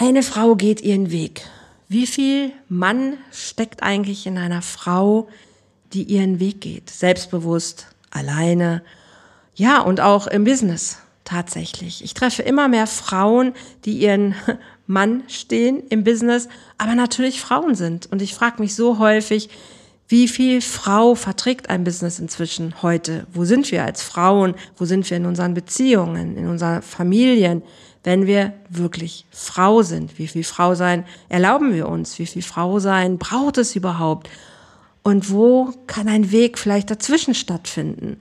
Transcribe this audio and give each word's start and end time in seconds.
Eine 0.00 0.22
Frau 0.22 0.54
geht 0.54 0.80
ihren 0.80 1.10
Weg. 1.10 1.42
Wie 1.88 2.06
viel 2.06 2.52
Mann 2.68 3.14
steckt 3.32 3.82
eigentlich 3.82 4.28
in 4.28 4.38
einer 4.38 4.62
Frau, 4.62 5.28
die 5.92 6.04
ihren 6.04 6.38
Weg 6.38 6.60
geht? 6.60 6.88
Selbstbewusst, 6.88 7.88
alleine, 8.10 8.82
ja, 9.56 9.80
und 9.80 10.00
auch 10.00 10.28
im 10.28 10.44
Business 10.44 10.98
tatsächlich. 11.24 12.04
Ich 12.04 12.14
treffe 12.14 12.42
immer 12.42 12.68
mehr 12.68 12.86
Frauen, 12.86 13.54
die 13.84 13.98
ihren 13.98 14.36
Mann 14.86 15.24
stehen 15.26 15.82
im 15.88 16.04
Business, 16.04 16.48
aber 16.78 16.94
natürlich 16.94 17.40
Frauen 17.40 17.74
sind. 17.74 18.06
Und 18.06 18.22
ich 18.22 18.34
frage 18.34 18.62
mich 18.62 18.76
so 18.76 19.00
häufig, 19.00 19.50
wie 20.06 20.28
viel 20.28 20.60
Frau 20.60 21.16
verträgt 21.16 21.70
ein 21.70 21.82
Business 21.82 22.20
inzwischen 22.20 22.82
heute? 22.82 23.26
Wo 23.32 23.44
sind 23.44 23.68
wir 23.72 23.84
als 23.84 24.00
Frauen? 24.02 24.54
Wo 24.76 24.84
sind 24.84 25.10
wir 25.10 25.16
in 25.16 25.26
unseren 25.26 25.54
Beziehungen, 25.54 26.36
in 26.36 26.46
unseren 26.46 26.82
Familien? 26.82 27.62
Wenn 28.08 28.26
wir 28.26 28.54
wirklich 28.70 29.26
Frau 29.30 29.82
sind. 29.82 30.18
Wie 30.18 30.28
viel 30.28 30.42
Frau 30.42 30.74
sein 30.74 31.04
erlauben 31.28 31.74
wir 31.74 31.86
uns? 31.90 32.18
Wie 32.18 32.24
viel 32.24 32.40
Frau 32.40 32.78
sein 32.78 33.18
braucht 33.18 33.58
es 33.58 33.76
überhaupt? 33.76 34.30
Und 35.02 35.30
wo 35.30 35.74
kann 35.86 36.08
ein 36.08 36.32
Weg 36.32 36.58
vielleicht 36.58 36.90
dazwischen 36.90 37.34
stattfinden? 37.34 38.16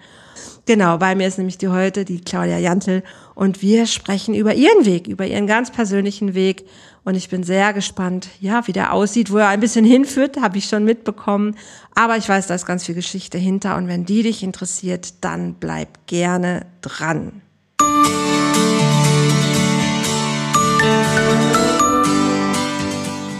Genau, 0.65 0.97
bei 0.97 1.15
mir 1.15 1.25
ist 1.25 1.37
nämlich 1.37 1.57
die 1.57 1.69
heute 1.69 2.03
die 2.03 2.19
Claudia 2.19 2.57
Jantel 2.57 3.01
und 3.33 3.61
wir 3.61 3.85
sprechen 3.85 4.35
über 4.35 4.55
ihren 4.55 4.83
Weg, 4.85 5.07
über 5.07 5.25
ihren 5.25 5.47
ganz 5.47 5.71
persönlichen 5.71 6.33
Weg. 6.33 6.65
Und 7.05 7.15
ich 7.15 7.29
bin 7.29 7.43
sehr 7.43 7.71
gespannt, 7.71 8.27
ja, 8.41 8.67
wie 8.67 8.73
der 8.73 8.91
aussieht, 8.91 9.31
wo 9.31 9.37
er 9.37 9.47
ein 9.47 9.61
bisschen 9.61 9.85
hinführt, 9.85 10.35
habe 10.41 10.57
ich 10.57 10.65
schon 10.65 10.83
mitbekommen. 10.83 11.55
Aber 11.95 12.17
ich 12.17 12.27
weiß, 12.27 12.47
da 12.47 12.55
ist 12.55 12.65
ganz 12.65 12.85
viel 12.85 12.95
Geschichte 12.95 13.37
hinter. 13.37 13.77
Und 13.77 13.87
wenn 13.87 14.03
die 14.03 14.23
dich 14.23 14.43
interessiert, 14.43 15.23
dann 15.23 15.53
bleib 15.53 16.07
gerne 16.07 16.65
dran. 16.81 17.41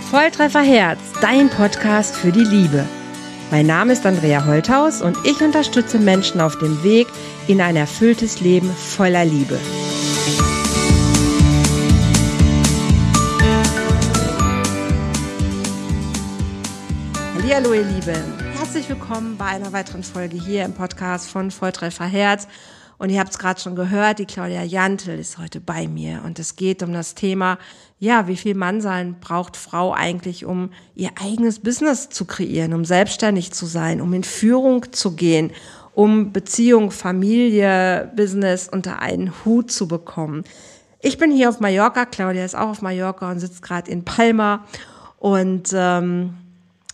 Volltreffer 0.10 0.62
Herz, 0.62 1.00
dein 1.22 1.50
Podcast 1.50 2.16
für 2.16 2.32
die 2.32 2.44
Liebe. 2.44 2.86
Mein 3.52 3.66
Name 3.66 3.94
ist 3.94 4.06
Andrea 4.06 4.46
Holthaus 4.46 5.02
und 5.02 5.18
ich 5.26 5.42
unterstütze 5.42 6.00
Menschen 6.00 6.42
auf 6.42 6.58
dem 6.58 6.84
Weg 6.84 7.08
in 7.48 7.62
ein 7.62 7.76
erfülltes 7.76 8.42
Leben 8.42 8.70
voller 8.70 9.26
Liebe. 9.26 9.60
Hallo 17.58 17.74
ihr 17.74 17.86
Lieben, 17.86 18.38
herzlich 18.56 18.88
willkommen 18.88 19.36
bei 19.36 19.46
einer 19.46 19.74
weiteren 19.74 20.04
Folge 20.04 20.38
hier 20.38 20.64
im 20.64 20.74
Podcast 20.74 21.28
von 21.28 21.50
Volltreffer 21.50 22.06
Herz. 22.06 22.48
Und 22.98 23.10
ihr 23.10 23.20
habt 23.20 23.30
es 23.30 23.38
gerade 23.38 23.60
schon 23.60 23.76
gehört, 23.76 24.20
die 24.20 24.26
Claudia 24.26 24.64
Jantel 24.64 25.20
ist 25.20 25.38
heute 25.38 25.62
bei 25.62 25.88
mir. 25.88 26.22
Und 26.26 26.40
es 26.40 26.56
geht 26.56 26.82
um 26.82 26.94
das 26.94 27.14
Thema, 27.14 27.60
ja, 28.00 28.28
wie 28.28 28.38
viel 28.38 28.56
Mannsein 28.56 29.20
braucht 29.20 29.56
Frau 29.56 29.94
eigentlich, 29.94 30.46
um 30.46 30.72
ihr 30.96 31.12
eigenes 31.22 31.60
Business 31.60 32.10
zu 32.10 32.26
kreieren, 32.26 32.74
um 32.74 32.86
selbstständig 32.86 33.52
zu 33.52 33.68
sein, 33.68 34.02
um 34.02 34.14
in 34.14 34.24
Führung 34.24 34.92
zu 34.92 35.16
gehen, 35.16 35.52
um 35.94 36.32
Beziehung, 36.34 36.92
Familie, 36.92 38.12
Business 38.16 38.68
unter 38.68 39.00
einen 39.00 39.34
Hut 39.46 39.72
zu 39.72 39.88
bekommen. 39.88 40.44
Ich 41.00 41.20
bin 41.20 41.32
hier 41.32 41.50
auf 41.50 41.60
Mallorca, 41.60 42.06
Claudia 42.06 42.44
ist 42.44 42.56
auch 42.56 42.70
auf 42.70 42.82
Mallorca 42.82 43.30
und 43.30 43.40
sitzt 43.40 43.62
gerade 43.62 43.92
in 43.92 44.06
Palma. 44.06 44.66
Und 45.20 45.72
ähm, 45.74 46.34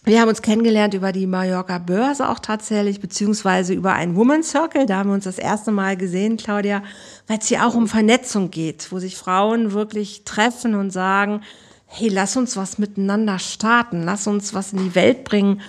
wir 0.06 0.20
haben 0.20 0.28
uns 0.28 0.42
kennengelernt 0.42 0.94
über 0.94 1.14
die 1.14 1.28
Mallorca 1.28 1.78
Börse 1.78 2.28
auch 2.28 2.40
tatsächlich, 2.40 3.00
beziehungsweise 3.00 3.74
über 3.74 3.94
ein 3.94 4.18
Woman 4.18 4.44
Circle. 4.44 4.86
Da 4.86 4.98
haben 4.98 5.10
wir 5.10 5.14
uns 5.14 5.24
das 5.24 5.38
erste 5.38 5.72
Mal 5.72 5.96
gesehen, 5.96 6.36
Claudia, 6.36 6.84
weil 7.28 7.38
es 7.40 7.48
hier 7.48 7.66
auch 7.66 7.74
um 7.74 7.88
Vernetzung 7.88 8.52
geht, 8.52 8.92
wo 8.92 9.00
sich 9.00 9.16
Frauen 9.16 9.72
wirklich 9.72 10.26
treffen 10.26 10.76
und 10.76 10.92
sagen, 10.92 11.42
hey, 11.86 12.10
lass 12.10 12.36
uns 12.36 12.58
was 12.58 12.80
miteinander 12.80 13.40
starten, 13.40 14.04
lass 14.04 14.28
uns 14.28 14.54
was 14.54 14.74
in 14.74 14.80
die 14.80 14.96
Welt 14.96 15.24
bringen. 15.24 15.62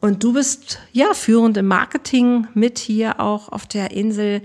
Und 0.00 0.24
du 0.24 0.32
bist 0.32 0.78
ja 0.92 1.12
führend 1.12 1.58
im 1.58 1.66
Marketing 1.66 2.46
mit 2.54 2.78
hier 2.78 3.20
auch 3.20 3.50
auf 3.50 3.66
der 3.66 3.90
Insel 3.90 4.40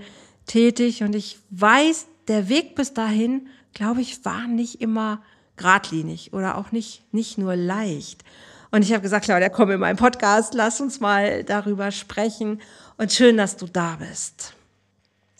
tätig. 0.46 1.02
Und 1.02 1.14
ich 1.14 1.38
weiß, 1.50 2.06
der 2.28 2.50
Weg 2.50 2.74
bis 2.74 2.92
dahin, 2.92 3.48
glaube 3.72 4.02
ich, 4.02 4.24
war 4.26 4.46
nicht 4.46 4.82
immer 4.82 5.22
geradlinig 5.56 6.32
oder 6.34 6.58
auch 6.58 6.70
nicht, 6.70 7.02
nicht 7.12 7.38
nur 7.38 7.56
leicht. 7.56 8.24
Und 8.70 8.82
ich 8.82 8.92
habe 8.92 9.02
gesagt, 9.02 9.24
Claudia, 9.24 9.48
komm 9.48 9.70
in 9.70 9.80
meinen 9.80 9.96
Podcast, 9.96 10.54
lass 10.54 10.80
uns 10.80 11.00
mal 11.00 11.42
darüber 11.44 11.90
sprechen. 11.90 12.60
Und 12.96 13.12
schön, 13.12 13.36
dass 13.36 13.56
du 13.56 13.66
da 13.66 13.96
bist. 13.98 14.54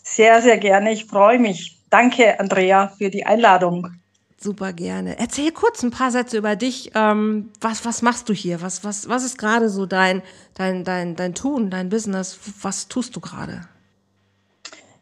Sehr, 0.01 0.41
sehr 0.41 0.57
gerne. 0.57 0.91
Ich 0.91 1.05
freue 1.05 1.37
mich. 1.39 1.77
Danke, 1.89 2.39
Andrea, 2.39 2.87
für 2.97 3.09
die 3.09 3.25
Einladung. 3.25 3.91
Super 4.41 4.73
gerne. 4.73 5.19
Erzähl 5.19 5.51
kurz 5.51 5.83
ein 5.83 5.91
paar 5.91 6.11
Sätze 6.11 6.37
über 6.37 6.55
dich. 6.55 6.91
Ähm, 6.95 7.51
was, 7.59 7.83
was 7.83 8.01
machst 8.01 8.29
du 8.29 8.33
hier? 8.33 8.61
Was, 8.61 8.83
was, 8.83 9.09
was 9.09 9.23
ist 9.23 9.37
gerade 9.37 9.69
so 9.69 9.85
dein, 9.85 10.21
dein, 10.53 10.83
dein, 10.83 11.15
dein 11.15 11.35
Tun, 11.35 11.69
dein 11.69 11.89
Business? 11.89 12.39
Was 12.61 12.87
tust 12.87 13.15
du 13.15 13.19
gerade? 13.19 13.67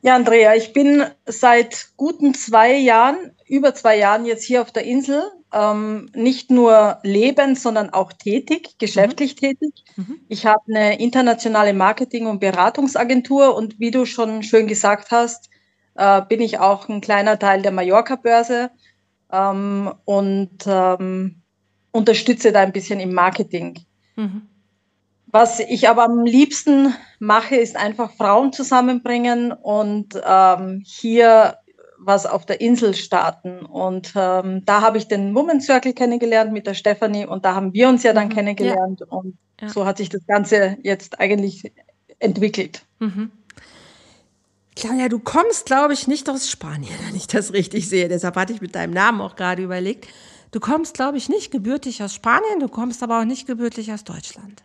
Ja, 0.01 0.15
Andrea, 0.15 0.55
ich 0.55 0.73
bin 0.73 1.05
seit 1.25 1.89
guten 1.97 2.33
zwei 2.33 2.73
Jahren, 2.75 3.31
über 3.47 3.75
zwei 3.75 3.97
Jahren 3.97 4.25
jetzt 4.25 4.44
hier 4.44 4.61
auf 4.61 4.71
der 4.71 4.83
Insel 4.83 5.23
ähm, 5.57 6.09
nicht 6.13 6.51
nur 6.51 7.00
lebend, 7.03 7.59
sondern 7.59 7.90
auch 7.90 8.13
tätig, 8.13 8.78
geschäftlich 8.78 9.35
mhm. 9.35 9.47
tätig. 9.47 9.73
Mhm. 9.95 10.19
Ich 10.28 10.45
habe 10.45 10.62
eine 10.68 11.00
internationale 11.00 11.73
Marketing- 11.73 12.28
und 12.28 12.40
Beratungsagentur 12.40 13.56
und 13.56 13.79
wie 13.79 13.91
du 13.91 14.06
schon 14.06 14.44
schön 14.44 14.68
gesagt 14.68 15.09
hast, 15.12 15.50
äh, 15.95 16.22
bin 16.22 16.41
ich 16.41 16.59
auch 16.59 16.88
ein 16.90 17.01
kleiner 17.01 17.40
Teil 17.40 17.63
der 17.63 17.72
Mallorca-Börse 17.72 18.69
ähm, 19.31 19.91
und 20.06 20.66
ähm, 20.68 21.41
unterstütze 21.91 22.51
da 22.51 22.59
ein 22.59 22.74
bisschen 22.74 23.00
im 23.00 23.13
Marketing. 23.13 23.79
Mhm. 24.16 24.44
Was 25.25 25.59
ich 25.59 25.89
aber 25.89 26.03
am 26.03 26.24
liebsten 26.24 26.94
mache, 27.19 27.56
ist 27.56 27.75
einfach 27.75 28.12
Frauen 28.12 28.53
zusammenbringen 28.53 29.51
und 29.51 30.22
ähm, 30.24 30.84
hier 30.85 31.57
was 32.00 32.25
auf 32.25 32.46
der 32.46 32.62
Insel 32.62 32.94
starten. 32.94 33.66
Und 33.66 34.13
ähm, 34.16 34.63
da 34.66 34.81
habe 34.81 34.97
ich 34.97 35.08
den 35.08 35.34
Woman 35.35 35.62
Circle 35.62 35.94
kennengelernt 35.94 36.52
mit 36.53 36.68
der 36.68 36.74
Stefanie 36.74 37.25
und 37.25 37.46
da 37.46 37.56
haben 37.56 37.74
wir 37.74 37.90
uns 37.90 38.03
ja 38.03 38.13
dann 38.13 38.28
mhm. 38.28 38.34
kennengelernt. 38.34 39.02
Ja. 39.02 39.08
Und 39.08 39.38
ja. 39.62 39.69
so 39.69 39.85
hat 39.85 39.97
sich 39.97 40.09
das 40.09 40.25
Ganze 40.28 40.78
jetzt 40.84 41.19
eigentlich 41.19 41.72
entwickelt. 42.19 42.84
Mhm. 43.00 43.31
Claudia, 44.75 45.09
du 45.09 45.18
kommst, 45.18 45.66
glaube 45.66 45.94
ich, 45.94 46.07
nicht 46.07 46.30
aus 46.30 46.50
Spanien, 46.50 46.94
wenn 47.07 47.16
ich 47.16 47.28
das 47.28 47.53
richtig 47.53 47.90
sehe. 47.90 48.07
Deshalb 48.07 48.36
hatte 48.36 48.53
ich 48.53 48.62
mit 48.62 48.75
deinem 48.75 48.94
Namen 48.94 49.22
auch 49.22 49.36
gerade 49.36 49.63
überlegt. 49.63 50.07
Du 50.52 50.59
kommst, 50.59 50.94
glaube 50.94 51.18
ich, 51.18 51.30
nicht 51.30 51.52
gebürtig 51.52 52.02
aus 52.02 52.13
Spanien, 52.13 52.59
du 52.59 52.69
kommst 52.69 53.03
aber 53.03 53.19
auch 53.19 53.25
nicht 53.25 53.47
gebürtig 53.47 53.91
aus 53.91 54.03
Deutschland. 54.03 54.63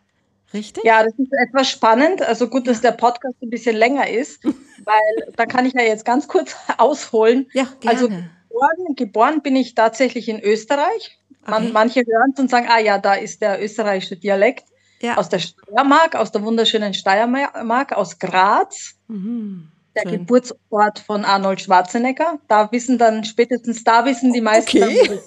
Richtig? 0.53 0.85
Ja, 0.85 1.03
das 1.03 1.15
ist 1.19 1.33
etwas 1.33 1.71
spannend. 1.71 2.23
Also 2.23 2.49
gut, 2.49 2.67
dass 2.67 2.81
der 2.81 2.93
Podcast 2.93 3.35
ein 3.43 3.51
bisschen 3.51 3.77
länger 3.77 4.09
ist, 4.09 4.45
weil 4.85 5.33
da 5.37 5.47
kann 5.47 5.67
ich 5.67 5.73
ja 5.75 5.83
jetzt 5.83 6.05
ganz 6.05 6.29
kurz 6.29 6.55
ausholen. 6.79 7.49
Ja, 7.53 7.67
gerne. 7.81 7.97
Also 7.97 8.09
geboren, 8.09 8.97
geboren 8.97 9.43
bin 9.43 9.57
ich 9.57 9.75
tatsächlich 9.75 10.29
in 10.29 10.41
Österreich. 10.41 11.19
Man, 11.47 11.65
okay. 11.65 11.73
Manche 11.73 12.01
hören 12.07 12.33
es 12.35 12.41
und 12.41 12.51
sagen, 12.51 12.69
ah 12.69 12.79
ja, 12.79 12.99
da 12.99 13.15
ist 13.15 13.43
der 13.43 13.63
österreichische 13.63 14.17
Dialekt. 14.17 14.65
Ja. 15.01 15.17
Aus 15.17 15.29
der 15.29 15.41
Steiermark, 15.41 16.15
aus 16.15 16.31
der 16.31 16.45
wunderschönen 16.45 16.95
Steiermark, 16.95 17.93
aus 17.93 18.21
Graz. 18.21 18.95
Mhm. 19.09 19.73
Der 19.97 20.03
Schön. 20.03 20.21
Geburtsort 20.21 21.01
von 21.01 21.25
Arnold 21.25 21.61
Schwarzenegger. 21.61 22.39
Da 22.49 22.71
wissen 22.71 22.99
dann, 22.99 23.25
spätestens 23.25 23.83
da 23.85 24.05
wissen 24.05 24.33
die 24.33 24.41
meisten. 24.41 24.83
Okay. 24.83 25.19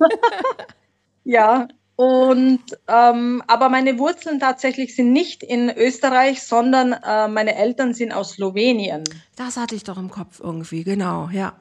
ja, 1.24 1.68
und 1.98 2.60
ähm, 2.86 3.42
aber 3.48 3.68
meine 3.70 3.98
Wurzeln 3.98 4.38
tatsächlich 4.38 4.94
sind 4.94 5.12
nicht 5.12 5.42
in 5.42 5.68
Österreich, 5.68 6.44
sondern 6.44 6.92
äh, 6.92 7.26
meine 7.26 7.56
Eltern 7.56 7.92
sind 7.92 8.12
aus 8.12 8.34
Slowenien. 8.34 9.02
Das 9.34 9.56
hatte 9.56 9.74
ich 9.74 9.82
doch 9.82 9.98
im 9.98 10.08
Kopf 10.08 10.38
irgendwie, 10.38 10.84
genau, 10.84 11.28
ja. 11.32 11.54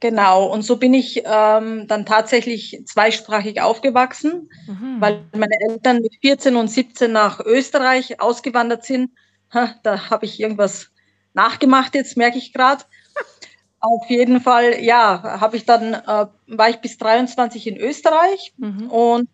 Genau, 0.00 0.46
und 0.46 0.62
so 0.62 0.78
bin 0.78 0.94
ich 0.94 1.22
ähm, 1.24 1.86
dann 1.86 2.06
tatsächlich 2.06 2.82
zweisprachig 2.86 3.60
aufgewachsen, 3.60 4.50
mhm. 4.66 4.96
weil 4.98 5.24
meine 5.36 5.54
Eltern 5.68 6.00
mit 6.00 6.16
14 6.22 6.56
und 6.56 6.66
17 6.66 7.12
nach 7.12 7.38
Österreich 7.38 8.20
ausgewandert 8.20 8.84
sind. 8.84 9.12
Ha, 9.54 9.76
da 9.84 10.10
habe 10.10 10.26
ich 10.26 10.40
irgendwas 10.40 10.90
nachgemacht, 11.34 11.94
jetzt 11.94 12.16
merke 12.16 12.38
ich 12.38 12.52
gerade. 12.52 12.82
Auf 13.78 14.10
jeden 14.10 14.40
Fall, 14.40 14.82
ja, 14.82 15.40
habe 15.40 15.56
ich 15.56 15.64
dann, 15.64 15.94
äh, 15.94 16.26
war 16.48 16.68
ich 16.68 16.78
bis 16.78 16.98
23 16.98 17.68
in 17.68 17.76
Österreich 17.76 18.54
mhm. 18.56 18.90
und 18.90 19.28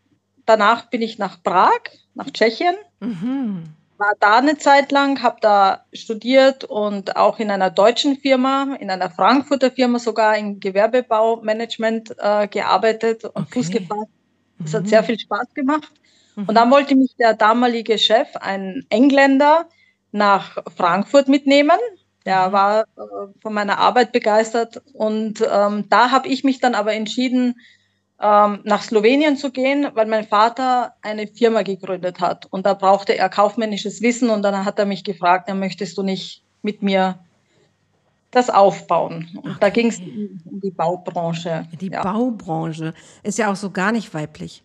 danach 0.46 0.90
bin 0.90 1.02
ich 1.02 1.18
nach 1.18 1.42
Prag, 1.42 1.80
nach 2.14 2.30
Tschechien. 2.30 2.74
Mhm. 3.00 3.64
War 3.96 4.12
da 4.18 4.38
eine 4.38 4.58
Zeit 4.58 4.90
lang, 4.90 5.22
habe 5.22 5.36
da 5.40 5.84
studiert 5.92 6.64
und 6.64 7.16
auch 7.16 7.38
in 7.38 7.50
einer 7.50 7.70
deutschen 7.70 8.16
Firma, 8.16 8.76
in 8.80 8.90
einer 8.90 9.08
Frankfurter 9.10 9.70
Firma 9.70 9.98
sogar 9.98 10.36
im 10.36 10.58
Gewerbebaumanagement 10.58 12.16
äh, 12.18 12.48
gearbeitet 12.48 13.24
und 13.24 13.42
okay. 13.42 13.52
Fuß 13.52 13.70
gefasst. 13.70 14.10
Das 14.58 14.72
mhm. 14.72 14.76
hat 14.76 14.88
sehr 14.88 15.04
viel 15.04 15.18
Spaß 15.18 15.54
gemacht. 15.54 15.92
Mhm. 16.34 16.44
Und 16.46 16.54
dann 16.56 16.70
wollte 16.70 16.96
mich 16.96 17.14
der 17.16 17.34
damalige 17.34 17.98
Chef, 17.98 18.34
ein 18.36 18.84
Engländer, 18.90 19.68
nach 20.14 20.58
Frankfurt 20.76 21.28
mitnehmen. 21.28 21.78
Der 22.24 22.48
mhm. 22.48 22.52
war 22.52 22.80
äh, 22.82 23.02
von 23.40 23.52
meiner 23.52 23.78
Arbeit 23.78 24.12
begeistert 24.12 24.80
und 24.92 25.40
ähm, 25.40 25.88
da 25.90 26.10
habe 26.10 26.28
ich 26.28 26.44
mich 26.44 26.60
dann 26.60 26.74
aber 26.74 26.94
entschieden, 26.94 27.56
ähm, 28.20 28.60
nach 28.64 28.82
Slowenien 28.82 29.36
zu 29.36 29.50
gehen, 29.50 29.88
weil 29.94 30.06
mein 30.06 30.26
Vater 30.26 30.94
eine 31.02 31.26
Firma 31.26 31.62
gegründet 31.62 32.20
hat 32.20 32.46
und 32.46 32.64
da 32.64 32.74
brauchte 32.74 33.16
er 33.16 33.28
kaufmännisches 33.28 34.02
Wissen 34.02 34.30
und 34.30 34.42
dann 34.42 34.64
hat 34.64 34.78
er 34.78 34.86
mich 34.86 35.04
gefragt, 35.04 35.48
ja, 35.48 35.54
möchtest 35.54 35.98
du 35.98 36.02
nicht 36.02 36.42
mit 36.62 36.82
mir 36.82 37.18
das 38.30 38.50
aufbauen? 38.50 39.28
Und 39.42 39.50
okay. 39.50 39.56
da 39.60 39.68
ging 39.70 39.88
es 39.88 39.98
um 39.98 40.60
die 40.60 40.70
Baubranche. 40.70 41.66
Die 41.80 41.90
ja. 41.90 42.02
Baubranche 42.02 42.94
ist 43.22 43.38
ja 43.38 43.50
auch 43.50 43.56
so 43.56 43.70
gar 43.70 43.92
nicht 43.92 44.14
weiblich. 44.14 44.62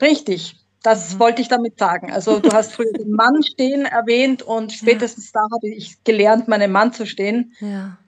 Richtig. 0.00 0.56
Das 0.82 1.14
mhm. 1.14 1.18
wollte 1.20 1.42
ich 1.42 1.48
damit 1.48 1.78
sagen. 1.78 2.12
Also 2.12 2.38
du 2.38 2.50
hast 2.52 2.72
früher 2.72 2.92
den 2.92 3.12
Mann 3.12 3.42
stehen 3.42 3.84
erwähnt 3.84 4.42
und 4.42 4.72
spätestens 4.72 5.32
ja. 5.32 5.40
da 5.40 5.54
habe 5.54 5.68
ich 5.68 6.02
gelernt, 6.04 6.48
meinem 6.48 6.72
Mann 6.72 6.92
zu 6.92 7.06
stehen. 7.06 7.52
Ja 7.60 7.98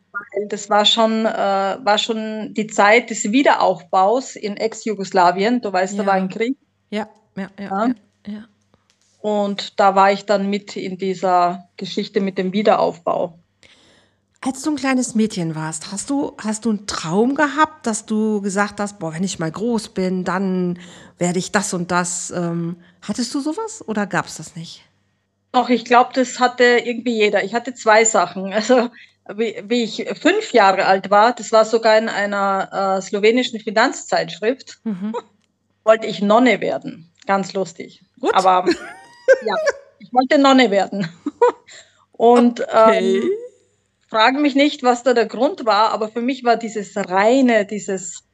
das 0.48 0.70
war 0.70 0.84
schon, 0.84 1.26
äh, 1.26 1.28
war 1.82 1.98
schon 1.98 2.54
die 2.54 2.66
Zeit 2.66 3.10
des 3.10 3.24
Wiederaufbaus 3.32 4.36
in 4.36 4.56
Ex-Jugoslawien. 4.56 5.60
Du 5.60 5.72
weißt, 5.72 5.94
ja. 5.94 6.02
da 6.02 6.06
war 6.06 6.14
ein 6.14 6.28
Krieg. 6.28 6.56
Ja, 6.90 7.08
ja, 7.36 7.48
ja, 7.58 7.86
ja. 7.86 7.94
ja. 8.26 8.44
Und 9.20 9.80
da 9.80 9.94
war 9.94 10.12
ich 10.12 10.26
dann 10.26 10.48
mit 10.48 10.76
in 10.76 10.96
dieser 10.96 11.68
Geschichte 11.76 12.20
mit 12.20 12.38
dem 12.38 12.52
Wiederaufbau. 12.52 13.38
Als 14.40 14.62
du 14.62 14.70
ein 14.70 14.76
kleines 14.76 15.16
Mädchen 15.16 15.56
warst, 15.56 15.90
hast 15.90 16.10
du, 16.10 16.32
hast 16.38 16.64
du 16.64 16.70
einen 16.70 16.86
Traum 16.86 17.34
gehabt, 17.34 17.86
dass 17.86 18.06
du 18.06 18.40
gesagt 18.40 18.78
hast, 18.78 19.00
boah, 19.00 19.12
wenn 19.12 19.24
ich 19.24 19.40
mal 19.40 19.50
groß 19.50 19.88
bin, 19.88 20.22
dann 20.22 20.78
werde 21.18 21.40
ich 21.40 21.50
das 21.50 21.74
und 21.74 21.90
das. 21.90 22.30
Ähm, 22.30 22.76
hattest 23.02 23.34
du 23.34 23.40
sowas 23.40 23.82
oder 23.86 24.06
gab 24.06 24.26
es 24.26 24.36
das 24.36 24.54
nicht? 24.54 24.84
Doch, 25.50 25.68
ich 25.70 25.84
glaube, 25.84 26.10
das 26.14 26.38
hatte 26.38 26.62
irgendwie 26.84 27.16
jeder. 27.16 27.42
Ich 27.42 27.52
hatte 27.52 27.74
zwei 27.74 28.04
Sachen. 28.04 28.52
Also 28.52 28.90
wie, 29.34 29.62
wie 29.64 29.84
ich 29.84 30.06
fünf 30.20 30.52
Jahre 30.52 30.86
alt 30.86 31.10
war, 31.10 31.34
das 31.34 31.52
war 31.52 31.64
sogar 31.64 31.98
in 31.98 32.08
einer 32.08 32.96
äh, 32.98 33.02
slowenischen 33.02 33.60
Finanzzeitschrift, 33.60 34.78
mhm. 34.84 35.14
wollte 35.84 36.06
ich 36.06 36.20
Nonne 36.20 36.60
werden. 36.60 37.12
Ganz 37.26 37.52
lustig. 37.52 38.02
Gut. 38.20 38.34
Aber 38.34 38.64
ja, 39.46 39.54
ich 39.98 40.12
wollte 40.12 40.38
Nonne 40.38 40.70
werden. 40.70 41.08
Und 42.12 42.60
okay. 42.60 43.18
ähm, 43.18 43.30
frage 44.08 44.38
mich 44.38 44.54
nicht, 44.54 44.82
was 44.82 45.02
da 45.02 45.14
der 45.14 45.26
Grund 45.26 45.66
war, 45.66 45.92
aber 45.92 46.08
für 46.08 46.22
mich 46.22 46.42
war 46.42 46.56
dieses 46.56 46.96
reine, 46.96 47.66
dieses 47.66 48.24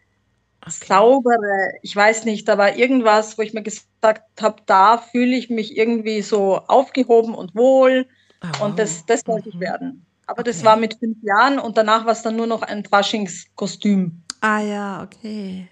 okay. 0.62 0.87
saubere, 0.87 1.73
ich 1.82 1.94
weiß 1.94 2.25
nicht, 2.25 2.49
da 2.49 2.56
war 2.56 2.76
irgendwas, 2.76 3.37
wo 3.37 3.43
ich 3.43 3.52
mir 3.52 3.62
gesagt 3.62 4.23
habe, 4.40 4.62
da 4.67 4.99
fühle 4.99 5.37
ich 5.37 5.50
mich 5.50 5.76
irgendwie 5.76 6.23
so 6.23 6.56
aufgehoben 6.56 7.35
und 7.35 7.55
wohl. 7.55 8.06
Oh. 8.43 8.64
Und 8.64 8.79
das, 8.79 9.05
das 9.06 9.26
wollte 9.26 9.49
ich 9.49 9.56
mhm. 9.56 9.61
werden. 9.61 10.03
Aber 10.26 10.41
okay. 10.41 10.50
das 10.50 10.65
war 10.65 10.76
mit 10.76 10.94
fünf 10.99 11.19
Jahren 11.23 11.59
und 11.59 11.76
danach 11.76 12.05
war 12.05 12.12
es 12.12 12.23
dann 12.23 12.37
nur 12.37 12.47
noch 12.47 12.62
ein 12.62 12.85
Faschingskostüm. 12.85 14.23
Ah 14.41 14.61
ja, 14.61 15.03
okay. 15.03 15.69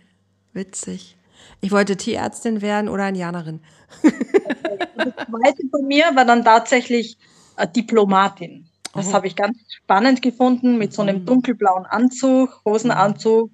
Witzig. 0.53 1.17
Ich 1.61 1.73
wollte 1.73 1.97
Tierärztin 1.97 2.61
werden 2.61 2.89
oder 2.89 3.09
Indianerin. 3.09 3.61
das 4.03 5.15
zweite 5.15 5.63
von 5.71 5.87
mir 5.87 6.05
war 6.15 6.25
dann 6.25 6.45
tatsächlich 6.45 7.19
äh, 7.57 7.69
Diplomatin. 7.69 8.69
Das 8.95 9.09
oh. 9.09 9.13
habe 9.15 9.27
ich 9.27 9.37
ganz 9.37 9.59
spannend 9.69 10.23
gefunden 10.23 10.77
mit 10.77 10.93
so 10.93 11.03
einem 11.03 11.21
mhm. 11.21 11.27
dunkelblauen 11.27 11.87
Anzug, 11.87 12.61
Hosenanzug 12.65 13.51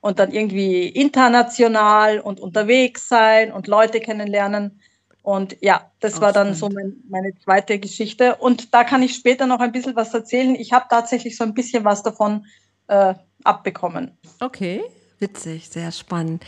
und 0.00 0.18
dann 0.18 0.32
irgendwie 0.32 0.88
international 0.88 2.20
und 2.20 2.40
unterwegs 2.40 3.08
sein 3.08 3.52
und 3.52 3.66
Leute 3.66 4.00
kennenlernen. 4.00 4.79
Und 5.22 5.56
ja, 5.60 5.90
das 6.00 6.20
war 6.20 6.32
dann 6.32 6.54
so 6.54 6.70
mein, 6.70 6.96
meine 7.08 7.32
zweite 7.44 7.78
Geschichte. 7.78 8.36
Und 8.36 8.72
da 8.72 8.84
kann 8.84 9.02
ich 9.02 9.14
später 9.14 9.46
noch 9.46 9.60
ein 9.60 9.72
bisschen 9.72 9.94
was 9.94 10.14
erzählen. 10.14 10.54
Ich 10.54 10.72
habe 10.72 10.86
tatsächlich 10.88 11.36
so 11.36 11.44
ein 11.44 11.52
bisschen 11.52 11.84
was 11.84 12.02
davon 12.02 12.46
äh, 12.88 13.14
abbekommen. 13.44 14.12
Okay, 14.40 14.82
witzig, 15.18 15.68
sehr 15.68 15.92
spannend. 15.92 16.44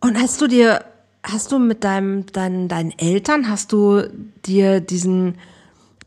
Und 0.00 0.20
hast 0.20 0.40
du 0.40 0.48
dir, 0.48 0.84
hast 1.22 1.52
du 1.52 1.60
mit 1.60 1.84
deinem, 1.84 2.26
deinen, 2.26 2.68
deinen 2.68 2.92
Eltern, 2.98 3.48
hast 3.48 3.70
du 3.70 4.02
dir 4.44 4.80
diesen, 4.80 5.38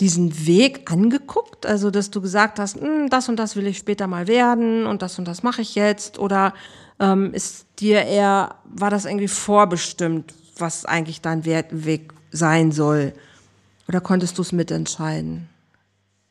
diesen 0.02 0.46
Weg 0.46 0.92
angeguckt? 0.92 1.66
Also, 1.66 1.92
dass 1.92 2.12
du 2.12 2.20
gesagt 2.20 2.60
hast, 2.60 2.80
hm, 2.80 3.10
das 3.10 3.30
und 3.30 3.38
das 3.38 3.56
will 3.56 3.68
ich 3.68 3.78
später 3.78 4.08
mal 4.08 4.28
werden 4.28 4.86
und 4.86 5.02
das 5.02 5.18
und 5.18 5.30
das 5.30 5.44
mache 5.44 5.62
ich 5.62 5.76
jetzt? 5.76 6.20
Oder 6.20 6.54
ähm, 7.00 7.34
ist 7.34 7.68
dir 7.80 8.04
eher, 8.04 8.56
war 8.66 8.90
das 8.90 9.06
irgendwie 9.06 9.30
vorbestimmt, 9.30 10.34
was 10.58 10.86
eigentlich 10.86 11.22
dein 11.22 11.46
Weg 11.46 12.14
sein 12.32 12.72
soll? 12.72 13.14
Oder 13.88 14.02
konntest 14.02 14.38
du 14.38 14.42
es 14.42 14.52
mitentscheiden? 14.52 15.48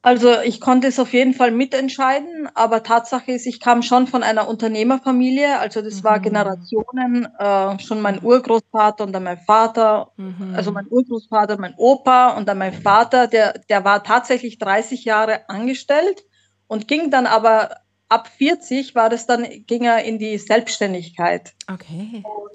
Also 0.05 0.39
ich 0.43 0.61
konnte 0.61 0.87
es 0.87 0.99
auf 0.99 1.15
jeden 1.15 1.33
Fall 1.33 1.51
mitentscheiden, 1.51 2.47
aber 2.53 2.83
Tatsache 2.83 3.33
ist, 3.33 3.47
ich 3.47 3.59
kam 3.59 3.81
schon 3.81 4.07
von 4.07 4.23
einer 4.23 4.47
Unternehmerfamilie, 4.47 5.59
also 5.59 5.81
das 5.81 6.01
mhm. 6.01 6.05
war 6.05 6.21
Generationen, 6.21 7.27
äh, 7.39 7.79
schon 7.79 8.03
mein 8.03 8.23
Urgroßvater 8.23 9.03
und 9.03 9.15
dann 9.15 9.23
mein 9.23 9.39
Vater, 9.39 10.13
mhm. 10.19 10.53
also 10.55 10.73
mein 10.73 10.87
Urgroßvater, 10.91 11.59
mein 11.59 11.73
Opa 11.79 12.37
und 12.37 12.47
dann 12.47 12.59
mein 12.59 12.75
Vater, 12.75 13.29
der, 13.29 13.55
der 13.71 13.87
war 13.87 14.05
tatsächlich 14.05 14.59
30 14.59 15.07
Jahre 15.07 15.49
angestellt 15.49 16.23
und 16.67 16.87
ging 16.87 17.11
dann 17.11 17.25
aber 17.27 17.71
ab 18.11 18.29
40 18.29 18.95
war 18.95 19.09
das 19.09 19.27
dann, 19.27 19.47
ging 19.67 19.85
er 19.85 20.05
in 20.05 20.19
die 20.19 20.37
Selbstständigkeit. 20.37 21.55
Okay. 21.73 22.23
Und 22.23 22.51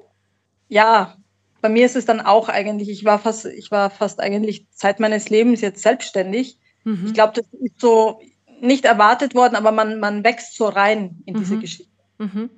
ja, 0.68 1.16
bei 1.62 1.70
mir 1.70 1.86
ist 1.86 1.96
es 1.96 2.06
dann 2.06 2.22
auch 2.22 2.50
eigentlich, 2.50 2.90
ich 2.90 3.06
war 3.06 3.20
fast, 3.20 3.46
ich 3.46 3.72
war 3.72 3.90
fast 3.90 4.20
eigentlich 4.20 4.68
Zeit 4.72 5.00
meines 5.00 5.30
Lebens 5.30 5.62
jetzt 5.62 5.82
selbstständig. 5.82 6.58
Mhm. 6.84 7.08
Ich 7.08 7.14
glaube, 7.14 7.34
das 7.36 7.46
ist 7.62 7.80
so 7.80 8.22
nicht 8.62 8.86
erwartet 8.86 9.36
worden, 9.36 9.56
aber 9.56 9.72
man, 9.72 10.00
man 10.00 10.24
wächst 10.24 10.56
so 10.56 10.68
rein 10.68 11.22
in 11.26 11.36
diese 11.36 11.56
mhm. 11.56 11.62
Geschichte. 11.62 11.92
Mhm. 12.18 12.50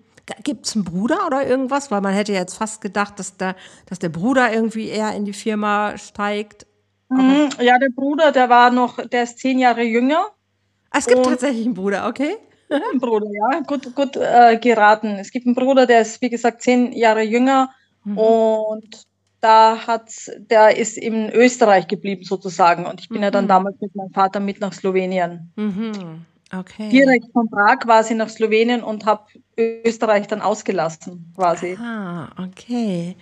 Gibt 0.43 0.65
es 0.65 0.75
einen 0.75 0.85
Bruder 0.85 1.25
oder 1.25 1.45
irgendwas? 1.45 1.91
Weil 1.91 2.01
man 2.01 2.13
hätte 2.13 2.31
jetzt 2.31 2.55
fast 2.55 2.81
gedacht, 2.81 3.19
dass 3.19 3.37
der, 3.37 3.55
dass 3.87 3.99
der 3.99 4.09
Bruder 4.09 4.53
irgendwie 4.53 4.87
eher 4.87 5.13
in 5.13 5.25
die 5.25 5.33
Firma 5.33 5.97
steigt. 5.97 6.67
Mhm. 7.09 7.49
ja, 7.59 7.77
der 7.77 7.89
Bruder, 7.93 8.31
der 8.31 8.49
war 8.49 8.71
noch, 8.71 9.05
der 9.05 9.23
ist 9.23 9.39
zehn 9.39 9.59
Jahre 9.59 9.83
jünger. 9.83 10.27
Ah, 10.91 10.99
es 10.99 11.07
gibt 11.07 11.25
tatsächlich 11.25 11.65
einen 11.65 11.73
Bruder, 11.73 12.07
okay. 12.07 12.37
Ein 12.69 12.99
Bruder, 12.99 13.27
ja, 13.29 13.59
gut, 13.61 13.93
gut 13.95 14.15
äh, 14.15 14.57
geraten. 14.57 15.17
Es 15.19 15.31
gibt 15.31 15.45
einen 15.45 15.55
Bruder, 15.55 15.85
der 15.85 16.01
ist, 16.01 16.21
wie 16.21 16.29
gesagt, 16.29 16.61
zehn 16.61 16.93
Jahre 16.93 17.21
jünger 17.21 17.69
Mhm. 18.03 18.17
Und 18.17 19.03
da 19.41 19.87
hat, 19.87 20.11
der 20.37 20.77
ist 20.77 20.97
in 20.97 21.29
Österreich 21.31 21.87
geblieben 21.87 22.23
sozusagen. 22.23 22.85
Und 22.85 23.01
ich 23.01 23.09
bin 23.09 23.17
mhm. 23.17 23.23
ja 23.23 23.31
dann 23.31 23.45
mhm. 23.45 23.49
damals 23.49 23.81
mit 23.81 23.95
meinem 23.95 24.11
Vater 24.13 24.39
mit 24.39 24.59
nach 24.61 24.73
Slowenien. 24.73 25.51
Mhm. 25.55 26.25
Okay. 26.53 26.89
Direkt 26.89 27.31
von 27.31 27.49
Prag 27.49 27.79
quasi 27.79 28.13
nach 28.13 28.29
Slowenien 28.29 28.83
und 28.83 29.05
habe 29.05 29.23
Österreich 29.57 30.27
dann 30.27 30.41
ausgelassen 30.41 31.33
quasi. 31.35 31.77
Ah, 31.79 32.29
okay. 32.37 33.15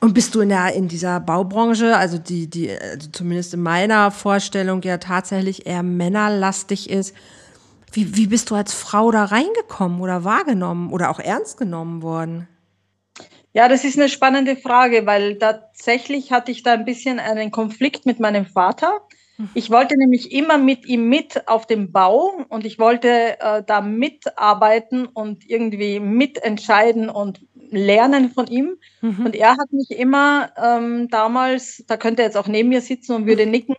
Und 0.00 0.14
bist 0.14 0.34
du 0.34 0.40
in, 0.40 0.48
der, 0.48 0.74
in 0.74 0.88
dieser 0.88 1.20
Baubranche, 1.20 1.96
also 1.96 2.18
die, 2.18 2.48
die 2.48 2.70
also 2.70 3.08
zumindest 3.10 3.54
in 3.54 3.62
meiner 3.62 4.10
Vorstellung 4.10 4.82
ja 4.82 4.98
tatsächlich 4.98 5.66
eher 5.66 5.82
männerlastig 5.82 6.90
ist, 6.90 7.14
wie, 7.92 8.16
wie 8.16 8.26
bist 8.26 8.50
du 8.50 8.54
als 8.54 8.74
Frau 8.74 9.10
da 9.10 9.24
reingekommen 9.24 10.00
oder 10.00 10.24
wahrgenommen 10.24 10.90
oder 10.92 11.10
auch 11.10 11.20
ernst 11.20 11.58
genommen 11.58 12.02
worden? 12.02 12.48
Ja, 13.54 13.68
das 13.68 13.84
ist 13.84 13.96
eine 13.96 14.08
spannende 14.08 14.56
Frage, 14.56 15.06
weil 15.06 15.38
tatsächlich 15.38 16.32
hatte 16.32 16.50
ich 16.50 16.64
da 16.64 16.72
ein 16.72 16.84
bisschen 16.84 17.20
einen 17.20 17.52
Konflikt 17.52 18.04
mit 18.04 18.18
meinem 18.18 18.46
Vater. 18.46 19.00
Mhm. 19.38 19.50
Ich 19.54 19.70
wollte 19.70 19.96
nämlich 19.96 20.32
immer 20.32 20.58
mit 20.58 20.86
ihm 20.86 21.08
mit 21.08 21.46
auf 21.46 21.64
dem 21.64 21.92
Bau 21.92 22.32
und 22.48 22.66
ich 22.66 22.80
wollte 22.80 23.38
äh, 23.38 23.62
da 23.64 23.80
mitarbeiten 23.80 25.06
und 25.06 25.48
irgendwie 25.48 26.00
mitentscheiden 26.00 27.08
und 27.08 27.46
lernen 27.70 28.30
von 28.30 28.48
ihm. 28.48 28.76
Mhm. 29.02 29.26
Und 29.26 29.36
er 29.36 29.52
hat 29.52 29.72
mich 29.72 29.92
immer 29.92 30.50
ähm, 30.60 31.08
damals, 31.08 31.84
da 31.86 31.96
könnte 31.96 32.22
er 32.22 32.26
jetzt 32.26 32.36
auch 32.36 32.48
neben 32.48 32.70
mir 32.70 32.80
sitzen 32.80 33.14
und 33.14 33.26
würde 33.26 33.46
nicken, 33.46 33.76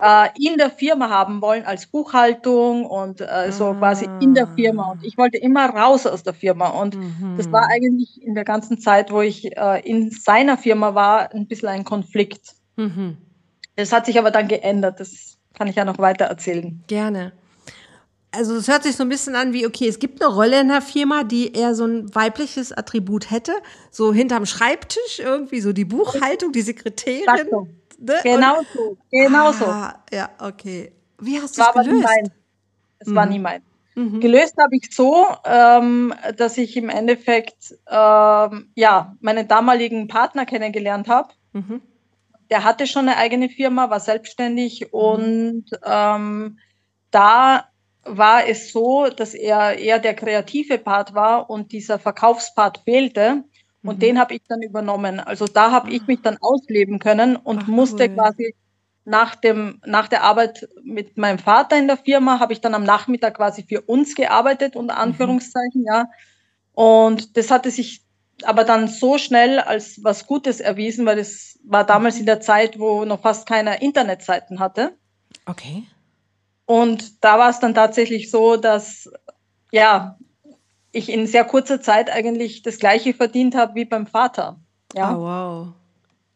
äh, 0.00 0.28
in 0.38 0.56
der 0.58 0.70
Firma 0.70 1.08
haben 1.08 1.42
wollen 1.42 1.64
als 1.64 1.86
Buchhaltung 1.86 2.86
und 2.86 3.20
äh, 3.20 3.50
so 3.50 3.66
ah. 3.66 3.74
quasi 3.74 4.08
in 4.20 4.34
der 4.34 4.46
Firma. 4.48 4.92
Und 4.92 5.04
ich 5.04 5.18
wollte 5.18 5.38
immer 5.38 5.70
raus 5.70 6.06
aus 6.06 6.22
der 6.22 6.34
Firma. 6.34 6.68
Und 6.68 6.96
mhm. 6.96 7.34
das 7.36 7.50
war 7.50 7.68
eigentlich 7.68 8.22
in 8.22 8.34
der 8.34 8.44
ganzen 8.44 8.78
Zeit, 8.78 9.10
wo 9.10 9.20
ich 9.20 9.56
äh, 9.56 9.80
in 9.88 10.10
seiner 10.10 10.58
Firma 10.58 10.94
war, 10.94 11.32
ein 11.34 11.46
bisschen 11.46 11.68
ein 11.68 11.84
Konflikt. 11.84 12.54
Mhm. 12.76 13.16
Das 13.76 13.92
hat 13.92 14.06
sich 14.06 14.18
aber 14.18 14.30
dann 14.30 14.48
geändert. 14.48 15.00
Das 15.00 15.38
kann 15.54 15.68
ich 15.68 15.76
ja 15.76 15.84
noch 15.84 15.98
weiter 15.98 16.26
erzählen. 16.26 16.82
Gerne. 16.86 17.32
Also 18.34 18.56
es 18.56 18.66
hört 18.66 18.82
sich 18.82 18.96
so 18.96 19.02
ein 19.02 19.10
bisschen 19.10 19.36
an 19.36 19.52
wie, 19.52 19.66
okay, 19.66 19.86
es 19.86 19.98
gibt 19.98 20.22
eine 20.22 20.32
Rolle 20.32 20.62
in 20.62 20.68
der 20.68 20.80
Firma, 20.80 21.22
die 21.22 21.52
eher 21.52 21.74
so 21.74 21.84
ein 21.84 22.14
weibliches 22.14 22.72
Attribut 22.72 23.30
hätte, 23.30 23.52
so 23.90 24.14
hinterm 24.14 24.46
Schreibtisch 24.46 25.18
irgendwie, 25.18 25.60
so 25.60 25.74
die 25.74 25.84
Buchhaltung, 25.84 26.50
die 26.50 26.62
Sekretärin. 26.62 27.48
So. 27.50 27.68
Ne? 28.02 28.18
Genau 28.24 28.58
und, 28.58 28.66
so, 28.74 28.96
genau 29.10 29.48
ah, 29.48 29.52
so. 29.52 30.16
Ja, 30.16 30.30
okay. 30.40 30.92
Wie 31.20 31.40
hast 31.40 31.56
du 31.56 31.62
es 31.62 31.72
gelöst? 31.72 32.32
Es 32.98 33.08
mhm. 33.08 33.14
war 33.14 33.26
nie 33.26 33.38
mein. 33.38 33.62
Mhm. 33.94 34.20
Gelöst 34.20 34.56
habe 34.58 34.76
ich 34.76 34.94
so, 34.94 35.26
ähm, 35.44 36.12
dass 36.36 36.58
ich 36.58 36.76
im 36.76 36.88
Endeffekt 36.88 37.74
ähm, 37.88 38.72
ja, 38.74 39.16
meinen 39.20 39.46
damaligen 39.46 40.08
Partner 40.08 40.46
kennengelernt 40.46 41.08
habe. 41.08 41.28
Mhm. 41.52 41.80
Der 42.50 42.64
hatte 42.64 42.86
schon 42.86 43.08
eine 43.08 43.18
eigene 43.18 43.48
Firma, 43.48 43.88
war 43.88 44.00
selbstständig 44.00 44.80
mhm. 44.80 44.88
und 44.90 45.64
ähm, 45.84 46.58
da 47.10 47.68
war 48.04 48.48
es 48.48 48.72
so, 48.72 49.08
dass 49.08 49.34
er 49.34 49.78
eher 49.78 50.00
der 50.00 50.14
kreative 50.14 50.78
Part 50.78 51.14
war 51.14 51.48
und 51.50 51.70
dieser 51.70 52.00
Verkaufspart 52.00 52.78
fehlte. 52.78 53.44
Und 53.82 53.96
mhm. 53.96 54.00
den 54.00 54.18
habe 54.18 54.34
ich 54.34 54.42
dann 54.48 54.62
übernommen. 54.62 55.20
Also 55.20 55.46
da 55.46 55.70
habe 55.70 55.90
ich 55.90 56.06
mich 56.06 56.22
dann 56.22 56.38
ausleben 56.40 56.98
können 56.98 57.36
und 57.36 57.64
Ach, 57.64 57.66
musste 57.68 58.08
cool. 58.08 58.14
quasi 58.14 58.54
nach, 59.04 59.34
dem, 59.34 59.80
nach 59.84 60.08
der 60.08 60.22
Arbeit 60.22 60.68
mit 60.84 61.16
meinem 61.18 61.38
Vater 61.38 61.76
in 61.76 61.88
der 61.88 61.96
Firma, 61.96 62.38
habe 62.38 62.52
ich 62.52 62.60
dann 62.60 62.74
am 62.74 62.84
Nachmittag 62.84 63.36
quasi 63.36 63.64
für 63.64 63.80
uns 63.80 64.14
gearbeitet, 64.14 64.76
unter 64.76 64.94
mhm. 64.94 65.00
Anführungszeichen, 65.00 65.82
mhm. 65.82 65.86
ja. 65.86 66.04
Und 66.74 67.36
das 67.36 67.50
hatte 67.50 67.70
sich 67.70 68.02
aber 68.44 68.64
dann 68.64 68.88
so 68.88 69.18
schnell 69.18 69.58
als 69.58 70.02
was 70.02 70.26
Gutes 70.26 70.60
erwiesen, 70.60 71.04
weil 71.06 71.18
es 71.18 71.60
war 71.64 71.84
damals 71.84 72.18
in 72.18 72.26
der 72.26 72.40
Zeit, 72.40 72.78
wo 72.78 73.04
noch 73.04 73.20
fast 73.20 73.46
keiner 73.46 73.82
Internetseiten 73.82 74.58
hatte. 74.58 74.96
Okay. 75.46 75.84
Und 76.64 77.22
da 77.24 77.38
war 77.38 77.50
es 77.50 77.60
dann 77.60 77.74
tatsächlich 77.74 78.30
so, 78.30 78.56
dass 78.56 79.10
ja, 79.70 80.18
ich 80.92 81.08
in 81.08 81.26
sehr 81.26 81.44
kurzer 81.44 81.80
Zeit 81.80 82.10
eigentlich 82.10 82.62
das 82.62 82.78
gleiche 82.78 83.14
verdient 83.14 83.54
habe 83.54 83.74
wie 83.74 83.84
beim 83.84 84.06
Vater. 84.06 84.60
Ja. 84.94 85.16
Oh, 85.16 85.22
wow. 85.22 85.68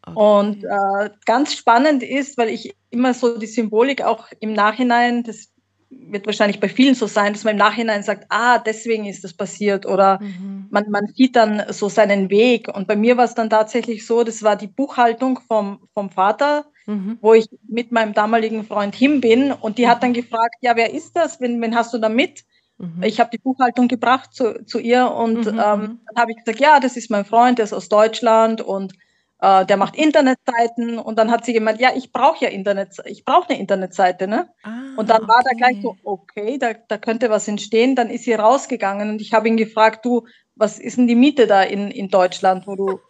Okay. 0.06 0.18
Und 0.18 0.64
äh, 0.64 1.10
ganz 1.24 1.54
spannend 1.54 2.02
ist, 2.02 2.38
weil 2.38 2.48
ich 2.48 2.74
immer 2.90 3.12
so 3.12 3.38
die 3.38 3.46
Symbolik 3.46 4.02
auch 4.02 4.28
im 4.40 4.52
Nachhinein, 4.52 5.24
das 5.24 5.48
wird 5.90 6.26
wahrscheinlich 6.26 6.60
bei 6.60 6.68
vielen 6.68 6.94
so 6.94 7.06
sein, 7.06 7.32
dass 7.32 7.44
man 7.44 7.52
im 7.52 7.58
Nachhinein 7.58 8.02
sagt, 8.02 8.26
ah, 8.28 8.58
deswegen 8.58 9.06
ist 9.06 9.24
das 9.24 9.34
passiert 9.34 9.86
oder 9.86 10.20
mhm. 10.20 10.66
man, 10.70 10.90
man 10.90 11.06
sieht 11.14 11.36
dann 11.36 11.62
so 11.70 11.88
seinen 11.88 12.30
Weg. 12.30 12.68
Und 12.68 12.86
bei 12.86 12.96
mir 12.96 13.16
war 13.16 13.24
es 13.24 13.34
dann 13.34 13.50
tatsächlich 13.50 14.06
so, 14.06 14.24
das 14.24 14.42
war 14.42 14.56
die 14.56 14.66
Buchhaltung 14.66 15.40
vom, 15.46 15.80
vom 15.92 16.10
Vater, 16.10 16.66
mhm. 16.86 17.18
wo 17.20 17.34
ich 17.34 17.46
mit 17.68 17.92
meinem 17.92 18.14
damaligen 18.14 18.64
Freund 18.64 18.94
hin 18.94 19.20
bin 19.20 19.52
und 19.52 19.78
die 19.78 19.88
hat 19.88 20.02
dann 20.02 20.12
gefragt, 20.12 20.56
ja, 20.60 20.76
wer 20.76 20.92
ist 20.92 21.16
das? 21.16 21.40
Wen, 21.40 21.60
wen 21.60 21.74
hast 21.74 21.92
du 21.94 21.98
da 21.98 22.08
mit? 22.08 22.44
Mhm. 22.78 23.02
Ich 23.02 23.20
habe 23.20 23.30
die 23.30 23.38
Buchhaltung 23.38 23.88
gebracht 23.88 24.34
zu, 24.34 24.64
zu 24.64 24.78
ihr 24.78 25.10
und 25.10 25.46
mhm. 25.46 25.58
ähm, 25.58 26.00
dann 26.06 26.16
habe 26.16 26.32
ich 26.32 26.38
gesagt, 26.38 26.60
ja, 26.60 26.80
das 26.80 26.96
ist 26.96 27.10
mein 27.10 27.24
Freund, 27.24 27.58
der 27.58 27.64
ist 27.64 27.72
aus 27.72 27.88
Deutschland 27.88 28.60
und 28.60 28.92
äh, 29.40 29.66
der 29.66 29.76
macht 29.76 29.96
Internetseiten 29.96 30.98
und 30.98 31.18
dann 31.18 31.30
hat 31.30 31.44
sie 31.44 31.52
gemeint, 31.52 31.80
ja, 31.80 31.90
ich 31.94 32.12
brauche 32.12 32.44
ja 32.44 32.50
Internet, 32.50 32.96
ich 33.04 33.24
brauche 33.24 33.50
eine 33.50 33.58
Internetseite, 33.58 34.26
ne? 34.28 34.48
Ah, 34.62 34.70
und 34.96 35.10
dann 35.10 35.28
war 35.28 35.42
da 35.44 35.54
gleich 35.56 35.82
so, 35.82 35.96
okay, 36.04 36.58
da, 36.58 36.72
da 36.72 36.96
könnte 36.96 37.28
was 37.28 37.46
entstehen. 37.48 37.96
Dann 37.96 38.08
ist 38.08 38.24
sie 38.24 38.32
rausgegangen 38.32 39.10
und 39.10 39.20
ich 39.20 39.32
habe 39.34 39.48
ihn 39.48 39.56
gefragt, 39.56 40.04
du, 40.04 40.26
was 40.54 40.78
ist 40.78 40.96
denn 40.96 41.06
die 41.06 41.14
Miete 41.14 41.46
da 41.46 41.62
in, 41.62 41.90
in 41.90 42.08
Deutschland, 42.08 42.66
wo 42.66 42.76
du 42.76 43.00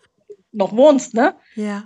noch 0.53 0.77
wohnst, 0.77 1.15
ne? 1.15 1.37
Ja. 1.55 1.85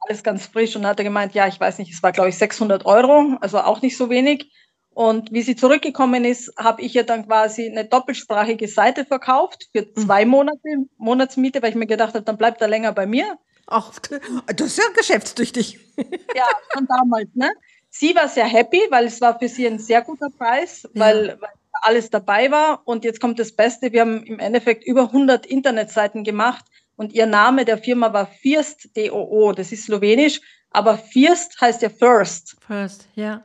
Alles 0.00 0.22
ganz 0.22 0.46
frisch 0.46 0.76
und 0.76 0.82
dann 0.82 0.92
hat 0.92 1.00
er 1.00 1.04
gemeint, 1.04 1.34
ja, 1.34 1.46
ich 1.46 1.60
weiß 1.60 1.78
nicht, 1.78 1.92
es 1.92 2.02
war 2.02 2.12
glaube 2.12 2.30
ich 2.30 2.38
600 2.38 2.86
Euro, 2.86 3.36
also 3.40 3.58
auch 3.58 3.82
nicht 3.82 3.96
so 3.96 4.08
wenig. 4.08 4.50
Und 4.92 5.32
wie 5.32 5.42
sie 5.42 5.56
zurückgekommen 5.56 6.24
ist, 6.24 6.52
habe 6.58 6.82
ich 6.82 6.94
ihr 6.96 7.04
dann 7.04 7.26
quasi 7.26 7.68
eine 7.68 7.84
doppelsprachige 7.84 8.68
Seite 8.68 9.04
verkauft 9.04 9.68
für 9.72 9.82
mhm. 9.82 9.94
zwei 9.94 10.24
Monate 10.24 10.58
Monatsmiete, 10.98 11.62
weil 11.62 11.70
ich 11.70 11.76
mir 11.76 11.86
gedacht 11.86 12.14
habe, 12.14 12.24
dann 12.24 12.36
bleibt 12.36 12.60
er 12.60 12.68
länger 12.68 12.92
bei 12.92 13.06
mir. 13.06 13.38
Ach, 13.66 13.92
das 14.00 14.66
ist 14.66 14.78
ja 14.78 14.84
geschäftstüchtig. 14.94 15.78
Ja, 16.34 16.46
von 16.72 16.86
damals, 16.86 17.28
ne? 17.34 17.50
Sie 17.90 18.14
war 18.14 18.28
sehr 18.28 18.46
happy, 18.46 18.80
weil 18.88 19.04
es 19.04 19.20
war 19.20 19.38
für 19.38 19.48
sie 19.48 19.66
ein 19.66 19.78
sehr 19.78 20.00
guter 20.00 20.30
Preis, 20.30 20.84
ja. 20.84 21.00
weil, 21.00 21.36
weil 21.40 21.50
alles 21.82 22.08
dabei 22.08 22.50
war. 22.50 22.82
Und 22.86 23.04
jetzt 23.04 23.20
kommt 23.20 23.38
das 23.38 23.52
Beste. 23.52 23.92
Wir 23.92 24.02
haben 24.02 24.22
im 24.24 24.38
Endeffekt 24.38 24.84
über 24.84 25.02
100 25.02 25.44
Internetseiten 25.44 26.24
gemacht 26.24 26.64
und 26.96 27.12
ihr 27.12 27.26
Name 27.26 27.64
der 27.64 27.78
Firma 27.78 28.12
war 28.12 28.26
First 28.26 28.96
DOO. 28.96 29.52
Das 29.52 29.72
ist 29.72 29.84
slowenisch, 29.84 30.40
aber 30.70 30.98
First 30.98 31.60
heißt 31.60 31.82
ja 31.82 31.90
First. 31.90 32.56
First, 32.66 33.08
ja. 33.14 33.44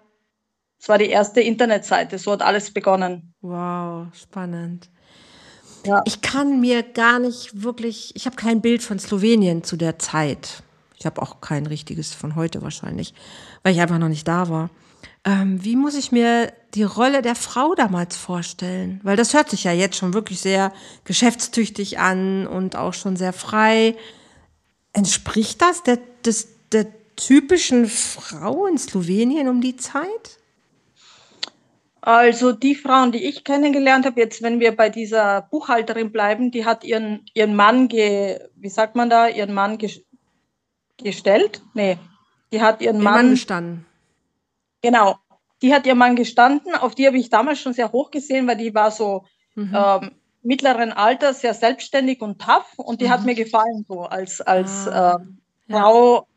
Es 0.86 0.90
war 0.90 1.00
die 1.00 1.10
erste 1.10 1.42
Internetseite, 1.42 2.20
so 2.20 2.34
hat 2.34 2.44
alles 2.44 2.72
begonnen. 2.72 3.34
Wow, 3.42 4.06
spannend. 4.14 4.92
Ja. 5.84 6.04
Ich 6.06 6.22
kann 6.22 6.60
mir 6.62 6.84
gar 6.84 7.18
nicht 7.18 7.64
wirklich, 7.64 8.16
ich 8.16 8.28
habe 8.28 8.36
kein 8.36 8.62
Bild 8.62 8.84
von 8.84 9.00
Slowenien 9.00 9.64
zu 9.64 9.78
der 9.78 9.98
Zeit. 9.98 10.62
Ich 10.96 11.08
habe 11.08 11.24
auch 11.24 11.42
kein 11.42 11.66
richtiges 11.66 12.14
von 12.14 12.36
heute 12.36 12.62
wahrscheinlich, 12.62 13.16
weil 13.64 13.74
ich 13.74 13.82
einfach 13.82 13.98
noch 13.98 14.10
nicht 14.10 14.28
da 14.28 14.48
war. 14.48 14.70
Ähm, 15.24 15.64
wie 15.64 15.76
muss 15.76 15.96
ich 15.96 16.12
mir 16.12 16.54
die 16.76 16.84
Rolle 16.84 17.24
der 17.24 17.34
Frau 17.34 17.74
damals 17.74 18.16
vorstellen? 18.16 19.00
Weil 19.02 19.18
das 19.18 19.34
hört 19.34 19.50
sich 19.50 19.64
ja 19.64 19.72
jetzt 19.72 19.98
schon 19.98 20.14
wirklich 20.14 20.40
sehr 20.40 20.72
geschäftstüchtig 21.04 21.98
an 21.98 22.46
und 22.46 22.76
auch 22.76 22.94
schon 22.94 23.18
sehr 23.18 23.34
frei. 23.34 23.96
Entspricht 24.94 25.64
das 25.64 25.82
der, 25.82 25.98
des, 26.24 26.48
der 26.72 26.86
typischen 27.16 27.88
Frau 27.88 28.68
in 28.68 28.78
Slowenien 28.78 29.48
um 29.48 29.62
die 29.62 29.78
Zeit? 29.78 30.38
Also 32.06 32.52
die 32.52 32.76
Frauen, 32.76 33.12
die 33.12 33.26
ich 33.26 33.44
kennengelernt 33.44 34.06
habe, 34.06 34.22
jetzt 34.22 34.44
wenn 34.44 34.60
wir 34.60 34.76
bei 34.76 34.90
dieser 34.90 35.42
Buchhalterin 35.42 36.12
bleiben, 36.12 36.52
die 36.52 36.64
hat 36.64 36.84
ihren, 36.84 37.26
ihren 37.34 37.56
Mann, 37.56 37.88
ge, 37.88 38.40
wie 38.56 38.70
sagt 38.70 38.96
man 38.96 39.10
da, 39.10 39.28
ihren 39.28 39.56
Mann 39.56 39.80
ge, 39.80 39.90
gestellt? 40.98 41.64
Nee, 41.74 41.98
die 42.54 42.62
hat 42.62 42.80
ihren 42.80 43.02
Mann, 43.02 43.14
Mann 43.16 43.30
gestanden. 43.32 43.86
Genau, 44.84 45.16
die 45.64 45.74
hat 45.74 45.88
ihren 45.88 45.98
Mann 45.98 46.16
gestanden, 46.16 46.76
auf 46.76 46.94
die 46.94 47.08
habe 47.08 47.18
ich 47.18 47.32
damals 47.32 47.60
schon 47.60 47.74
sehr 47.74 47.92
hoch 47.92 48.12
gesehen, 48.12 48.46
weil 48.46 48.58
die 48.58 48.76
war 48.76 48.92
so 48.92 49.26
mhm. 49.56 49.76
ähm, 49.76 50.12
mittleren 50.44 50.94
Alter, 50.94 51.34
sehr 51.34 51.56
selbstständig 51.56 52.22
und 52.22 52.40
tough 52.40 52.78
und 52.78 53.02
die 53.02 53.06
mhm. 53.06 53.10
hat 53.10 53.26
mir 53.26 53.34
gefallen 53.34 53.84
so 53.88 54.02
als, 54.02 54.42
als 54.42 54.88
ah, 54.88 55.24
äh, 55.68 55.74
Frau, 55.74 56.28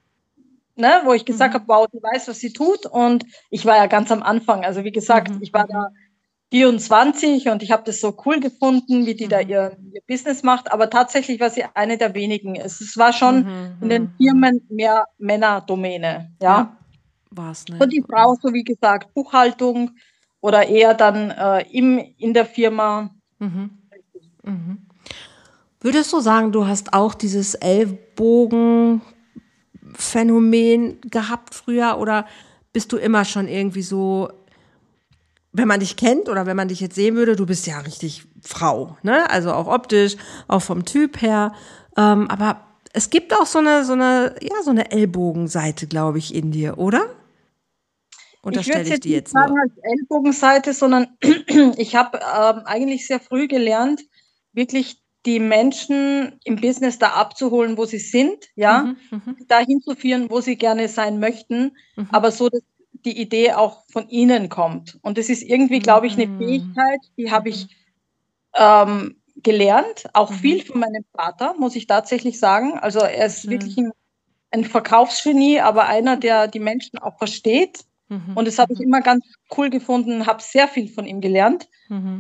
ne, 0.79 1.01
wo 1.05 1.13
ich 1.13 1.25
gesagt 1.25 1.55
mhm. 1.55 1.59
habe, 1.59 1.69
wow, 1.69 1.87
die 1.93 2.03
weiß, 2.03 2.29
was 2.29 2.39
sie 2.39 2.53
tut. 2.53 2.87
Und 2.87 3.25
ich 3.51 3.67
war 3.67 3.77
ja 3.77 3.87
ganz 3.87 4.11
am 4.11 4.23
Anfang. 4.23 4.65
Also 4.65 4.85
wie 4.85 4.93
gesagt, 4.93 5.31
mhm. 5.31 5.43
ich 5.43 5.53
war 5.53 5.67
da 5.67 5.89
24 6.51 7.49
und 7.49 7.63
ich 7.63 7.71
habe 7.71 7.83
das 7.85 8.01
so 8.01 8.17
cool 8.25 8.41
gefunden, 8.41 9.07
wie 9.07 9.15
die 9.15 9.27
mhm. 9.27 9.31
da 9.31 9.41
ihr, 9.41 9.77
ihr, 9.93 10.01
Business 10.07 10.43
macht. 10.43 10.73
Aber 10.73 10.89
tatsächlich 10.89 11.41
war 11.41 11.51
sie 11.51 11.65
eine 11.75 11.99
der 11.99 12.15
wenigen. 12.15 12.57
Es, 12.57 12.81
es 12.81 12.97
war 12.97 13.13
schon 13.13 13.45
mhm, 13.45 13.77
in 13.83 13.89
den 13.89 14.03
mhm. 14.03 14.15
Firmen 14.17 14.67
mehr 14.71 15.07
Männerdomäne. 15.19 16.33
Ja. 16.41 16.49
ja 16.49 16.77
war's, 17.31 17.67
ne? 17.69 17.79
Und 17.79 17.93
die 17.93 18.03
Frau, 18.09 18.37
so 18.41 18.53
wie 18.53 18.65
gesagt, 18.65 19.13
Buchhaltung 19.15 19.91
oder 20.41 20.69
eher 20.69 20.95
dann 20.95 21.31
äh, 21.31 21.65
im, 21.71 21.99
in 22.19 22.33
der 22.33 22.47
Firma. 22.47 23.11
Mhm. 23.39 23.71
Mhm. 24.43 24.87
Würdest 25.81 26.13
du 26.13 26.21
sagen, 26.21 26.53
du 26.53 26.67
hast 26.67 26.93
auch 26.93 27.15
dieses 27.15 27.55
Ellbogen 27.55 29.03
Phänomen 29.95 31.01
gehabt 31.03 31.55
früher 31.55 31.99
oder 31.99 32.27
bist 32.73 32.93
du 32.93 32.97
immer 32.97 33.25
schon 33.25 33.49
irgendwie 33.49 33.83
so, 33.83 34.31
wenn 35.53 35.69
man 35.69 35.81
dich 35.81 35.97
kennt 35.97 36.29
oder 36.29 36.47
wenn 36.47 36.57
man 36.57 36.69
dich 36.69 36.81
jetzt 36.81 36.95
sehen 36.95 37.17
würde, 37.17 37.37
du 37.37 37.47
bist 37.47 37.67
ja 37.67 37.79
richtig 37.81 38.27
Frau, 38.43 38.97
ne? 39.03 39.29
Also 39.31 39.53
auch 39.53 39.67
optisch, 39.67 40.17
auch 40.47 40.63
vom 40.63 40.85
Typ 40.85 41.21
her. 41.23 41.55
Ähm, 41.97 42.29
aber 42.31 42.61
es 42.93 43.11
gibt 43.11 43.35
auch 43.35 43.47
so 43.47 43.59
eine, 43.59 43.85
so 43.85 43.95
eine, 43.95 44.35
ja, 44.41 44.63
so 44.63 44.71
eine 44.71 44.91
Ellbogenseite, 44.91 45.87
glaube 45.87 46.19
ich, 46.19 46.35
in 46.35 46.53
dir, 46.53 46.79
oder? 46.79 47.07
Unterstelle 48.43 48.83
ich, 48.83 48.91
ich 48.95 49.01
dir 49.01 49.13
jetzt 49.13 49.35
nicht 49.35 49.43
sagen 49.43 49.59
als 49.61 49.73
Ellbogenseite, 49.83 50.73
sondern 50.73 51.09
ich 51.77 51.97
habe 51.97 52.19
ähm, 52.19 52.63
eigentlich 52.65 53.07
sehr 53.07 53.21
früh 53.21 53.49
gelernt, 53.49 54.03
wirklich 54.53 55.03
die 55.27 55.41
Menschen 55.41 56.39
im 56.45 56.57
Business 56.57 56.99
da 56.99 57.09
abzuholen, 57.09 57.77
wo 57.77 57.85
sie 57.85 57.99
sind, 57.99 58.47
ja, 58.55 58.83
mhm, 58.83 58.97
mhm, 59.11 59.37
dahin 59.49 59.81
zu 59.81 59.95
führen, 59.95 60.31
wo 60.31 60.41
sie 60.41 60.57
gerne 60.57 60.89
sein 60.89 61.19
möchten, 61.19 61.77
mhm. 61.97 62.09
aber 62.11 62.31
so, 62.31 62.49
dass 62.49 62.63
die 63.05 63.21
Idee 63.21 63.53
auch 63.53 63.85
von 63.91 64.09
ihnen 64.09 64.49
kommt. 64.49 64.99
Und 65.03 65.19
das 65.19 65.29
ist 65.29 65.43
irgendwie, 65.43 65.79
glaube 65.81 66.07
ich, 66.07 66.15
eine 66.15 66.27
mhm. 66.27 66.39
Fähigkeit, 66.39 67.01
die 67.17 67.31
habe 67.31 67.49
ich 67.49 67.69
ähm, 68.55 69.17
gelernt, 69.37 70.05
auch 70.15 70.31
mhm. 70.31 70.35
viel 70.35 70.65
von 70.65 70.81
meinem 70.81 71.05
Vater, 71.15 71.55
muss 71.59 71.77
ich 71.77 71.87
tatsächlich 71.87 72.39
sagen. 72.39 72.79
Also 72.79 73.01
er 73.01 73.27
ist 73.27 73.49
wirklich 73.49 73.77
ein, 73.79 73.93
ein 74.51 74.65
Verkaufsgenie, 74.65 75.61
aber 75.61 75.87
einer, 75.87 76.17
der 76.17 76.49
die 76.49 76.61
Menschen 76.61 76.99
auch 76.99 77.19
versteht. 77.19 77.85
Mhm, 78.09 78.37
und 78.37 78.47
das 78.47 78.59
habe 78.59 78.73
ich 78.73 78.81
immer 78.81 79.01
ganz 79.01 79.25
cool 79.57 79.71
gefunden, 79.71 80.27
habe 80.27 80.43
sehr 80.43 80.69
viel 80.69 80.89
von 80.89 81.07
ihm 81.07 81.21
gelernt. 81.21 81.69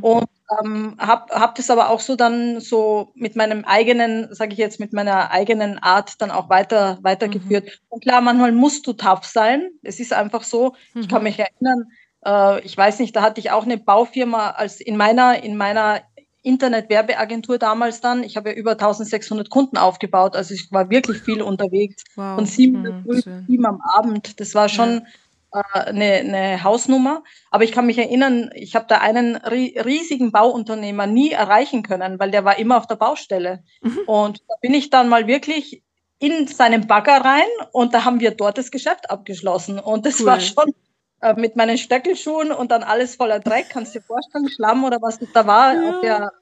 Und 0.01 0.29
ähm, 0.63 0.97
habe 0.99 1.35
hab 1.35 1.55
das 1.57 1.71
aber 1.71 1.91
auch 1.91 2.01
so 2.01 2.17
dann 2.17 2.61
so 2.61 3.13
mit 3.15 3.37
meinem 3.37 3.65
eigenen, 3.65 4.35
sage 4.35 4.53
ich 4.53 4.59
jetzt, 4.59 4.81
mit 4.81 4.95
meiner 4.95 5.31
eigenen 5.31 5.79
Art 5.79 6.21
dann 6.23 6.31
auch 6.31 6.49
weiter 6.49 6.99
weitergeführt. 7.03 7.65
Mhm. 7.65 7.71
Und 7.91 8.03
klar, 8.03 8.23
manchmal 8.23 8.53
musst 8.53 8.87
du 8.87 8.95
tough 8.95 9.25
sein. 9.25 9.69
Es 9.83 10.01
ist 10.01 10.13
einfach 10.13 10.43
so. 10.43 10.75
Mhm. 10.95 11.01
Ich 11.03 11.09
kann 11.09 11.19
mhm. 11.19 11.25
mich 11.25 11.39
erinnern, 11.39 11.85
äh, 12.25 12.65
ich 12.65 12.77
weiß 12.77 12.99
nicht, 13.01 13.15
da 13.15 13.23
hatte 13.23 13.41
ich 13.41 13.51
auch 13.51 13.65
eine 13.65 13.77
Baufirma 13.77 14.51
als 14.51 14.81
in 14.81 14.97
meiner 14.97 15.43
in 15.43 15.57
meiner 15.57 16.01
Internetwerbeagentur 16.43 17.59
damals 17.59 18.01
dann. 18.01 18.23
Ich 18.23 18.39
habe 18.39 18.51
ja 18.51 18.57
über 18.57 18.71
1600 18.73 19.51
Kunden 19.51 19.77
aufgebaut, 19.77 20.35
also 20.35 20.55
ich 20.55 20.73
war 20.73 20.89
wirklich 20.89 21.19
viel 21.19 21.43
unterwegs. 21.43 22.05
Wow. 22.15 22.37
Von 22.37 22.47
sieben 22.47 22.83
mhm, 22.83 23.05
bis 23.05 23.29
sieben 23.47 23.67
am 23.67 23.83
Abend. 23.83 24.41
Das 24.41 24.55
war 24.55 24.71
schon 24.71 24.91
ja 24.91 25.03
eine, 25.51 26.05
eine 26.05 26.65
Hausnummer. 26.65 27.23
Aber 27.51 27.65
ich 27.65 27.73
kann 27.73 27.87
mich 27.87 27.99
erinnern, 27.99 28.51
ich 28.55 28.75
habe 28.75 28.87
da 28.89 28.99
einen 28.99 29.37
riesigen 29.37 30.33
Bauunternehmer 30.33 31.07
nie 31.07 31.31
erreichen 31.31 31.83
können, 31.83 32.19
weil 32.19 32.31
der 32.31 32.45
war 32.45 32.59
immer 32.59 32.77
auf 32.77 32.87
der 32.87 32.97
Baustelle. 32.97 33.65
Mhm. 33.83 33.99
Und 34.07 34.41
da 34.49 34.55
bin 34.61 34.75
ich 34.75 34.91
dann 34.91 35.09
mal 35.09 35.27
wirklich 35.27 35.83
in 36.19 36.49
seinen 36.49 36.87
Bagger 36.87 37.25
rein 37.25 37.49
und 37.73 37.95
da 37.95 38.05
haben 38.05 38.21
wir 38.21 38.33
dort 38.33 38.59
das 38.59 38.71
Geschäft 38.71 39.11
abgeschlossen. 39.11 39.79
Und 39.79 40.05
das 40.05 40.21
cool. 40.21 40.27
war 40.27 40.41
schon 40.41 40.75
äh, 41.21 41.35
mit 41.35 41.57
meinen 41.57 41.79
Stöckelschuhen 41.79 42.53
und 42.53 42.71
dann 42.71 42.83
alles 42.83 43.17
voller 43.17 43.41
Dreck, 43.41 43.67
kannst 43.71 43.95
du 43.95 44.01
dir 44.01 44.05
vorstellen, 44.05 44.49
Schlamm 44.49 44.85
oder 44.85 44.99
was 45.01 45.19
da 45.33 45.47
war. 45.47 45.75
Ja. 45.75 46.01
Der, 46.01 46.33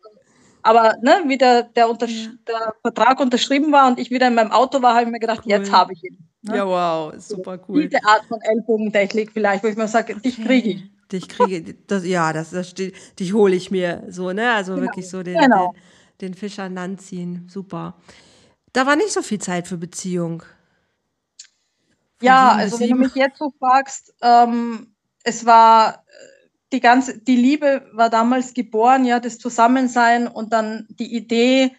aber 0.66 0.96
ne, 1.00 1.23
wie 1.26 1.38
der, 1.38 1.62
der, 1.62 1.88
unter, 1.88 2.06
ja. 2.06 2.28
der, 2.46 2.75
Vertrag 2.82 3.20
unterschrieben 3.20 3.70
war 3.73 3.87
und 3.87 4.00
ich 4.00 4.11
wieder 4.11 4.26
in 4.26 4.35
meinem 4.35 4.50
Auto 4.50 4.82
war, 4.82 4.94
habe 4.94 5.04
ich 5.04 5.11
mir 5.11 5.20
gedacht, 5.20 5.42
cool. 5.44 5.50
jetzt 5.52 5.73
habe 5.73 5.92
ich 5.92 6.02
ihn. 6.02 6.18
Ne? 6.42 6.56
Ja, 6.56 6.66
wow, 6.66 7.14
super 7.18 7.58
cool. 7.68 7.88
Diese 7.88 8.04
Art 8.04 8.25
von 8.26 8.40
Ellbogentechnik 8.40 9.30
vielleicht, 9.32 9.62
wo 9.62 9.68
ich 9.68 9.76
mir 9.76 9.88
sage, 9.88 10.16
dich 10.16 10.42
kriege 10.44 10.70
ich. 10.70 10.90
Dich 11.12 11.28
kriege 11.28 11.75
das, 11.87 12.04
ja, 12.04 12.32
das, 12.32 12.50
das 12.50 12.68
steht, 12.68 12.94
dich 13.20 13.32
hole 13.32 13.54
ich 13.54 13.70
mir 13.70 14.02
so, 14.08 14.32
ne? 14.32 14.52
Also 14.52 14.75
genau. 14.75 14.87
wirklich 14.87 15.08
so 15.08 15.23
den, 15.23 15.38
genau. 15.38 15.73
den, 16.20 16.32
den 16.32 16.35
Fisch 16.35 16.58
an 16.58 16.75
Land 16.75 17.00
ziehen. 17.00 17.46
Super. 17.49 17.94
Da 18.73 18.87
war 18.87 18.96
nicht 18.96 19.12
so 19.12 19.23
viel 19.23 19.38
Zeit 19.38 19.68
für 19.68 19.76
Beziehung. 19.76 20.42
Ja, 22.20 22.52
also 22.52 22.80
wenn 22.80 22.90
du 22.90 22.96
mich 22.96 23.14
jetzt 23.14 23.38
so 23.38 23.52
fragst, 23.61 24.14
ähm, 24.20 24.94
es 25.23 25.46
war 25.46 26.04
die 26.73 26.80
ganze, 26.80 27.18
die 27.18 27.37
Liebe 27.37 27.88
war 27.92 28.11
damals 28.11 28.54
geboren, 28.54 29.04
ja, 29.04 29.20
das 29.20 29.38
Zusammensein 29.38 30.26
und 30.26 30.52
dann 30.52 30.87
die 30.90 31.14
Idee 31.14 31.73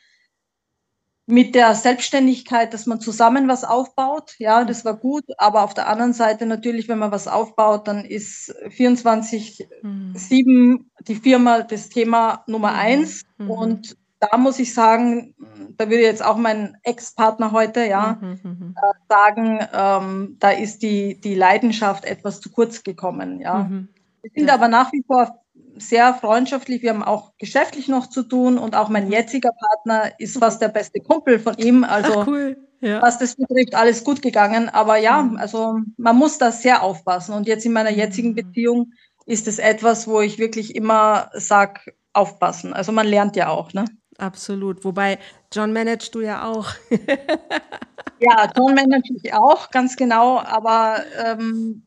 mit 1.30 1.56
der 1.56 1.76
Selbstständigkeit, 1.76 2.74
dass 2.74 2.86
man 2.86 3.02
zusammen 3.02 3.50
was 3.50 3.66
aufbaut, 3.66 4.36
ja, 4.40 4.64
das 4.64 4.86
war 4.86 4.96
gut, 4.96 5.26
aber 5.38 5.64
auf 5.64 5.74
der 5.74 5.90
anderen 5.90 6.14
Seite 6.14 6.46
natürlich, 6.46 6.88
wenn 6.88 7.00
man 7.00 7.12
was 7.12 7.28
aufbaut, 7.28 7.88
dann 7.90 8.06
ist 8.06 8.56
24-7 8.68 9.68
mhm. 9.82 10.90
die 11.06 11.16
Firma 11.16 11.64
das 11.64 11.90
Thema 11.90 12.44
Nummer 12.48 12.72
mhm. 12.72 12.80
eins 12.80 13.24
mhm. 13.38 13.52
und 13.52 13.98
da 14.20 14.38
muss 14.38 14.58
ich 14.58 14.74
sagen, 14.74 15.36
da 15.78 15.90
würde 15.90 16.02
jetzt 16.02 16.26
auch 16.26 16.38
mein 16.38 16.78
Ex-Partner 16.84 17.52
heute 17.52 17.86
ja 17.86 18.18
mhm, 18.20 18.40
mhm, 18.42 18.50
mhm. 18.50 18.76
äh, 18.76 18.94
sagen, 19.10 19.60
ähm, 19.74 20.38
da 20.40 20.52
ist 20.52 20.82
die, 20.82 21.20
die 21.20 21.36
Leidenschaft 21.36 22.06
etwas 22.06 22.40
zu 22.40 22.50
kurz 22.52 22.84
gekommen. 22.84 23.42
Ja. 23.42 23.66
Mhm. 23.66 23.90
Wir 24.22 24.32
sind 24.36 24.48
ja. 24.48 24.54
aber 24.54 24.68
nach 24.68 24.92
wie 24.92 25.04
vor 25.06 25.44
sehr 25.78 26.14
freundschaftlich. 26.14 26.82
Wir 26.82 26.92
haben 26.92 27.04
auch 27.04 27.34
geschäftlich 27.38 27.88
noch 27.88 28.08
zu 28.08 28.24
tun 28.24 28.58
und 28.58 28.76
auch 28.76 28.90
mein 28.90 29.06
mhm. 29.06 29.12
jetziger 29.12 29.52
Partner 29.52 30.12
ist 30.20 30.38
fast 30.38 30.62
der 30.62 30.70
beste 30.70 31.00
Kumpel 31.00 31.40
von 31.40 31.58
ihm. 31.58 31.84
Also 31.84 32.22
Ach, 32.22 32.28
cool. 32.28 32.58
ja. 32.82 33.02
was 33.02 33.20
das 33.20 33.36
betrifft, 33.36 33.76
alles 33.76 34.04
gut 34.04 34.22
gegangen. 34.22 34.70
Aber 34.70 34.98
ja, 34.98 35.22
mhm. 35.22 35.38
also 35.38 35.80
man 35.98 36.18
muss 36.18 36.38
da 36.38 36.52
sehr 36.52 36.84
aufpassen. 36.84 37.34
Und 37.34 37.48
jetzt 37.48 37.66
in 37.66 37.74
meiner 37.74 37.92
jetzigen 37.92 38.36
Beziehung 38.36 38.92
ist 39.26 39.48
es 39.48 39.60
etwas, 39.60 40.08
wo 40.08 40.22
ich 40.22 40.40
wirklich 40.40 40.76
immer 40.76 41.30
sage, 41.34 41.82
aufpassen. 42.14 42.74
Also 42.74 42.92
man 42.92 43.08
lernt 43.08 43.36
ja 43.36 43.50
auch, 43.50 43.74
ne? 43.74 43.86
Absolut. 44.18 44.84
Wobei, 44.84 45.20
John 45.54 45.74
managst 45.74 46.16
du 46.16 46.22
ja 46.22 46.46
auch. 46.46 46.70
ja, 48.20 48.52
John 48.58 48.74
manage 48.74 49.14
ich 49.22 49.34
auch, 49.34 49.70
ganz 49.70 49.96
genau. 49.96 50.40
Aber 50.40 51.04
ähm, 51.24 51.87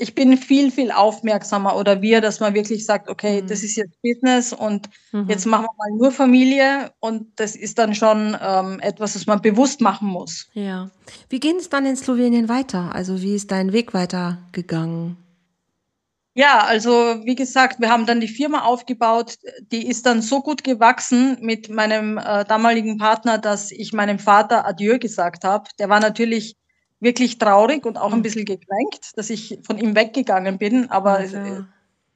ich 0.00 0.14
bin 0.14 0.36
viel, 0.38 0.70
viel 0.70 0.90
aufmerksamer 0.90 1.76
oder 1.76 2.00
wir, 2.00 2.20
dass 2.20 2.40
man 2.40 2.54
wirklich 2.54 2.86
sagt, 2.86 3.08
okay, 3.08 3.42
mhm. 3.42 3.46
das 3.48 3.62
ist 3.62 3.76
jetzt 3.76 4.00
Business 4.02 4.52
und 4.52 4.88
mhm. 5.12 5.26
jetzt 5.28 5.46
machen 5.46 5.66
wir 5.66 5.74
mal 5.76 5.98
nur 5.98 6.10
Familie 6.10 6.92
und 7.00 7.26
das 7.36 7.54
ist 7.54 7.78
dann 7.78 7.94
schon 7.94 8.36
ähm, 8.40 8.80
etwas, 8.80 9.12
das 9.12 9.26
man 9.26 9.42
bewusst 9.42 9.80
machen 9.80 10.08
muss. 10.08 10.48
Ja. 10.54 10.90
Wie 11.28 11.40
ging 11.40 11.56
es 11.56 11.68
dann 11.68 11.84
in 11.84 11.96
Slowenien 11.96 12.48
weiter? 12.48 12.94
Also 12.94 13.20
wie 13.20 13.34
ist 13.34 13.50
dein 13.50 13.72
Weg 13.72 13.92
weitergegangen? 13.92 15.16
Ja, 16.34 16.60
also 16.60 17.20
wie 17.24 17.34
gesagt, 17.34 17.80
wir 17.80 17.90
haben 17.90 18.06
dann 18.06 18.20
die 18.20 18.28
Firma 18.28 18.62
aufgebaut. 18.62 19.34
Die 19.72 19.86
ist 19.86 20.06
dann 20.06 20.22
so 20.22 20.40
gut 20.40 20.64
gewachsen 20.64 21.36
mit 21.40 21.68
meinem 21.68 22.18
äh, 22.18 22.44
damaligen 22.44 22.96
Partner, 22.96 23.36
dass 23.36 23.70
ich 23.72 23.92
meinem 23.92 24.18
Vater 24.18 24.66
Adieu 24.66 24.98
gesagt 24.98 25.44
habe. 25.44 25.68
Der 25.78 25.88
war 25.88 26.00
natürlich 26.00 26.56
wirklich 27.00 27.38
traurig 27.38 27.86
und 27.86 27.96
auch 27.96 28.12
ein 28.12 28.18
mhm. 28.18 28.22
bisschen 28.22 28.44
gekränkt, 28.44 29.16
dass 29.16 29.30
ich 29.30 29.58
von 29.62 29.78
ihm 29.78 29.96
weggegangen 29.96 30.58
bin. 30.58 30.90
Aber 30.90 31.12
also. 31.12 31.38
es 31.38 31.64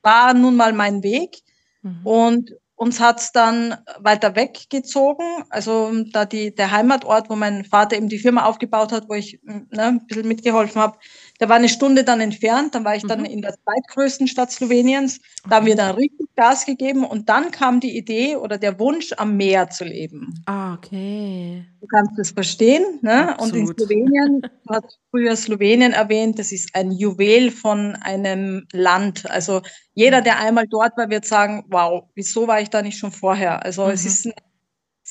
war 0.03 0.35
nun 0.35 0.57
mal 0.57 0.73
mein 0.73 1.03
Weg. 1.03 1.38
Mhm. 1.83 2.07
Und 2.07 2.50
uns 2.76 3.00
hat's 3.00 3.33
dann 3.33 3.76
weiter 3.99 4.37
weggezogen. 4.37 5.45
Also 5.49 5.93
da 6.12 6.25
die, 6.25 6.55
der 6.55 6.71
Heimatort, 6.71 7.31
wo 7.31 7.37
mein 7.37 7.64
Vater 7.64 7.97
eben 7.97 8.09
die 8.09 8.19
Firma 8.19 8.45
aufgebaut 8.45 8.93
hat, 8.93 9.09
wo 9.09 9.14
ich 9.14 9.41
ne, 9.45 9.62
ein 9.71 10.07
bisschen 10.07 10.28
mitgeholfen 10.28 10.80
habe, 10.80 10.99
der 11.45 11.50
war 11.50 11.57
eine 11.57 11.69
Stunde 11.69 12.04
dann 12.04 12.23
entfernt, 12.23 12.75
dann 12.75 12.87
war 12.87 12.97
ich 12.97 13.02
dann 13.02 13.21
mhm. 13.21 13.26
in 13.26 13.43
der 13.43 13.52
zweitgrößten 13.52 14.28
Stadt 14.28 14.50
Sloweniens. 14.50 15.21
Da 15.47 15.57
haben 15.57 15.67
wir 15.67 15.76
dann 15.76 15.95
richtig 15.95 16.26
Gas 16.37 16.65
gegeben 16.65 17.04
und 17.04 17.28
dann 17.28 17.50
kam 17.50 17.80
die 17.80 17.99
Idee 17.99 18.37
oder 18.37 18.57
der 18.57 18.78
Wunsch, 18.80 19.13
am 19.19 19.37
Meer 19.37 19.69
zu 19.69 19.85
leben. 19.85 20.43
Ah, 20.47 20.73
okay. 20.73 21.67
Du 21.83 21.87
kannst 21.87 22.19
es 22.19 22.30
verstehen. 22.30 22.83
Ne? 23.02 23.37
Und 23.39 23.54
in 23.54 23.67
Slowenien, 23.67 24.41
du 24.67 24.75
hast 24.75 24.99
früher 25.11 25.37
Slowenien 25.37 25.93
erwähnt, 25.93 26.39
das 26.39 26.50
ist 26.50 26.75
ein 26.75 26.93
Juwel 26.93 27.50
von 27.50 27.95
einem 27.97 28.67
Land. 28.73 29.30
Also 29.30 29.61
jeder, 29.93 30.23
der 30.23 30.39
einmal 30.39 30.67
dort 30.67 30.97
war, 30.97 31.11
wird 31.11 31.26
sagen, 31.26 31.67
wow, 31.69 32.04
wieso 32.15 32.49
war 32.49 32.63
ich 32.63 32.71
da 32.71 32.80
nicht 32.80 32.97
schon 32.97 33.13
vorher? 33.13 33.63
Also 33.63 33.85
mhm. 33.85 33.91
es 33.91 34.07
ist 34.07 34.25
eine 34.25 34.35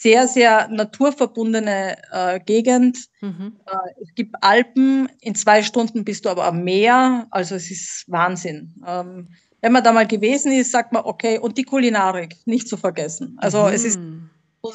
sehr, 0.04 0.28
sehr 0.28 0.68
naturverbundene 0.68 1.96
äh, 2.12 2.40
Gegend. 2.42 2.98
Mhm. 3.22 3.54
Äh, 3.66 4.02
es 4.04 4.14
gibt 4.16 4.36
Alpen, 4.42 5.10
in 5.22 5.34
zwei 5.34 5.64
Stunden 5.64 6.04
bist 6.04 6.26
du 6.26 6.30
aber 6.30 6.44
am 6.44 6.66
Meer, 6.66 7.26
also 7.32 7.56
es 7.56 7.72
ist 7.72 8.04
Wahnsinn. 8.08 8.76
Ähm, 8.86 9.30
wenn 9.62 9.72
man 9.72 9.82
da 9.82 9.94
mal 9.94 10.06
gewesen 10.06 10.52
ist, 10.52 10.72
sagt 10.72 10.92
man, 10.92 11.06
okay, 11.06 11.40
und 11.40 11.58
die 11.58 11.64
Kulinarik, 11.64 12.36
nicht 12.46 12.68
zu 12.68 12.76
vergessen. 12.76 13.38
Also 13.40 13.62
mhm. 13.64 13.74
es 13.74 13.86
ist 13.86 14.00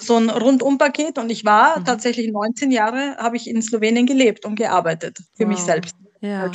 so 0.00 0.16
ein 0.16 0.30
Rundumpaket 0.30 1.18
und 1.18 1.30
ich 1.30 1.44
war 1.44 1.78
mhm. 1.78 1.84
tatsächlich 1.84 2.32
19 2.32 2.70
Jahre, 2.70 3.16
habe 3.18 3.36
ich 3.36 3.50
in 3.50 3.60
Slowenien 3.60 4.06
gelebt 4.06 4.46
und 4.46 4.54
gearbeitet, 4.56 5.18
für 5.34 5.44
wow. 5.44 5.48
mich 5.48 5.58
selbst. 5.58 5.94
Ja. 6.22 6.50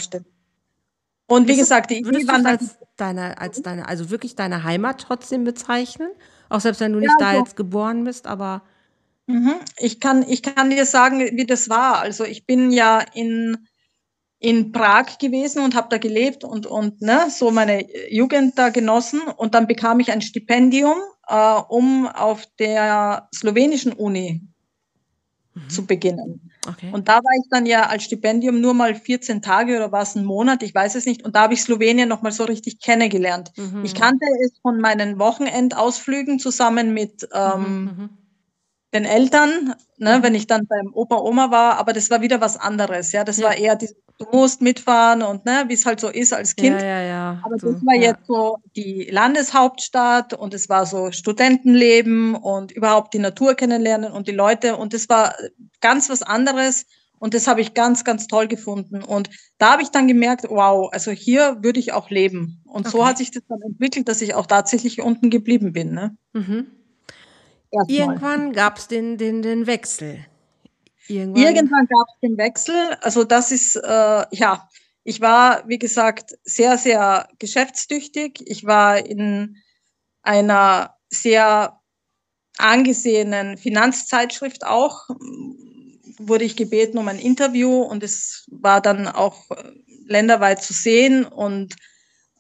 Und 1.28 1.48
wie 1.48 1.52
ist 1.52 1.60
gesagt, 1.60 1.92
die 1.92 2.00
Idee 2.00 2.28
war 2.28 2.44
als 2.44 2.76
deine, 2.98 3.38
als 3.40 3.62
deine, 3.62 3.88
also 3.88 4.10
wirklich 4.10 4.36
deine 4.36 4.64
Heimat 4.64 5.00
trotzdem 5.00 5.44
bezeichnen? 5.44 6.10
Auch 6.54 6.62
selbst 6.62 6.82
wenn 6.82 6.94
du 6.94 7.00
nicht 7.00 7.16
ja, 7.20 7.34
da 7.34 7.40
jetzt 7.40 7.56
geboren 7.56 8.04
bist, 8.04 8.28
aber. 8.28 8.62
Mhm. 9.26 9.54
Ich, 9.80 10.00
kann, 10.00 10.24
ich 10.30 10.44
kann 10.44 10.70
dir 10.70 10.86
sagen, 10.86 11.20
wie 11.20 11.48
das 11.48 11.68
war. 11.68 11.98
Also 12.00 12.26
ich 12.26 12.46
bin 12.46 12.70
ja 12.70 13.00
in, 13.16 13.58
in 14.38 14.72
Prag 14.72 15.18
gewesen 15.18 15.64
und 15.64 15.74
habe 15.74 15.88
da 15.90 15.98
gelebt 15.98 16.44
und, 16.44 16.68
und 16.68 17.02
ne, 17.02 17.26
so 17.32 17.50
meine 17.50 17.88
Jugend 18.12 18.60
da 18.60 18.70
genossen. 18.70 19.22
Und 19.22 19.56
dann 19.56 19.66
bekam 19.66 20.00
ich 20.00 20.12
ein 20.12 20.22
Stipendium, 20.22 20.98
äh, 21.28 21.56
um 21.70 22.08
auf 22.08 22.46
der 22.60 23.30
slowenischen 23.34 23.94
Uni 23.94 24.48
mhm. 25.56 25.70
zu 25.70 25.88
beginnen. 25.88 26.52
Okay. 26.68 26.92
Und 26.92 27.08
da 27.08 27.16
war 27.16 27.32
ich 27.42 27.50
dann 27.50 27.66
ja 27.66 27.88
als 27.88 28.04
Stipendium 28.04 28.62
nur 28.62 28.74
mal 28.74 28.96
14 28.96 29.42
Tage 29.42 29.76
oder 29.76 29.92
war 29.92 30.04
es 30.04 30.16
ein 30.16 30.26
Monat, 30.26 30.64
ich 30.64 30.74
weiß 30.74 30.96
es 30.96 31.06
nicht. 31.06 31.24
Und 31.24 31.36
da 31.36 31.42
habe 31.42 31.54
ich 31.54 31.62
Slowenien 31.62 32.10
nochmal 32.10 32.32
so 32.32 32.44
richtig 32.46 32.80
kennengelernt. 32.80 33.52
Mhm. 33.58 33.84
Ich 33.84 33.94
kannte 33.94 34.26
es 34.44 34.58
von 34.62 34.80
meinen 34.80 35.20
Wochenendausflügen 35.20 36.40
zusammen 36.40 36.94
mit 36.94 37.28
ähm, 37.34 37.84
mhm. 37.84 38.10
Den 38.94 39.06
Eltern, 39.06 39.76
ne, 39.98 40.18
mhm. 40.18 40.24
wenn 40.24 40.36
ich 40.36 40.48
dann 40.48 40.68
beim 40.68 40.92
Opa, 40.94 41.18
Oma 41.18 41.52
war, 41.52 41.78
aber 41.78 41.94
das 41.94 42.10
war 42.10 42.22
wieder 42.22 42.42
was 42.42 42.58
anderes. 42.58 43.12
Ja, 43.12 43.24
das 43.24 43.38
ja. 43.38 43.46
war 43.46 43.58
eher 43.58 43.76
dieses 43.76 43.96
du 44.20 44.26
musst 44.32 44.62
mitfahren 44.62 45.22
und 45.22 45.46
ne, 45.46 45.66
wie 45.68 45.74
es 45.74 45.86
halt 45.86 46.00
so 46.00 46.10
ist 46.10 46.34
als 46.34 46.56
Kind. 46.56 46.82
Ja, 46.82 46.88
ja, 46.88 47.02
ja. 47.02 47.42
Aber 47.44 47.56
das 47.56 47.86
war 47.86 47.96
jetzt 47.96 48.26
so 48.28 48.58
die 48.76 49.08
Landeshauptstadt 49.12 50.34
und 50.34 50.54
es 50.54 50.70
war 50.70 50.86
so 50.86 51.12
Studentenleben 51.12 52.36
und 52.36 52.72
überhaupt 52.72 53.14
die 53.14 53.20
Natur 53.20 53.56
kennenlernen 53.56 54.12
und 54.12 54.28
die 54.28 54.34
Leute 54.34 54.78
und 54.78 54.94
das 54.94 55.10
war 55.10 55.36
ganz 55.82 56.10
was 56.10 56.22
anderes 56.22 56.86
und 57.20 57.34
das 57.34 57.48
habe 57.48 57.62
ich 57.62 57.74
ganz, 57.74 58.04
ganz 58.04 58.28
toll 58.28 58.48
gefunden. 58.48 59.02
Und 59.02 59.30
da 59.58 59.72
habe 59.72 59.82
ich 59.82 59.92
dann 59.92 60.10
gemerkt, 60.10 60.46
wow, 60.50 60.90
also 60.92 61.12
hier 61.12 61.60
würde 61.62 61.80
ich 61.80 61.94
auch 61.94 62.10
leben. 62.10 62.62
Und 62.66 62.86
okay. 62.86 62.98
so 62.98 63.06
hat 63.06 63.18
sich 63.18 63.32
das 63.32 63.44
dann 63.48 63.62
entwickelt, 63.62 64.10
dass 64.10 64.22
ich 64.22 64.36
auch 64.36 64.46
tatsächlich 64.46 65.02
unten 65.02 65.30
geblieben 65.30 65.72
bin. 65.72 65.94
Ne? 65.94 66.18
Mhm. 66.34 66.68
Irgendwann 67.88 68.54
gab 68.54 68.78
es 68.78 68.88
den, 68.88 69.18
den, 69.18 69.42
den 69.42 69.68
Wechsel. 69.68 70.26
Irgendwann, 71.08 71.44
Irgendwann 71.44 71.88
gab 71.88 72.08
es 72.08 72.20
den 72.22 72.38
Wechsel. 72.38 72.98
Also 73.02 73.24
das 73.24 73.52
ist, 73.52 73.76
äh, 73.76 74.26
ja, 74.32 74.70
ich 75.04 75.20
war, 75.22 75.68
wie 75.68 75.80
gesagt, 75.80 76.38
sehr, 76.44 76.78
sehr 76.78 77.28
geschäftstüchtig. 77.40 78.42
Ich 78.46 78.66
war 78.66 79.06
in 79.06 79.58
einer 80.22 80.96
sehr 81.10 81.80
angesehenen 82.58 83.58
Finanzzeitschrift 83.58 84.66
auch, 84.66 85.10
wurde 86.18 86.46
ich 86.46 86.56
gebeten 86.56 86.98
um 86.98 87.08
ein 87.08 87.20
Interview 87.20 87.82
und 87.82 88.04
es 88.04 88.48
war 88.52 88.80
dann 88.80 89.08
auch 89.08 89.50
länderweit 90.06 90.62
zu 90.62 90.74
sehen 90.74 91.26
und 91.26 91.76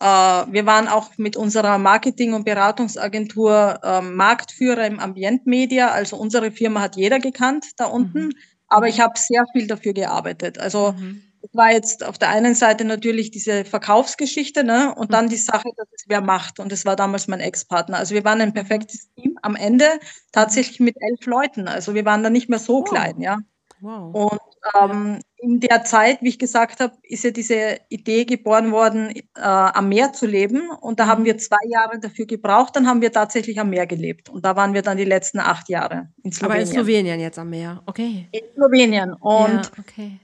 wir 0.03 0.65
waren 0.65 0.87
auch 0.87 1.11
mit 1.17 1.37
unserer 1.37 1.77
Marketing- 1.77 2.33
und 2.33 2.43
Beratungsagentur 2.43 3.79
äh, 3.83 4.01
Marktführer 4.01 4.85
im 4.85 4.99
Ambientmedia. 4.99 5.91
Also 5.91 6.17
unsere 6.17 6.51
Firma 6.51 6.81
hat 6.81 6.97
jeder 6.97 7.19
gekannt 7.19 7.67
da 7.77 7.85
unten. 7.85 8.25
Mhm. 8.25 8.33
Aber 8.67 8.87
ich 8.87 8.99
habe 8.99 9.13
sehr 9.17 9.45
viel 9.53 9.67
dafür 9.67 9.93
gearbeitet. 9.93 10.57
Also 10.57 10.93
mhm. 10.93 11.21
es 11.41 11.49
war 11.53 11.71
jetzt 11.71 12.03
auf 12.03 12.17
der 12.17 12.29
einen 12.29 12.55
Seite 12.55 12.85
natürlich 12.85 13.31
diese 13.31 13.65
Verkaufsgeschichte, 13.65 14.63
ne? 14.63 14.93
Und 14.95 15.13
dann 15.13 15.29
die 15.29 15.37
Sache, 15.37 15.69
dass 15.77 15.87
es 15.93 16.05
wer 16.07 16.21
macht. 16.21 16.59
Und 16.59 16.71
das 16.71 16.83
war 16.85 16.95
damals 16.95 17.27
mein 17.27 17.39
Ex-Partner. 17.39 17.97
Also 17.97 18.15
wir 18.15 18.25
waren 18.25 18.41
ein 18.41 18.53
perfektes 18.53 19.13
Team. 19.13 19.37
Am 19.41 19.55
Ende 19.55 19.85
tatsächlich 20.31 20.79
mit 20.79 20.95
elf 20.99 21.25
Leuten. 21.25 21.67
Also 21.67 21.93
wir 21.93 22.03
waren 22.03 22.23
da 22.23 22.29
nicht 22.29 22.49
mehr 22.49 22.59
so 22.59 22.79
oh. 22.79 22.83
klein, 22.83 23.21
ja. 23.21 23.37
Wow. 23.84 24.15
Und 24.15 24.39
ähm, 24.80 25.19
in 25.36 25.60
der 25.60 25.84
Zeit, 25.84 26.22
wie 26.22 26.30
ich 26.30 26.39
gesagt 26.39 26.80
habe, 26.80 26.93
ist 27.04 27.26
ja 27.26 27.32
diese 27.32 27.82
Idee 27.89 28.24
geboren 28.24 28.72
worden, 28.72 29.10
äh, 29.10 29.41
am 29.41 29.89
Meer 29.89 30.13
zu 30.13 30.26
leben. 30.26 30.69
Und 30.69 31.02
da 31.02 31.08
haben 31.08 31.24
mhm. 31.24 31.26
wir 31.26 31.38
zwei 31.38 31.58
Jahre 31.67 32.00
dafür 32.00 32.26
gebraucht. 32.26 32.78
Dann 32.78 32.88
haben 32.88 33.02
wir 33.02 33.12
tatsächlich 33.12 33.60
am 33.60 33.69
Meer 33.69 33.86
gelebt. 33.86 34.30
Und 34.30 34.46
da 34.46 34.56
waren 34.56 34.74
wir 34.74 34.84
dann 34.84 34.96
die 34.96 35.04
letzten 35.04 35.39
acht 35.39 35.67
Jahre 35.67 36.08
in 36.24 36.32
Slowenien. 36.32 36.62
Aber 36.62 36.62
in 36.62 36.74
Slowenien 36.74 37.19
jetzt 37.19 37.38
am 37.38 37.50
Meer, 37.50 37.84
okay. 37.86 38.30
In 38.32 38.43
Slowenien. 38.54 39.13
Und 39.15 39.65
ja, 39.65 39.72
okay. 39.78 40.19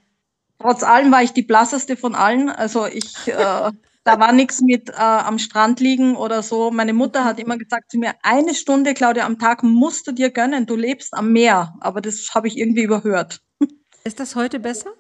trotz 0.58 0.84
allem 0.84 1.12
war 1.12 1.22
ich 1.22 1.34
die 1.34 1.43
blasseste 1.43 1.98
von 1.98 2.15
allen. 2.15 2.50
Also 2.50 2.86
ich, 2.86 3.28
äh, 3.28 3.72
da 4.03 4.19
war 4.19 4.31
nichts 4.31 4.62
mit 4.62 4.89
äh, 4.89 4.93
am 4.93 5.39
Strand 5.39 5.79
liegen 5.79 6.15
oder 6.15 6.41
so. 6.41 6.71
Meine 6.71 6.93
Mutter 6.93 7.25
hat 7.25 7.39
immer 7.39 7.57
gesagt 7.57 7.91
zu 7.91 7.97
mir, 7.97 8.13
eine 8.23 8.55
Stunde, 8.55 8.93
Claudia, 8.93 9.25
am 9.25 9.39
Tag 9.39 9.63
musst 9.63 10.07
du 10.07 10.12
dir 10.12 10.31
gönnen. 10.31 10.65
Du 10.65 10.75
lebst 10.75 11.13
am 11.13 11.31
Meer. 11.31 11.73
Aber 11.79 12.01
das 12.01 12.29
habe 12.33 12.47
ich 12.47 12.57
irgendwie 12.57 12.83
überhört. 12.83 13.41
Ist 14.03 14.19
das 14.19 14.35
heute 14.35 14.59
besser? 14.59 14.91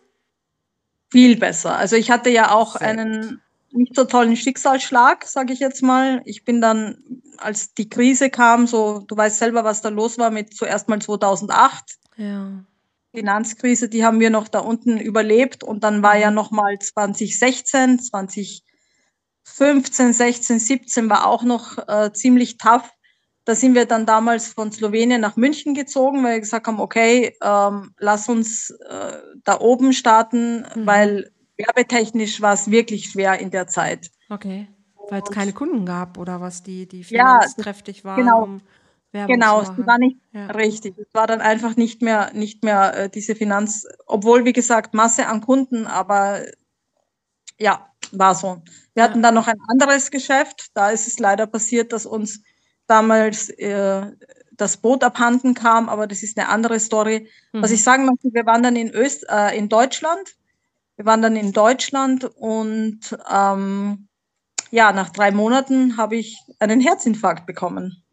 Viel 1.11 1.37
besser. 1.37 1.75
Also 1.75 1.95
ich 1.95 2.11
hatte 2.11 2.29
ja 2.29 2.51
auch 2.51 2.75
Sehr 2.75 2.89
einen 2.89 3.41
nicht 3.71 3.95
so 3.95 4.03
tollen 4.03 4.35
Schicksalsschlag, 4.35 5.25
sage 5.25 5.53
ich 5.53 5.59
jetzt 5.59 5.81
mal. 5.81 6.21
Ich 6.25 6.43
bin 6.43 6.61
dann, 6.61 7.21
als 7.37 7.73
die 7.73 7.89
Krise 7.89 8.29
kam, 8.29 8.67
so, 8.67 8.99
du 9.07 9.15
weißt 9.15 9.39
selber, 9.39 9.63
was 9.63 9.81
da 9.81 9.89
los 9.89 10.17
war 10.17 10.31
mit 10.31 10.55
zuerst 10.55 10.89
mal 10.89 10.99
2008. 10.99 11.83
Ja. 12.17 12.63
Finanzkrise, 13.13 13.89
die 13.89 14.03
haben 14.05 14.19
wir 14.19 14.29
noch 14.29 14.47
da 14.47 14.59
unten 14.59 14.99
überlebt 14.99 15.63
und 15.63 15.83
dann 15.83 16.03
war 16.03 16.17
ja 16.17 16.29
noch 16.29 16.51
mal 16.51 16.77
2016, 16.77 17.99
2015, 19.43 20.13
16, 20.13 20.59
17 20.59 21.09
war 21.09 21.25
auch 21.25 21.43
noch 21.43 21.77
äh, 21.87 22.11
ziemlich 22.13 22.57
tough. 22.57 22.89
Da 23.45 23.55
sind 23.55 23.73
wir 23.73 23.85
dann 23.85 24.05
damals 24.05 24.53
von 24.53 24.71
Slowenien 24.71 25.21
nach 25.21 25.35
München 25.35 25.73
gezogen, 25.73 26.23
weil 26.23 26.33
wir 26.33 26.39
gesagt 26.39 26.67
haben, 26.67 26.79
okay, 26.79 27.35
ähm, 27.41 27.93
lass 27.97 28.29
uns 28.29 28.69
äh, 28.69 29.17
da 29.43 29.59
oben 29.59 29.93
starten, 29.93 30.65
mhm. 30.75 30.85
weil 30.85 31.31
werbetechnisch 31.57 32.41
war 32.41 32.53
es 32.53 32.69
wirklich 32.69 33.09
schwer 33.09 33.39
in 33.39 33.49
der 33.49 33.67
Zeit. 33.67 34.11
Okay, 34.29 34.67
weil 35.09 35.23
es 35.23 35.31
keine 35.31 35.53
Kunden 35.53 35.85
gab 35.85 36.17
oder 36.17 36.41
was, 36.41 36.63
die, 36.63 36.87
die 36.87 37.03
finanzkräftig 37.03 37.99
ja, 37.99 38.03
waren, 38.03 38.17
genau. 38.17 38.43
um 38.43 38.61
Werbung 39.11 39.35
genau. 39.35 39.59
Genau, 39.61 39.71
es 39.73 39.87
war 39.87 39.97
nicht 39.97 40.17
ja. 40.31 40.47
richtig. 40.47 40.97
Es 40.97 41.13
war 41.13 41.27
dann 41.27 41.41
einfach 41.41 41.75
nicht 41.75 42.01
mehr, 42.01 42.31
nicht 42.33 42.63
mehr 42.63 42.95
äh, 42.95 43.09
diese 43.09 43.35
Finanz, 43.35 43.87
obwohl, 44.05 44.45
wie 44.45 44.53
gesagt, 44.53 44.93
Masse 44.93 45.27
an 45.27 45.41
Kunden, 45.41 45.87
aber 45.87 46.43
ja, 47.59 47.89
war 48.11 48.35
so. 48.35 48.61
Wir 48.93 49.03
ja. 49.03 49.09
hatten 49.09 49.21
dann 49.21 49.35
noch 49.35 49.47
ein 49.47 49.59
anderes 49.69 50.11
Geschäft. 50.11 50.67
Da 50.73 50.89
ist 50.89 51.07
es 51.07 51.19
leider 51.19 51.47
passiert, 51.47 51.93
dass 51.93 52.05
uns 52.05 52.41
damals 52.87 53.49
äh, 53.49 54.11
das 54.51 54.77
Boot 54.77 55.03
abhanden 55.03 55.53
kam, 55.53 55.89
aber 55.89 56.07
das 56.07 56.23
ist 56.23 56.37
eine 56.37 56.49
andere 56.49 56.79
Story. 56.79 57.29
Mhm. 57.53 57.61
Was 57.61 57.71
ich 57.71 57.83
sagen 57.83 58.05
möchte, 58.05 58.33
wir 58.33 58.45
waren 58.45 58.63
dann 58.63 58.75
in, 58.75 58.93
Öst, 58.93 59.25
äh, 59.29 59.57
in 59.57 59.69
Deutschland. 59.69 60.35
Wir 60.97 61.05
waren 61.05 61.21
dann 61.21 61.35
in 61.35 61.53
Deutschland 61.53 62.25
und 62.25 63.17
ähm, 63.31 64.07
ja, 64.71 64.91
nach 64.91 65.09
drei 65.09 65.31
Monaten 65.31 65.97
habe 65.97 66.17
ich 66.17 66.37
einen 66.59 66.81
Herzinfarkt 66.81 67.45
bekommen. 67.45 68.03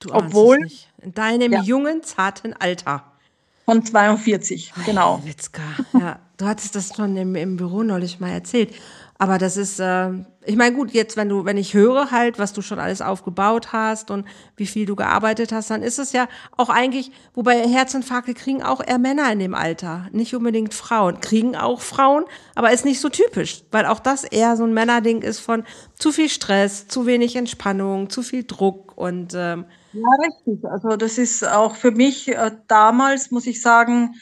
Du 0.00 0.12
Obwohl 0.12 0.66
in 1.02 1.12
deinem 1.12 1.52
ja. 1.52 1.62
jungen, 1.62 2.02
zarten 2.02 2.54
Alter. 2.54 3.07
Von 3.68 3.84
42, 3.84 4.72
genau. 4.86 5.20
Witzka. 5.26 5.60
Ja, 5.92 6.20
du 6.38 6.46
hattest 6.46 6.74
das 6.74 6.96
schon 6.96 7.14
im, 7.18 7.34
im 7.34 7.58
Büro 7.58 7.82
neulich 7.82 8.18
mal 8.18 8.30
erzählt. 8.30 8.72
Aber 9.20 9.38
das 9.38 9.56
ist, 9.56 9.80
äh, 9.80 10.10
ich 10.46 10.54
meine, 10.54 10.76
gut, 10.76 10.92
jetzt, 10.92 11.16
wenn 11.16 11.28
du, 11.28 11.44
wenn 11.44 11.56
ich 11.56 11.74
höre 11.74 12.12
halt, 12.12 12.38
was 12.38 12.52
du 12.52 12.62
schon 12.62 12.78
alles 12.78 13.02
aufgebaut 13.02 13.72
hast 13.72 14.12
und 14.12 14.24
wie 14.56 14.66
viel 14.66 14.86
du 14.86 14.94
gearbeitet 14.94 15.50
hast, 15.50 15.70
dann 15.70 15.82
ist 15.82 15.98
es 15.98 16.12
ja 16.12 16.28
auch 16.56 16.68
eigentlich, 16.68 17.10
wobei 17.34 17.66
Herzinfarkte 17.68 18.32
kriegen 18.32 18.62
auch 18.62 18.80
eher 18.80 18.98
Männer 18.98 19.30
in 19.32 19.40
dem 19.40 19.54
Alter, 19.54 20.06
nicht 20.12 20.36
unbedingt 20.36 20.72
Frauen. 20.72 21.20
Kriegen 21.20 21.56
auch 21.56 21.80
Frauen, 21.80 22.26
aber 22.54 22.70
ist 22.70 22.84
nicht 22.84 23.00
so 23.00 23.08
typisch, 23.08 23.64
weil 23.72 23.86
auch 23.86 23.98
das 23.98 24.22
eher 24.22 24.56
so 24.56 24.62
ein 24.62 24.72
Männerding 24.72 25.22
ist 25.22 25.40
von 25.40 25.64
zu 25.98 26.12
viel 26.12 26.28
Stress, 26.28 26.86
zu 26.86 27.04
wenig 27.04 27.34
Entspannung, 27.34 28.10
zu 28.10 28.22
viel 28.22 28.44
Druck 28.44 28.96
und 28.96 29.34
ähm, 29.34 29.64
ja, 29.92 30.08
richtig. 30.22 30.64
Also 30.64 30.96
das 30.96 31.18
ist 31.18 31.44
auch 31.44 31.74
für 31.74 31.90
mich 31.90 32.28
äh, 32.28 32.52
damals, 32.68 33.32
muss 33.32 33.48
ich 33.48 33.60
sagen, 33.60 34.14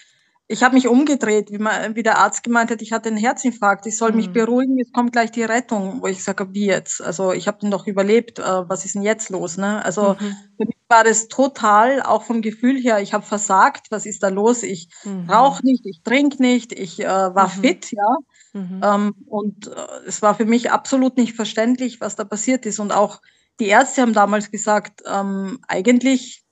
ich 0.49 0.63
habe 0.63 0.75
mich 0.75 0.87
umgedreht, 0.87 1.51
wie, 1.51 1.59
man, 1.59 1.97
wie 1.97 2.05
der 2.05 2.19
Arzt 2.19 2.45
gemeint 2.45 2.71
hat, 2.71 2.81
ich 2.81 2.93
hatte 2.93 3.09
einen 3.09 3.19
Herzinfarkt, 3.19 3.87
ich 3.87 3.97
soll 3.97 4.11
mhm. 4.11 4.17
mich 4.17 4.31
beruhigen, 4.31 4.79
jetzt 4.79 4.93
kommt 4.93 5.13
gleich 5.13 5.33
die 5.33 5.43
Rettung, 5.43 6.03
wo 6.03 6.07
ich 6.07 6.23
sage, 6.23 6.55
wie 6.55 6.67
jetzt? 6.67 7.03
Also 7.03 7.33
ich 7.33 7.49
habe 7.49 7.59
den 7.59 7.73
doch 7.73 7.87
überlebt, 7.87 8.39
äh, 8.39 8.69
was 8.69 8.85
ist 8.85 8.95
denn 8.95 9.03
jetzt 9.03 9.31
los? 9.31 9.57
Ne? 9.57 9.85
Also 9.85 10.15
mhm. 10.15 10.37
für 10.57 10.67
mich 10.67 10.77
war 10.89 11.03
das 11.03 11.27
total, 11.27 12.01
auch 12.03 12.23
vom 12.23 12.43
Gefühl 12.43 12.79
her, 12.79 13.01
ich 13.01 13.13
habe 13.13 13.27
versagt, 13.27 13.89
was 13.91 14.07
ist 14.07 14.23
da 14.23 14.29
los? 14.29 14.63
Ich 14.63 14.89
mhm. 15.05 15.29
rauche 15.29 15.67
nicht, 15.67 15.85
ich 15.85 16.03
trinke 16.05 16.41
nicht, 16.41 16.73
ich 16.73 17.01
äh, 17.01 17.07
war 17.07 17.49
mhm. 17.49 17.61
fit, 17.61 17.91
ja. 17.91 18.17
Mhm. 18.53 18.81
Ähm, 18.85 19.15
und 19.27 19.67
äh, 19.67 20.07
es 20.07 20.23
war 20.23 20.37
für 20.37 20.47
mich 20.47 20.71
absolut 20.71 21.17
nicht 21.17 21.35
verständlich, 21.35 22.01
was 22.01 22.15
da 22.15 22.25
passiert 22.25 22.67
ist. 22.67 22.79
Und 22.79 22.93
auch 22.93 23.21
die 23.59 23.67
Ärzte 23.67 24.03
haben 24.03 24.13
damals 24.13 24.53
gesagt, 24.53 25.03
ähm, 25.07 25.59
eigentlich 25.67 26.46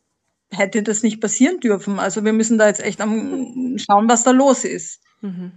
hätte 0.56 0.82
das 0.82 1.02
nicht 1.02 1.20
passieren 1.20 1.60
dürfen. 1.60 1.98
Also 1.98 2.24
wir 2.24 2.32
müssen 2.32 2.58
da 2.58 2.66
jetzt 2.66 2.82
echt 2.82 3.00
am 3.00 3.76
schauen, 3.78 4.08
was 4.08 4.24
da 4.24 4.30
los 4.30 4.64
ist. 4.64 5.00
Mhm. 5.20 5.52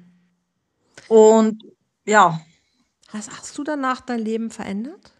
Und 1.07 1.63
ja. 2.05 2.41
Hast, 3.09 3.31
hast 3.31 3.57
du 3.57 3.63
danach 3.63 4.01
dein 4.01 4.19
Leben 4.19 4.49
verändert? 4.49 5.13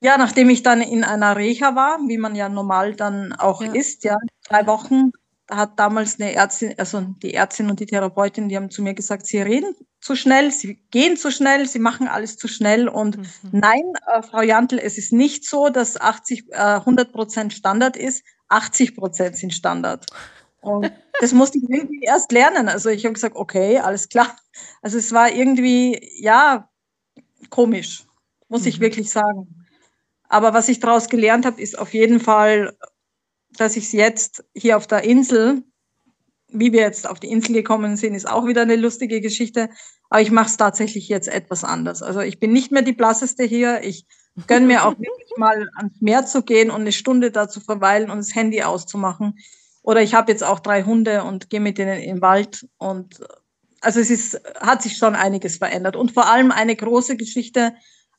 Ja, 0.00 0.18
nachdem 0.18 0.50
ich 0.50 0.62
dann 0.62 0.82
in 0.82 1.04
einer 1.04 1.36
Reha 1.36 1.74
war, 1.74 1.98
wie 2.06 2.18
man 2.18 2.34
ja 2.34 2.48
normal 2.48 2.94
dann 2.94 3.32
auch 3.32 3.62
ja. 3.62 3.72
ist, 3.72 4.04
ja, 4.04 4.16
drei 4.48 4.66
Wochen, 4.66 5.10
da 5.46 5.56
hat 5.56 5.78
damals 5.78 6.20
eine 6.20 6.34
Ärztin, 6.34 6.74
also 6.78 7.00
die 7.22 7.34
Ärztin 7.34 7.70
und 7.70 7.80
die 7.80 7.86
Therapeutin, 7.86 8.48
die 8.48 8.56
haben 8.56 8.70
zu 8.70 8.82
mir 8.82 8.94
gesagt, 8.94 9.26
sie 9.26 9.40
reden 9.40 9.74
zu 10.06 10.14
schnell, 10.14 10.52
sie 10.52 10.78
gehen 10.92 11.16
zu 11.16 11.32
schnell, 11.32 11.66
sie 11.66 11.80
machen 11.80 12.06
alles 12.06 12.36
zu 12.38 12.46
schnell. 12.46 12.88
Und 12.88 13.18
mhm. 13.18 13.26
nein, 13.50 13.82
äh, 14.06 14.22
Frau 14.22 14.40
Jantl, 14.40 14.78
es 14.78 14.98
ist 14.98 15.12
nicht 15.12 15.44
so, 15.44 15.68
dass 15.68 16.00
80, 16.00 16.44
äh, 16.52 16.56
100 16.56 17.12
Prozent 17.12 17.52
Standard 17.52 17.96
ist. 17.96 18.24
80 18.48 18.94
Prozent 18.94 19.36
sind 19.36 19.52
Standard. 19.52 20.06
Und 20.60 20.92
das 21.20 21.32
musste 21.32 21.58
ich 21.58 21.64
irgendwie 21.68 22.04
erst 22.04 22.30
lernen. 22.30 22.68
Also 22.68 22.88
ich 22.88 23.04
habe 23.04 23.14
gesagt, 23.14 23.34
okay, 23.34 23.78
alles 23.80 24.08
klar. 24.08 24.36
Also 24.80 24.96
es 24.96 25.12
war 25.12 25.32
irgendwie, 25.32 26.00
ja, 26.20 26.70
komisch, 27.50 28.04
muss 28.48 28.62
mhm. 28.62 28.68
ich 28.68 28.80
wirklich 28.80 29.10
sagen. 29.10 29.66
Aber 30.28 30.54
was 30.54 30.68
ich 30.68 30.78
daraus 30.78 31.08
gelernt 31.08 31.46
habe, 31.46 31.60
ist 31.60 31.76
auf 31.76 31.92
jeden 31.94 32.20
Fall, 32.20 32.76
dass 33.56 33.76
ich 33.76 33.86
es 33.86 33.92
jetzt 33.92 34.44
hier 34.54 34.76
auf 34.76 34.86
der 34.86 35.02
Insel 35.02 35.64
wie 36.48 36.72
wir 36.72 36.80
jetzt 36.80 37.08
auf 37.08 37.20
die 37.20 37.30
Insel 37.30 37.54
gekommen 37.54 37.96
sind, 37.96 38.14
ist 38.14 38.28
auch 38.28 38.46
wieder 38.46 38.62
eine 38.62 38.76
lustige 38.76 39.20
Geschichte. 39.20 39.68
Aber 40.08 40.20
ich 40.20 40.30
mache 40.30 40.46
es 40.46 40.56
tatsächlich 40.56 41.08
jetzt 41.08 41.28
etwas 41.28 41.64
anders. 41.64 42.02
Also 42.02 42.20
ich 42.20 42.38
bin 42.38 42.52
nicht 42.52 42.70
mehr 42.70 42.82
die 42.82 42.92
blasseste 42.92 43.44
hier. 43.44 43.82
Ich 43.82 44.06
gönne 44.46 44.66
mir 44.66 44.84
auch 44.84 44.92
wirklich 44.98 45.30
mal 45.36 45.68
ans 45.76 46.00
Meer 46.00 46.26
zu 46.26 46.42
gehen 46.42 46.70
und 46.70 46.82
eine 46.82 46.92
Stunde 46.92 47.30
da 47.30 47.48
zu 47.48 47.60
verweilen 47.60 48.10
und 48.10 48.18
das 48.18 48.34
Handy 48.34 48.62
auszumachen. 48.62 49.34
Oder 49.82 50.02
ich 50.02 50.14
habe 50.14 50.30
jetzt 50.30 50.44
auch 50.44 50.60
drei 50.60 50.84
Hunde 50.84 51.24
und 51.24 51.50
gehe 51.50 51.60
mit 51.60 51.78
denen 51.78 52.00
in 52.00 52.16
den 52.16 52.22
Wald. 52.22 52.66
Und 52.78 53.20
also 53.80 54.00
es 54.00 54.10
ist, 54.10 54.40
hat 54.60 54.82
sich 54.82 54.96
schon 54.96 55.14
einiges 55.14 55.58
verändert. 55.58 55.96
Und 55.96 56.12
vor 56.12 56.30
allem 56.30 56.50
eine 56.50 56.76
große 56.76 57.16
Geschichte, 57.16 57.74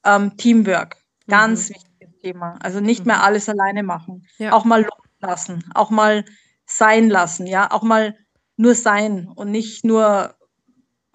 ähm, 0.06 0.38
Teamwork. 0.38 0.98
Ganz 1.28 1.70
mhm. 1.70 1.76
wichtiges 1.76 2.22
Thema. 2.22 2.58
Also 2.62 2.80
nicht 2.80 3.06
mehr 3.06 3.18
mhm. 3.18 3.24
alles 3.24 3.50
alleine 3.50 3.84
machen. 3.84 4.26
Ja. 4.38 4.54
Auch 4.54 4.66
mal 4.66 4.86
loslassen. 5.22 5.63
Auch 5.74 5.90
mal 5.90 6.24
sein 6.67 7.10
lassen, 7.10 7.47
ja, 7.47 7.71
auch 7.71 7.82
mal 7.82 8.15
nur 8.58 8.75
sein 8.75 9.27
und 9.34 9.51
nicht 9.51 9.86
nur 9.86 10.36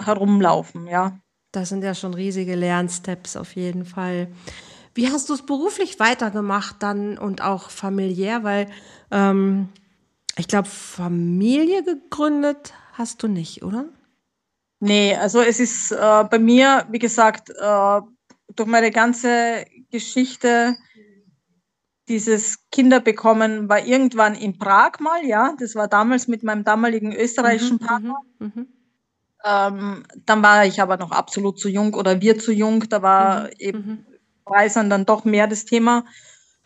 herumlaufen, 0.01 0.87
ja. 0.87 1.19
Das 1.53 1.69
sind 1.69 1.85
ja 1.85 1.95
schon 1.95 2.15
riesige 2.15 2.55
Lernsteps 2.55 3.37
auf 3.37 3.55
jeden 3.55 3.85
Fall. 3.85 4.29
Wie 4.95 5.09
hast 5.09 5.29
du 5.29 5.35
es 5.35 5.43
beruflich 5.43 6.01
weitergemacht 6.01 6.77
dann 6.81 7.19
und 7.19 7.43
auch 7.43 7.71
familiär? 7.71 8.43
Weil 8.43 8.69
ähm, 9.11 9.69
ich 10.37 10.49
glaube, 10.49 10.69
Familie 10.69 11.83
gegründet 11.85 12.73
hast 12.95 13.23
du 13.23 13.29
nicht, 13.29 13.63
oder? 13.63 13.85
Nee, 14.81 15.15
also 15.15 15.41
es 15.41 15.61
ist 15.61 15.93
äh, 15.93 16.25
bei 16.31 16.39
mir, 16.39 16.87
wie 16.91 16.99
gesagt, 16.99 17.51
äh, 17.51 18.01
durch 18.57 18.69
meine 18.69 18.91
ganze 18.91 19.65
Geschichte 19.91 20.77
dieses 22.09 22.69
Kinderbekommen 22.71 23.69
war 23.69 23.85
irgendwann 23.85 24.35
in 24.35 24.59
Prag 24.59 24.99
mal, 25.01 25.25
ja. 25.25 25.55
Das 25.59 25.75
war 25.75 25.89
damals 25.89 26.29
mit 26.29 26.43
meinem 26.43 26.65
damaligen 26.65 27.13
österreichischen 27.15 27.79
mhm, 27.81 27.87
Partner. 27.87 28.17
Mhm, 28.39 28.53
mhm. 28.55 28.67
Ähm, 29.45 30.03
dann 30.25 30.43
war 30.43 30.67
ich 30.67 30.81
aber 30.81 30.97
noch 30.97 31.11
absolut 31.11 31.59
zu 31.59 31.69
jung 31.69 31.95
oder 31.95 32.21
wir 32.21 32.39
zu 32.39 32.53
jung. 32.53 32.89
Da 32.89 33.03
war 33.03 33.45
mhm, 33.45 33.51
eben 33.59 33.79
mhm. 33.79 34.07
Reisern 34.47 34.91
dann 34.91 35.07
doch 35.07 35.25
mehr 35.25 35.47
das 35.47 35.65
Thema. 35.65 36.05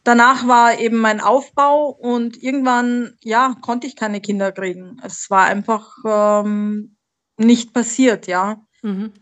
Danach 0.04 0.46
war 0.46 0.78
eben 0.78 0.98
mein 0.98 1.20
Aufbau 1.20 1.88
und 1.88 2.42
irgendwann, 2.42 3.16
ja, 3.22 3.56
konnte 3.60 3.86
ich 3.86 3.96
keine 3.96 4.20
Kinder 4.20 4.52
kriegen. 4.52 5.00
Es 5.02 5.30
war 5.30 5.46
einfach 5.46 5.96
ähm, 6.06 6.96
nicht 7.36 7.74
passiert, 7.74 8.26
ja. 8.26 8.62
Mhm 8.82 9.12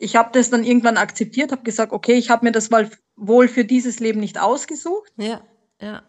ich 0.00 0.16
habe 0.16 0.30
das 0.32 0.50
dann 0.50 0.64
irgendwann 0.64 0.96
akzeptiert, 0.96 1.52
habe 1.52 1.62
gesagt, 1.62 1.92
okay, 1.92 2.14
ich 2.14 2.30
habe 2.30 2.46
mir 2.46 2.52
das 2.52 2.70
mal 2.70 2.90
wohl 3.20 3.48
für 3.48 3.64
dieses 3.64 4.00
Leben 4.00 4.20
nicht 4.20 4.40
ausgesucht. 4.40 5.12
Ja, 5.16 5.40
ja. 5.80 6.02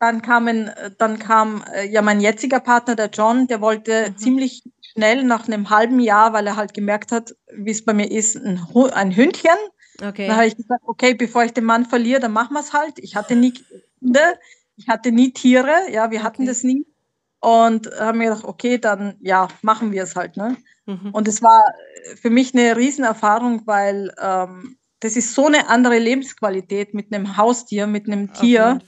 dann 0.00 0.20
kamen, 0.20 0.70
dann 0.98 1.18
kam 1.18 1.64
äh, 1.72 1.86
ja 1.88 2.02
mein 2.02 2.20
jetziger 2.20 2.60
Partner, 2.60 2.96
der 2.96 3.10
John, 3.10 3.46
der 3.46 3.60
wollte 3.60 4.10
mhm. 4.10 4.16
ziemlich 4.18 4.62
schnell 4.92 5.24
nach 5.24 5.46
einem 5.46 5.70
halben 5.70 6.00
Jahr, 6.00 6.32
weil 6.32 6.46
er 6.46 6.56
halt 6.56 6.74
gemerkt 6.74 7.12
hat, 7.12 7.34
wie 7.54 7.70
es 7.70 7.84
bei 7.84 7.94
mir 7.94 8.10
ist, 8.10 8.36
ein, 8.36 8.60
ein 8.92 9.16
Hündchen. 9.16 9.50
Okay. 10.02 10.26
Dann 10.26 10.36
habe 10.36 10.46
ich 10.46 10.56
gesagt, 10.56 10.82
okay, 10.86 11.14
bevor 11.14 11.44
ich 11.44 11.52
den 11.52 11.64
Mann 11.64 11.86
verliere, 11.86 12.20
dann 12.20 12.32
machen 12.32 12.54
wir 12.54 12.60
es 12.60 12.72
halt. 12.72 12.98
Ich 12.98 13.16
hatte 13.16 13.36
nie 13.36 13.52
Kinder, 14.00 14.34
ich 14.76 14.88
hatte 14.88 15.12
nie 15.12 15.32
Tiere, 15.32 15.90
ja, 15.90 16.10
wir 16.10 16.22
hatten 16.22 16.42
okay. 16.42 16.50
das 16.50 16.62
nie. 16.62 16.86
Und 17.42 17.90
haben 17.98 18.18
mir 18.18 18.30
gedacht, 18.30 18.44
okay, 18.44 18.78
dann 18.78 19.16
ja, 19.20 19.48
machen 19.62 19.92
wir 19.92 20.02
es 20.02 20.14
halt. 20.16 20.36
Ne? 20.36 20.56
Mhm. 20.86 21.10
Und 21.12 21.28
es 21.28 21.42
war 21.42 21.64
für 22.20 22.30
mich 22.30 22.54
eine 22.54 22.76
Riesenerfahrung, 22.76 23.66
weil 23.66 24.12
ähm, 24.20 24.76
das 25.00 25.16
ist 25.16 25.34
so 25.34 25.46
eine 25.46 25.68
andere 25.68 25.98
Lebensqualität 25.98 26.92
mit 26.92 27.12
einem 27.12 27.38
Haustier, 27.38 27.86
mit 27.86 28.06
einem 28.06 28.32
Tier. 28.34 28.78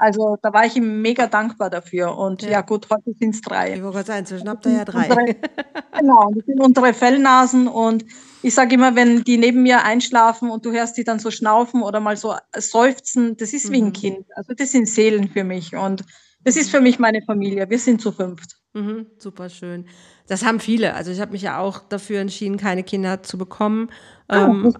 Also 0.00 0.36
da 0.42 0.52
war 0.52 0.66
ich 0.66 0.76
ihm 0.76 1.00
mega 1.00 1.28
dankbar 1.28 1.70
dafür. 1.70 2.18
Und 2.18 2.42
ja, 2.42 2.50
ja 2.50 2.60
gut, 2.62 2.88
heute 2.90 3.14
sind 3.16 3.36
es 3.36 3.40
drei. 3.40 3.74
Ich 3.76 3.82
wollte 3.82 4.04
sagen, 4.04 4.20
inzwischen 4.20 4.48
habt 4.48 4.66
ihr 4.66 4.72
ja 4.72 4.84
drei. 4.84 5.08
Unsere, 5.08 5.36
genau, 5.98 6.30
das 6.34 6.44
sind 6.44 6.60
unsere 6.60 6.92
Fellnasen. 6.92 7.68
Und 7.68 8.04
ich 8.42 8.52
sage 8.52 8.74
immer, 8.74 8.96
wenn 8.96 9.22
die 9.22 9.38
neben 9.38 9.62
mir 9.62 9.84
einschlafen 9.84 10.50
und 10.50 10.66
du 10.66 10.72
hörst 10.72 10.96
die 10.96 11.04
dann 11.04 11.20
so 11.20 11.30
schnaufen 11.30 11.82
oder 11.82 12.00
mal 12.00 12.16
so 12.16 12.34
seufzen, 12.56 13.36
das 13.36 13.52
ist 13.52 13.68
mhm. 13.68 13.72
wie 13.72 13.82
ein 13.82 13.86
mhm. 13.86 13.92
Kind. 13.92 14.26
Also 14.34 14.54
das 14.54 14.72
sind 14.72 14.88
Seelen 14.88 15.28
für 15.28 15.44
mich. 15.44 15.76
Und 15.76 16.04
das 16.42 16.56
ist 16.56 16.70
für 16.70 16.80
mich 16.80 16.98
meine 16.98 17.22
Familie. 17.22 17.70
Wir 17.70 17.78
sind 17.78 18.00
zu 18.00 18.10
fünft. 18.10 18.56
Mhm, 18.72 19.06
super 19.18 19.48
schön. 19.48 19.86
Das 20.30 20.44
haben 20.44 20.60
viele. 20.60 20.94
Also 20.94 21.10
ich 21.10 21.20
habe 21.20 21.32
mich 21.32 21.42
ja 21.42 21.58
auch 21.58 21.80
dafür 21.88 22.20
entschieden, 22.20 22.56
keine 22.56 22.84
Kinder 22.84 23.20
zu 23.24 23.36
bekommen. 23.36 23.90
Ähm, 24.28 24.72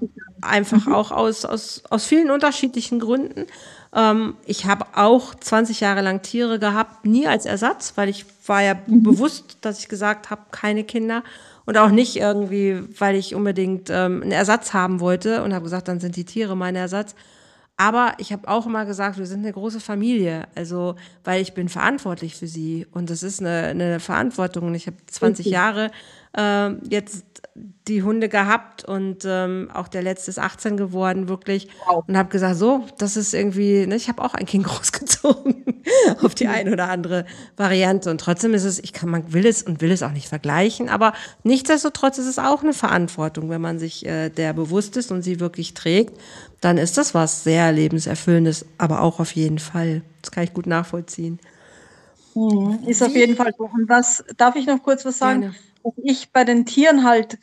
einfach 0.42 0.86
mhm. 0.86 0.94
auch 0.94 1.10
aus, 1.10 1.44
aus, 1.44 1.82
aus 1.90 2.06
vielen 2.06 2.30
unterschiedlichen 2.30 3.00
Gründen. 3.00 3.46
Ähm, 3.92 4.36
ich 4.46 4.66
habe 4.66 4.84
auch 4.94 5.34
20 5.34 5.80
Jahre 5.80 6.02
lang 6.02 6.22
Tiere 6.22 6.60
gehabt, 6.60 7.04
nie 7.04 7.26
als 7.26 7.46
Ersatz, 7.46 7.94
weil 7.96 8.08
ich 8.08 8.26
war 8.46 8.62
ja 8.62 8.74
mhm. 8.86 9.02
bewusst, 9.02 9.58
dass 9.62 9.80
ich 9.80 9.88
gesagt 9.88 10.30
habe, 10.30 10.42
keine 10.52 10.84
Kinder. 10.84 11.24
Und 11.66 11.76
auch 11.78 11.90
nicht 11.90 12.14
irgendwie, 12.14 12.84
weil 12.96 13.16
ich 13.16 13.34
unbedingt 13.34 13.90
ähm, 13.90 14.22
einen 14.22 14.30
Ersatz 14.30 14.72
haben 14.72 15.00
wollte 15.00 15.42
und 15.42 15.52
habe 15.52 15.64
gesagt, 15.64 15.88
dann 15.88 15.98
sind 15.98 16.14
die 16.14 16.24
Tiere 16.24 16.56
mein 16.56 16.76
Ersatz. 16.76 17.16
Aber 17.80 18.12
ich 18.18 18.30
habe 18.30 18.46
auch 18.46 18.66
immer 18.66 18.84
gesagt, 18.84 19.16
wir 19.16 19.24
sind 19.24 19.40
eine 19.40 19.54
große 19.54 19.80
Familie. 19.80 20.48
Also, 20.54 20.96
weil 21.24 21.40
ich 21.40 21.54
bin 21.54 21.70
verantwortlich 21.70 22.36
für 22.36 22.46
sie. 22.46 22.86
Und 22.92 23.08
das 23.08 23.22
ist 23.22 23.40
eine, 23.40 23.68
eine 23.68 24.00
Verantwortung. 24.00 24.66
Und 24.66 24.74
ich 24.74 24.86
habe 24.86 24.98
20 25.06 25.46
okay. 25.46 25.54
Jahre 25.54 25.90
äh, 26.36 26.72
jetzt 26.90 27.24
die 27.88 28.02
Hunde 28.02 28.28
gehabt 28.28 28.84
und 28.84 29.24
ähm, 29.24 29.70
auch 29.72 29.88
der 29.88 30.02
letzte 30.02 30.30
ist 30.30 30.38
18 30.38 30.76
geworden, 30.76 31.28
wirklich. 31.28 31.68
Wow. 31.86 32.04
Und 32.06 32.18
habe 32.18 32.28
gesagt, 32.28 32.56
so, 32.56 32.84
das 32.98 33.16
ist 33.16 33.32
irgendwie, 33.32 33.86
ne, 33.86 33.96
ich 33.96 34.10
habe 34.10 34.22
auch 34.22 34.34
ein 34.34 34.44
Kind 34.44 34.64
großgezogen 34.66 35.64
auf 36.22 36.34
die 36.34 36.48
eine 36.48 36.72
oder 36.72 36.88
andere 36.88 37.26
Variante. 37.56 38.10
Und 38.10 38.20
trotzdem 38.20 38.54
ist 38.54 38.64
es, 38.64 38.78
ich 38.78 38.92
kann, 38.92 39.10
man 39.10 39.32
will 39.32 39.46
es 39.46 39.62
und 39.62 39.80
will 39.80 39.90
es 39.90 40.02
auch 40.02 40.12
nicht 40.12 40.28
vergleichen, 40.28 40.88
aber 40.88 41.12
nichtsdestotrotz 41.42 42.18
ist 42.18 42.26
es 42.26 42.38
auch 42.38 42.62
eine 42.62 42.72
Verantwortung, 42.72 43.50
wenn 43.50 43.60
man 43.60 43.78
sich 43.78 44.06
äh, 44.06 44.28
der 44.28 44.52
bewusst 44.52 44.96
ist 44.96 45.10
und 45.10 45.22
sie 45.22 45.40
wirklich 45.40 45.74
trägt, 45.74 46.18
dann 46.60 46.78
ist 46.78 46.98
das 46.98 47.14
was 47.14 47.44
sehr 47.44 47.72
lebenserfüllendes, 47.72 48.66
aber 48.78 49.02
auch 49.02 49.20
auf 49.20 49.32
jeden 49.32 49.58
Fall. 49.58 50.02
Das 50.22 50.30
kann 50.30 50.44
ich 50.44 50.52
gut 50.52 50.66
nachvollziehen. 50.66 51.38
Mhm, 52.34 52.80
ist 52.86 53.02
auf 53.02 53.14
jeden 53.14 53.36
Fall 53.36 53.52
so. 53.56 53.64
Und 53.64 53.88
was, 53.88 54.24
darf 54.36 54.56
ich 54.56 54.66
noch 54.66 54.82
kurz 54.82 55.04
was 55.04 55.18
sagen? 55.18 55.40
Gerne 55.40 55.54
was 55.82 55.94
ich 56.02 56.30
bei 56.32 56.44
den 56.44 56.66
Tieren 56.66 57.04
halt 57.04 57.38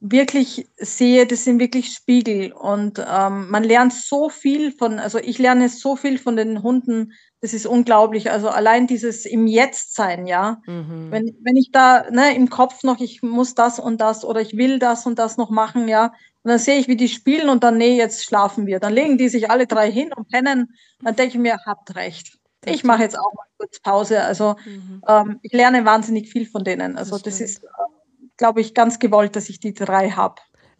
wirklich 0.00 0.66
sehe, 0.76 1.26
das 1.26 1.44
sind 1.44 1.58
wirklich 1.58 1.92
Spiegel 1.92 2.52
und 2.52 2.98
ähm, 2.98 3.50
man 3.50 3.64
lernt 3.64 3.94
so 3.94 4.28
viel 4.28 4.72
von, 4.72 4.98
also 4.98 5.18
ich 5.18 5.38
lerne 5.38 5.68
so 5.68 5.96
viel 5.96 6.18
von 6.18 6.36
den 6.36 6.62
Hunden, 6.62 7.12
das 7.40 7.52
ist 7.52 7.66
unglaublich. 7.66 8.30
Also 8.30 8.48
allein 8.48 8.86
dieses 8.86 9.26
im 9.26 9.46
Jetzt 9.46 9.94
sein, 9.94 10.26
ja. 10.26 10.60
Mhm. 10.66 11.10
Wenn, 11.10 11.36
wenn 11.42 11.56
ich 11.56 11.70
da 11.70 12.10
ne, 12.10 12.34
im 12.34 12.50
Kopf 12.50 12.82
noch, 12.82 13.00
ich 13.00 13.22
muss 13.22 13.54
das 13.54 13.78
und 13.78 14.00
das 14.00 14.24
oder 14.24 14.40
ich 14.40 14.56
will 14.56 14.78
das 14.78 15.06
und 15.06 15.18
das 15.18 15.36
noch 15.36 15.50
machen, 15.50 15.88
ja, 15.88 16.12
und 16.46 16.50
dann 16.50 16.60
sehe 16.60 16.78
ich, 16.78 16.86
wie 16.86 16.94
die 16.94 17.08
spielen 17.08 17.48
und 17.48 17.64
dann, 17.64 17.76
nee, 17.76 17.96
jetzt 17.96 18.22
schlafen 18.22 18.68
wir. 18.68 18.78
Dann 18.78 18.92
legen 18.92 19.18
die 19.18 19.28
sich 19.28 19.50
alle 19.50 19.66
drei 19.66 19.90
hin 19.90 20.12
und 20.14 20.28
pennen. 20.28 20.76
Dann 21.02 21.16
denke 21.16 21.34
ich 21.34 21.40
mir, 21.40 21.58
habt 21.66 21.96
recht. 21.96 22.38
Ich 22.64 22.84
mache 22.84 23.02
jetzt 23.02 23.18
auch 23.18 23.32
mal 23.34 23.46
kurz 23.58 23.80
Pause. 23.80 24.22
Also 24.22 24.54
mhm. 24.64 25.02
ähm, 25.08 25.40
ich 25.42 25.52
lerne 25.52 25.84
wahnsinnig 25.84 26.30
viel 26.30 26.46
von 26.46 26.62
denen. 26.62 26.96
Also 26.96 27.16
das, 27.16 27.22
das 27.22 27.40
ist, 27.40 27.64
äh, 27.64 27.68
glaube 28.36 28.60
ich, 28.60 28.74
ganz 28.74 29.00
gewollt, 29.00 29.34
dass 29.34 29.48
ich 29.48 29.58
die 29.58 29.74
drei 29.74 30.10
habe. 30.10 30.36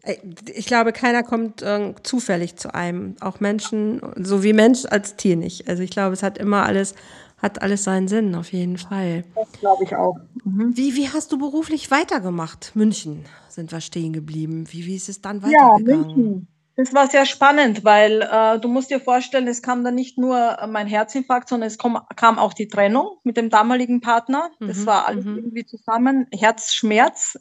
Äh, 0.07 0.17
ich 0.55 0.67
glaube, 0.67 0.93
keiner 0.93 1.23
kommt 1.23 1.63
äh, 1.63 1.95
zufällig 2.03 2.57
zu 2.57 2.75
einem. 2.75 3.17
Auch 3.21 3.41
Menschen, 3.41 4.01
so 4.17 4.43
wie 4.43 4.53
Mensch 4.53 4.85
als 4.89 5.17
Tier 5.17 5.37
nicht. 5.37 5.69
Also 5.69 5.83
ich 5.83 5.91
glaube, 5.91 6.15
es 6.15 6.23
hat 6.23 6.39
immer 6.39 6.65
alles, 6.65 6.95
hat 7.39 7.61
alles 7.61 7.85
seinen 7.85 8.09
Sinn, 8.09 8.35
auf 8.35 8.53
jeden 8.53 8.79
Fall. 8.79 9.25
Das 9.35 9.53
glaube 9.61 9.85
ich 9.85 9.95
auch. 9.95 10.17
Mhm. 10.45 10.77
Wie, 10.77 10.95
wie 10.95 11.09
hast 11.09 11.33
du 11.33 11.39
beruflich 11.39 11.91
weitergemacht? 11.91 12.73
München 12.75 13.25
sind 13.49 13.73
wir 13.73 13.81
stehen 13.81 14.13
geblieben. 14.13 14.67
Wie, 14.71 14.87
wie 14.87 14.97
ist 14.97 15.09
es 15.09 15.21
dann 15.21 15.43
weitergegangen? 15.43 15.87
Ja, 15.87 15.97
München. 15.97 16.49
Das 16.77 16.93
war 16.93 17.09
sehr 17.09 17.25
spannend, 17.25 17.85
weil 17.85 18.21
äh, 18.21 18.59
du 18.61 18.69
musst 18.69 18.91
dir 18.91 19.01
vorstellen, 19.01 19.49
es 19.49 19.63
kam 19.63 19.83
dann 19.83 19.95
nicht 19.95 20.19
nur 20.19 20.59
äh, 20.61 20.67
mein 20.67 20.87
Herzinfarkt, 20.87 21.49
sondern 21.49 21.69
es 21.69 21.79
kam, 21.79 21.99
kam 22.17 22.39
auch 22.39 22.53
die 22.53 22.69
Trennung 22.69 23.17
mit 23.25 23.39
dem 23.39 23.49
damaligen 23.49 24.03
Partner. 24.03 24.51
Mhm. 24.61 24.69
Das 24.69 24.85
war 24.85 25.09
alles 25.09 25.25
mhm. 25.25 25.39
irgendwie 25.39 25.65
zusammen. 25.65 26.27
Herzschmerz, 26.35 27.39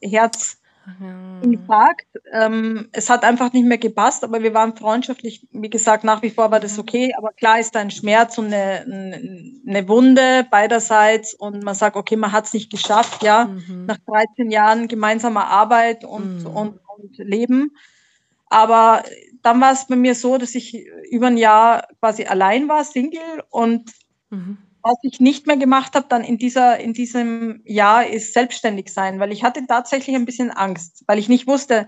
Herzinfarkt. 1.00 2.08
Ähm, 2.32 2.89
es 2.91 3.10
hat 3.10 3.24
einfach 3.24 3.52
nicht 3.54 3.65
mehr 3.65 3.78
gepasst, 3.78 4.24
aber 4.24 4.43
wir 4.43 4.54
waren 4.54 4.76
freundschaftlich. 4.76 5.48
Wie 5.52 5.69
gesagt, 5.69 6.04
nach 6.04 6.21
wie 6.21 6.30
vor 6.30 6.52
war 6.52 6.60
das 6.60 6.78
okay. 6.78 7.13
Aber 7.17 7.32
klar 7.32 7.60
ist 7.60 7.76
da 7.76 7.80
ein 7.80 7.91
Schmerz 7.91 8.38
und 8.38 8.48
eine, 8.48 9.62
eine 9.67 9.88
Wunde 9.88 10.45
beiderseits. 10.50 11.34
Und 11.34 11.63
man 11.63 11.76
sagt, 11.76 11.95
okay, 11.95 12.15
man 12.15 12.32
hat 12.32 12.45
es 12.45 12.54
nicht 12.54 12.71
geschafft, 12.71 13.24
ja, 13.24 13.45
mhm. 13.45 13.86
nach 13.86 13.98
13 14.06 14.52
Jahren 14.52 14.88
gemeinsamer 14.88 15.48
Arbeit 15.48 16.04
und, 16.04 16.41
mhm. 16.41 16.48
und, 16.48 16.80
und 16.98 17.17
Leben. 17.17 17.76
Aber 18.48 19.04
dann 19.41 19.60
war 19.62 19.74
es 19.74 19.88
bei 19.88 19.95
mir 19.95 20.15
so, 20.15 20.38
dass 20.38 20.56
ich 20.56 20.86
über 21.10 21.28
ein 21.28 21.38
Jahr 21.38 21.88
quasi 22.00 22.26
allein 22.26 22.67
war, 22.67 22.84
Single. 22.84 23.43
Und 23.50 23.91
mhm. 24.30 24.58
Was 24.86 24.98
ich 25.02 25.19
nicht 25.19 25.48
mehr 25.48 25.58
gemacht 25.58 25.95
habe, 25.95 26.06
dann 26.08 26.24
in, 26.24 26.38
dieser, 26.38 26.80
in 26.80 26.93
diesem 26.93 27.62
Jahr 27.65 28.06
ist 28.06 28.34
selbstständig 28.34 28.93
sein, 28.93 29.19
weil 29.19 29.32
ich 29.32 29.43
hatte 29.43 29.65
tatsächlich 29.65 30.15
ein 30.15 30.26
bisschen 30.26 30.52
Angst, 30.52 31.04
weil 31.08 31.17
ich 31.17 31.28
nicht 31.28 31.48
wusste, 31.48 31.88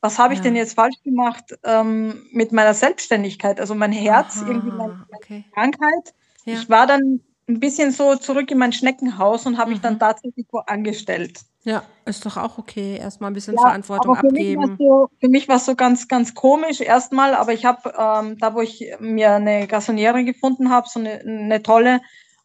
was 0.00 0.18
habe 0.18 0.32
ich 0.32 0.38
ja. 0.38 0.44
denn 0.44 0.56
jetzt 0.56 0.72
falsch 0.72 0.96
gemacht 1.04 1.58
ähm, 1.64 2.22
mit 2.32 2.52
meiner 2.52 2.72
Selbstständigkeit? 2.72 3.60
Also 3.60 3.74
mein 3.74 3.92
Herz, 3.92 4.38
Aha, 4.38 4.48
irgendwie 4.48 4.70
meine, 4.70 5.06
okay. 5.14 5.44
Krankheit. 5.52 6.14
Ja. 6.46 6.54
Ich 6.54 6.70
war 6.70 6.86
dann 6.86 7.20
ein 7.46 7.60
bisschen 7.60 7.90
so 7.90 8.16
zurück 8.16 8.50
in 8.50 8.56
mein 8.56 8.72
Schneckenhaus 8.72 9.44
und 9.44 9.58
habe 9.58 9.68
mhm. 9.68 9.74
mich 9.74 9.82
dann 9.82 9.94
mhm. 9.94 9.98
tatsächlich 9.98 10.46
wo 10.50 10.60
angestellt. 10.60 11.40
Ja, 11.64 11.82
ist 12.06 12.24
doch 12.24 12.38
auch 12.38 12.56
okay. 12.56 12.96
Erstmal 12.96 13.30
ein 13.30 13.34
bisschen 13.34 13.54
ja, 13.54 13.60
Verantwortung 13.60 14.14
für 14.14 14.28
abgeben. 14.28 14.62
Mich 14.62 14.78
so, 14.78 15.10
für 15.20 15.28
mich 15.28 15.46
war 15.46 15.56
es 15.56 15.66
so 15.66 15.74
ganz, 15.74 16.08
ganz 16.08 16.34
komisch 16.34 16.80
erstmal, 16.80 17.34
aber 17.34 17.52
ich 17.52 17.66
habe, 17.66 17.92
ähm, 17.98 18.38
da 18.38 18.54
wo 18.54 18.62
ich 18.62 18.94
mir 18.98 19.32
eine 19.32 19.66
Gassoniere 19.66 20.24
gefunden 20.24 20.70
habe, 20.70 20.88
so 20.88 21.00
eine, 21.00 21.20
eine 21.20 21.62
tolle, 21.62 22.00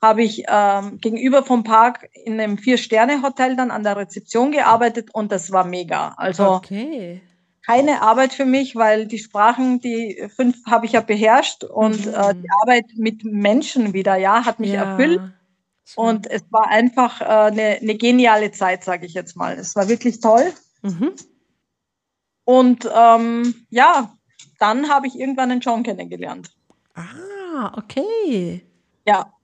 habe 0.06 0.24
ich 0.24 0.44
ähm, 0.48 1.00
gegenüber 1.00 1.44
vom 1.44 1.64
Park 1.64 2.10
in 2.14 2.40
einem 2.40 2.58
Vier-Sterne-Hotel 2.58 3.56
dann 3.56 3.72
an 3.72 3.84
der 3.84 3.98
Rezeption 3.98 4.52
gearbeitet 4.52 5.10
und 5.14 5.32
das 5.32 5.52
war 5.52 5.66
mega. 5.66 6.14
Also 6.18 6.52
okay. 6.52 7.22
keine 7.66 8.02
Arbeit 8.02 8.34
für 8.34 8.46
mich, 8.46 8.76
weil 8.76 9.08
die 9.08 9.18
Sprachen, 9.18 9.80
die 9.80 10.30
fünf 10.36 10.58
habe 10.66 10.86
ich 10.86 10.94
ja 10.94 11.02
beherrscht 11.02 11.64
und 11.64 12.06
mhm. 12.06 12.14
äh, 12.14 12.36
die 12.36 12.50
Arbeit 12.62 12.86
mit 12.96 13.24
Menschen 13.24 13.94
wieder, 13.94 14.16
ja, 14.16 14.46
hat 14.46 14.60
mich 14.60 14.72
ja. 14.72 14.84
erfüllt. 14.84 15.22
Und 15.96 16.26
es 16.26 16.44
war 16.50 16.68
einfach 16.68 17.22
äh, 17.22 17.26
eine, 17.26 17.78
eine 17.80 17.96
geniale 17.96 18.52
Zeit, 18.52 18.84
sage 18.84 19.06
ich 19.06 19.14
jetzt 19.14 19.36
mal. 19.36 19.54
Es 19.54 19.76
war 19.76 19.88
wirklich 19.88 20.20
toll. 20.20 20.52
Mhm. 20.82 21.12
Und 22.44 22.90
ähm, 22.96 23.68
ja, 23.70 24.16
dann 24.60 24.90
habe 24.90 25.08
ich 25.08 25.20
irgendwann 25.20 25.52
einen 25.52 25.62
John 25.62 25.84
kennengelernt. 25.84 26.52
Ah, 26.96 27.74
okay. 27.78 28.66
Ja, 29.06 29.35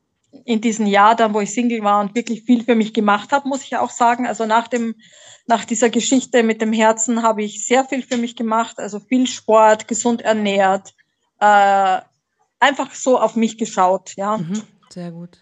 in 0.45 0.61
diesem 0.61 0.85
Jahr 0.85 1.15
dann, 1.15 1.33
wo 1.33 1.41
ich 1.41 1.53
Single 1.53 1.83
war 1.83 2.01
und 2.01 2.15
wirklich 2.15 2.43
viel 2.43 2.63
für 2.63 2.75
mich 2.75 2.93
gemacht 2.93 3.31
habe, 3.31 3.47
muss 3.47 3.63
ich 3.63 3.77
auch 3.77 3.89
sagen. 3.89 4.27
Also 4.27 4.45
nach 4.45 4.67
dem, 4.67 4.95
nach 5.45 5.65
dieser 5.65 5.89
Geschichte 5.89 6.43
mit 6.43 6.61
dem 6.61 6.73
Herzen 6.73 7.23
habe 7.23 7.43
ich 7.43 7.65
sehr 7.65 7.83
viel 7.83 8.01
für 8.01 8.17
mich 8.17 8.35
gemacht. 8.35 8.79
Also 8.79 8.99
viel 8.99 9.27
Sport, 9.27 9.87
gesund 9.87 10.21
ernährt, 10.21 10.93
äh, 11.39 11.99
einfach 12.59 12.93
so 12.93 13.19
auf 13.19 13.35
mich 13.35 13.57
geschaut. 13.57 14.15
Ja. 14.15 14.37
Mhm, 14.37 14.61
sehr 14.89 15.11
gut. 15.11 15.39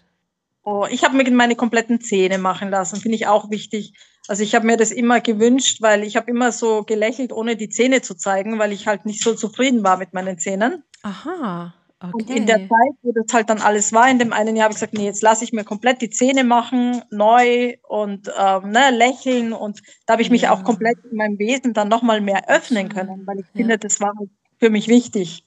Oh, 0.62 0.86
ich 0.90 1.04
habe 1.04 1.16
mir 1.16 1.30
meine 1.30 1.56
kompletten 1.56 2.00
Zähne 2.00 2.38
machen 2.38 2.70
lassen, 2.70 3.00
finde 3.00 3.16
ich 3.16 3.26
auch 3.26 3.50
wichtig. 3.50 3.94
Also 4.28 4.42
ich 4.42 4.54
habe 4.54 4.66
mir 4.66 4.76
das 4.76 4.90
immer 4.90 5.20
gewünscht, 5.20 5.80
weil 5.80 6.04
ich 6.04 6.16
habe 6.16 6.30
immer 6.30 6.52
so 6.52 6.84
gelächelt, 6.84 7.32
ohne 7.32 7.56
die 7.56 7.68
Zähne 7.68 8.02
zu 8.02 8.14
zeigen, 8.14 8.58
weil 8.58 8.70
ich 8.72 8.86
halt 8.86 9.06
nicht 9.06 9.22
so 9.22 9.34
zufrieden 9.34 9.82
war 9.82 9.96
mit 9.96 10.12
meinen 10.12 10.38
Zähnen. 10.38 10.84
Aha. 11.02 11.74
Okay. 12.02 12.12
Und 12.14 12.30
in 12.30 12.46
der 12.46 12.56
Zeit, 12.56 12.94
wo 13.02 13.12
das 13.12 13.32
halt 13.32 13.50
dann 13.50 13.60
alles 13.60 13.92
war, 13.92 14.10
in 14.10 14.18
dem 14.18 14.32
einen 14.32 14.56
Jahr 14.56 14.64
habe 14.64 14.72
ich 14.72 14.76
gesagt, 14.76 14.94
nee, 14.94 15.04
jetzt 15.04 15.22
lasse 15.22 15.44
ich 15.44 15.52
mir 15.52 15.64
komplett 15.64 16.00
die 16.00 16.08
Zähne 16.08 16.44
machen, 16.44 17.02
neu 17.10 17.76
und 17.86 18.32
ähm, 18.38 18.70
ne, 18.70 18.90
lächeln. 18.90 19.52
Und 19.52 19.82
da 20.06 20.14
habe 20.14 20.22
ich 20.22 20.30
mich 20.30 20.42
ja. 20.42 20.52
auch 20.52 20.64
komplett 20.64 20.96
in 21.10 21.18
meinem 21.18 21.38
Wesen 21.38 21.74
dann 21.74 21.88
nochmal 21.88 22.22
mehr 22.22 22.48
öffnen 22.48 22.88
können, 22.88 23.26
weil 23.26 23.40
ich 23.40 23.46
ja. 23.46 23.52
finde, 23.58 23.78
das 23.78 24.00
war 24.00 24.14
halt 24.18 24.30
für 24.58 24.70
mich 24.70 24.88
wichtig. 24.88 25.44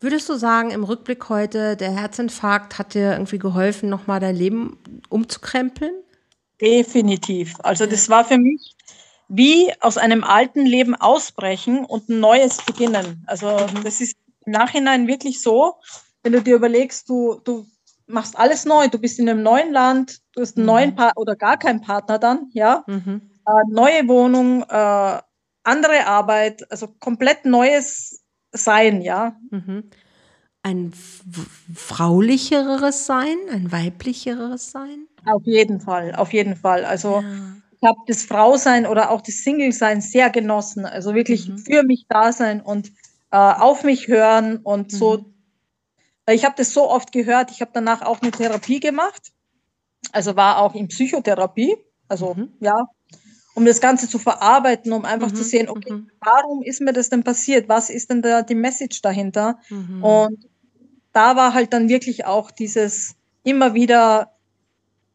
Würdest 0.00 0.28
du 0.28 0.34
sagen, 0.34 0.72
im 0.72 0.82
Rückblick 0.82 1.28
heute, 1.28 1.76
der 1.76 1.92
Herzinfarkt 1.92 2.80
hat 2.80 2.94
dir 2.94 3.12
irgendwie 3.12 3.38
geholfen, 3.38 3.88
nochmal 3.88 4.18
dein 4.18 4.34
Leben 4.34 4.78
umzukrempeln? 5.10 5.94
Definitiv. 6.60 7.54
Also 7.62 7.86
das 7.86 8.08
war 8.08 8.24
für 8.24 8.38
mich 8.38 8.74
wie 9.28 9.72
aus 9.80 9.96
einem 9.96 10.24
alten 10.24 10.66
Leben 10.66 10.94
ausbrechen 10.94 11.84
und 11.84 12.08
ein 12.08 12.20
neues 12.20 12.58
beginnen. 12.58 13.24
Also 13.26 13.64
das 13.82 14.00
ist 14.00 14.16
im 14.44 14.52
Nachhinein 14.52 15.06
wirklich 15.06 15.40
so, 15.40 15.74
wenn 16.22 16.32
du 16.32 16.42
dir 16.42 16.56
überlegst, 16.56 17.08
du, 17.08 17.40
du 17.44 17.66
machst 18.06 18.38
alles 18.38 18.64
neu, 18.64 18.88
du 18.88 18.98
bist 18.98 19.18
in 19.18 19.28
einem 19.28 19.42
neuen 19.42 19.72
Land, 19.72 20.20
du 20.32 20.42
hast 20.42 20.56
einen 20.56 20.66
mhm. 20.66 20.72
neuen 20.72 20.94
Partner 20.94 21.20
oder 21.20 21.36
gar 21.36 21.58
keinen 21.58 21.80
Partner 21.80 22.18
dann, 22.18 22.48
ja, 22.52 22.84
mhm. 22.86 23.22
äh, 23.46 23.70
neue 23.70 24.06
Wohnung, 24.08 24.62
äh, 24.68 25.20
andere 25.64 26.06
Arbeit, 26.06 26.70
also 26.70 26.88
komplett 27.00 27.44
neues 27.44 28.22
Sein, 28.52 29.02
ja. 29.02 29.36
Mhm. 29.50 29.90
Ein 30.64 30.92
fraulicheres 31.74 33.06
Sein, 33.06 33.36
ein 33.50 33.72
weiblicheres 33.72 34.70
Sein? 34.70 35.08
Auf 35.24 35.42
jeden 35.44 35.80
Fall, 35.80 36.14
auf 36.14 36.32
jeden 36.32 36.54
Fall. 36.54 36.84
Also 36.84 37.20
ja. 37.20 37.56
ich 37.80 37.88
habe 37.88 37.98
das 38.06 38.24
Frausein 38.24 38.86
oder 38.86 39.10
auch 39.10 39.22
das 39.22 39.36
Single-Sein 39.38 40.00
sehr 40.00 40.30
genossen. 40.30 40.84
Also 40.84 41.14
wirklich 41.14 41.48
mhm. 41.48 41.58
für 41.58 41.82
mich 41.82 42.06
da 42.08 42.32
sein 42.32 42.60
und 42.60 42.92
äh, 43.32 43.36
auf 43.36 43.82
mich 43.82 44.08
hören 44.08 44.58
und 44.58 44.92
mhm. 44.92 44.96
so. 44.96 45.24
Ich 46.30 46.44
habe 46.44 46.54
das 46.56 46.72
so 46.72 46.88
oft 46.88 47.10
gehört. 47.10 47.50
Ich 47.50 47.60
habe 47.60 47.72
danach 47.74 48.02
auch 48.02 48.22
eine 48.22 48.30
Therapie 48.30 48.78
gemacht. 48.78 49.32
Also 50.12 50.36
war 50.36 50.58
auch 50.58 50.74
in 50.74 50.88
Psychotherapie. 50.88 51.76
Also 52.08 52.34
mhm. 52.34 52.52
ja, 52.60 52.86
um 53.54 53.64
das 53.64 53.80
Ganze 53.80 54.08
zu 54.08 54.18
verarbeiten, 54.18 54.92
um 54.92 55.04
einfach 55.04 55.32
zu 55.32 55.42
mhm, 55.42 55.46
sehen, 55.46 55.68
okay, 55.68 55.92
mhm. 55.92 56.10
warum 56.20 56.62
ist 56.62 56.80
mir 56.80 56.92
das 56.92 57.08
denn 57.08 57.24
passiert? 57.24 57.68
Was 57.68 57.90
ist 57.90 58.10
denn 58.10 58.22
da 58.22 58.42
die 58.42 58.54
Message 58.54 59.02
dahinter? 59.02 59.58
Mhm. 59.68 60.04
Und 60.04 60.48
da 61.12 61.34
war 61.36 61.54
halt 61.54 61.72
dann 61.72 61.88
wirklich 61.88 62.24
auch 62.24 62.50
dieses 62.50 63.16
immer 63.44 63.74
wieder 63.74 64.31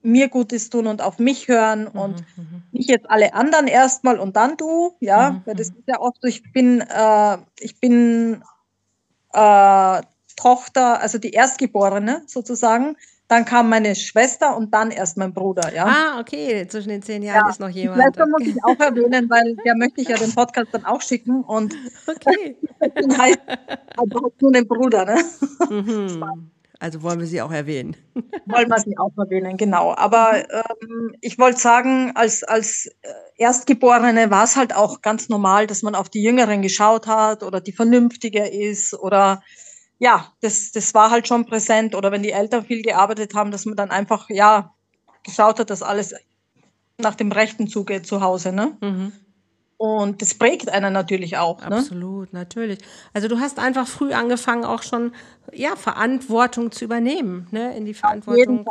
mir 0.08 0.30
Gutes 0.30 0.70
tun 0.70 0.88
und 0.88 1.02
auf 1.02 1.20
mich 1.20 1.48
hören 1.48 1.90
mhm, 1.94 2.00
und 2.00 2.16
mhm. 2.38 2.64
nicht 2.72 2.90
jetzt 2.90 3.10
alle 3.10 3.34
anderen 3.34 3.68
erstmal 3.68 4.18
und 4.20 4.36
dann 4.36 4.58
du, 4.58 4.94
ja, 5.00 5.32
mhm. 5.32 5.42
weil 5.46 5.56
das 5.56 5.68
ist 5.68 5.88
ja 5.88 6.00
oft, 6.00 6.24
ich 6.24 6.52
bin, 6.54 6.82
äh, 6.82 7.38
ich 7.60 7.80
bin 7.80 8.42
äh, 9.34 10.02
Tochter, 10.36 11.02
also 11.02 11.18
die 11.18 11.32
Erstgeborene 11.32 12.24
sozusagen. 12.28 12.96
Dann 13.28 13.44
kam 13.44 13.68
meine 13.68 13.94
Schwester 13.94 14.56
und 14.56 14.74
dann 14.74 14.90
erst 14.90 15.18
mein 15.18 15.34
Bruder, 15.34 15.74
ja. 15.74 15.86
Ah, 15.86 16.20
okay, 16.22 16.66
zwischen 16.70 16.88
den 16.88 17.02
zehn 17.02 17.24
Jahren 17.24 17.44
ja, 17.44 17.50
ist 17.50 17.60
noch 17.60 17.68
jemand. 17.68 18.02
Schwester 18.02 18.22
okay. 18.22 18.32
muss 18.32 18.48
ich 18.48 18.64
auch 18.64 18.80
erwähnen, 18.80 19.30
weil 19.30 19.58
der 19.66 19.76
möchte 19.76 20.00
ich 20.00 20.08
ja 20.08 20.16
den 20.16 20.34
Podcast 20.34 20.70
dann 20.72 20.86
auch 20.86 21.02
schicken 21.02 21.44
und 21.44 21.76
okay. 22.08 22.56
heißt, 23.18 23.40
also 23.98 24.32
nur 24.40 24.52
den 24.54 24.66
Bruder, 24.66 25.04
ne? 25.04 25.24
Mhm. 25.70 26.52
Also 26.80 27.02
wollen 27.02 27.20
wir 27.20 27.28
sie 27.28 27.42
auch 27.42 27.52
erwähnen. 27.52 27.96
Wollen 28.46 28.70
wir 28.70 28.80
sie 28.80 28.98
auch 28.98 29.12
erwähnen, 29.18 29.58
genau. 29.58 29.96
Aber 29.96 30.44
ähm, 30.52 31.16
ich 31.22 31.40
wollte 31.40 31.60
sagen, 31.60 32.12
als, 32.16 32.44
als 32.44 32.86
äh, 33.02 33.10
Erstgeborene 33.38 34.30
war 34.30 34.44
es 34.44 34.56
halt 34.56 34.76
auch 34.76 35.02
ganz 35.02 35.28
normal, 35.28 35.66
dass 35.66 35.82
man 35.82 35.96
auf 35.96 36.10
die 36.10 36.22
Jüngeren 36.22 36.62
geschaut 36.62 37.08
hat 37.08 37.42
oder 37.42 37.62
die 37.62 37.72
vernünftiger 37.72 38.52
ist 38.52 38.94
oder 38.94 39.42
ja, 40.00 40.32
das, 40.42 40.72
das 40.72 40.94
war 40.94 41.10
halt 41.10 41.28
schon 41.28 41.46
präsent. 41.46 41.96
Oder 41.96 42.12
wenn 42.12 42.24
die 42.24 42.32
Eltern 42.32 42.66
viel 42.66 42.82
gearbeitet 42.82 43.34
haben, 43.34 43.52
dass 43.52 43.66
man 43.66 43.76
dann 43.76 43.90
einfach, 43.90 44.30
ja, 44.30 44.76
geschaut 45.24 45.60
hat, 45.60 45.70
dass 45.70 45.82
alles 45.82 46.14
nach 46.98 47.16
dem 47.16 47.32
Rechten 47.32 47.68
zugeht 47.68 48.06
zu 48.06 48.22
Hause. 48.22 48.52
Ne? 48.52 48.78
Mhm. 48.82 49.12
Und 49.78 50.24
das 50.24 50.34
prägt 50.34 50.70
einen 50.70 50.92
natürlich 50.92 51.38
auch. 51.38 51.62
Ne? 51.62 51.78
Absolut, 51.78 52.34
natürlich. 52.34 52.80
Also 53.14 53.28
du 53.28 53.40
hast 53.40 53.60
einfach 53.60 53.88
früh 53.88 54.12
angefangen, 54.12 54.66
auch 54.66 54.82
schon 54.82 55.14
ja, 55.54 55.76
Verantwortung 55.76 56.72
zu 56.72 56.84
übernehmen, 56.84 57.48
ne? 57.52 57.78
in 57.78 57.86
die 57.86 57.94
Verantwortung, 57.94 58.66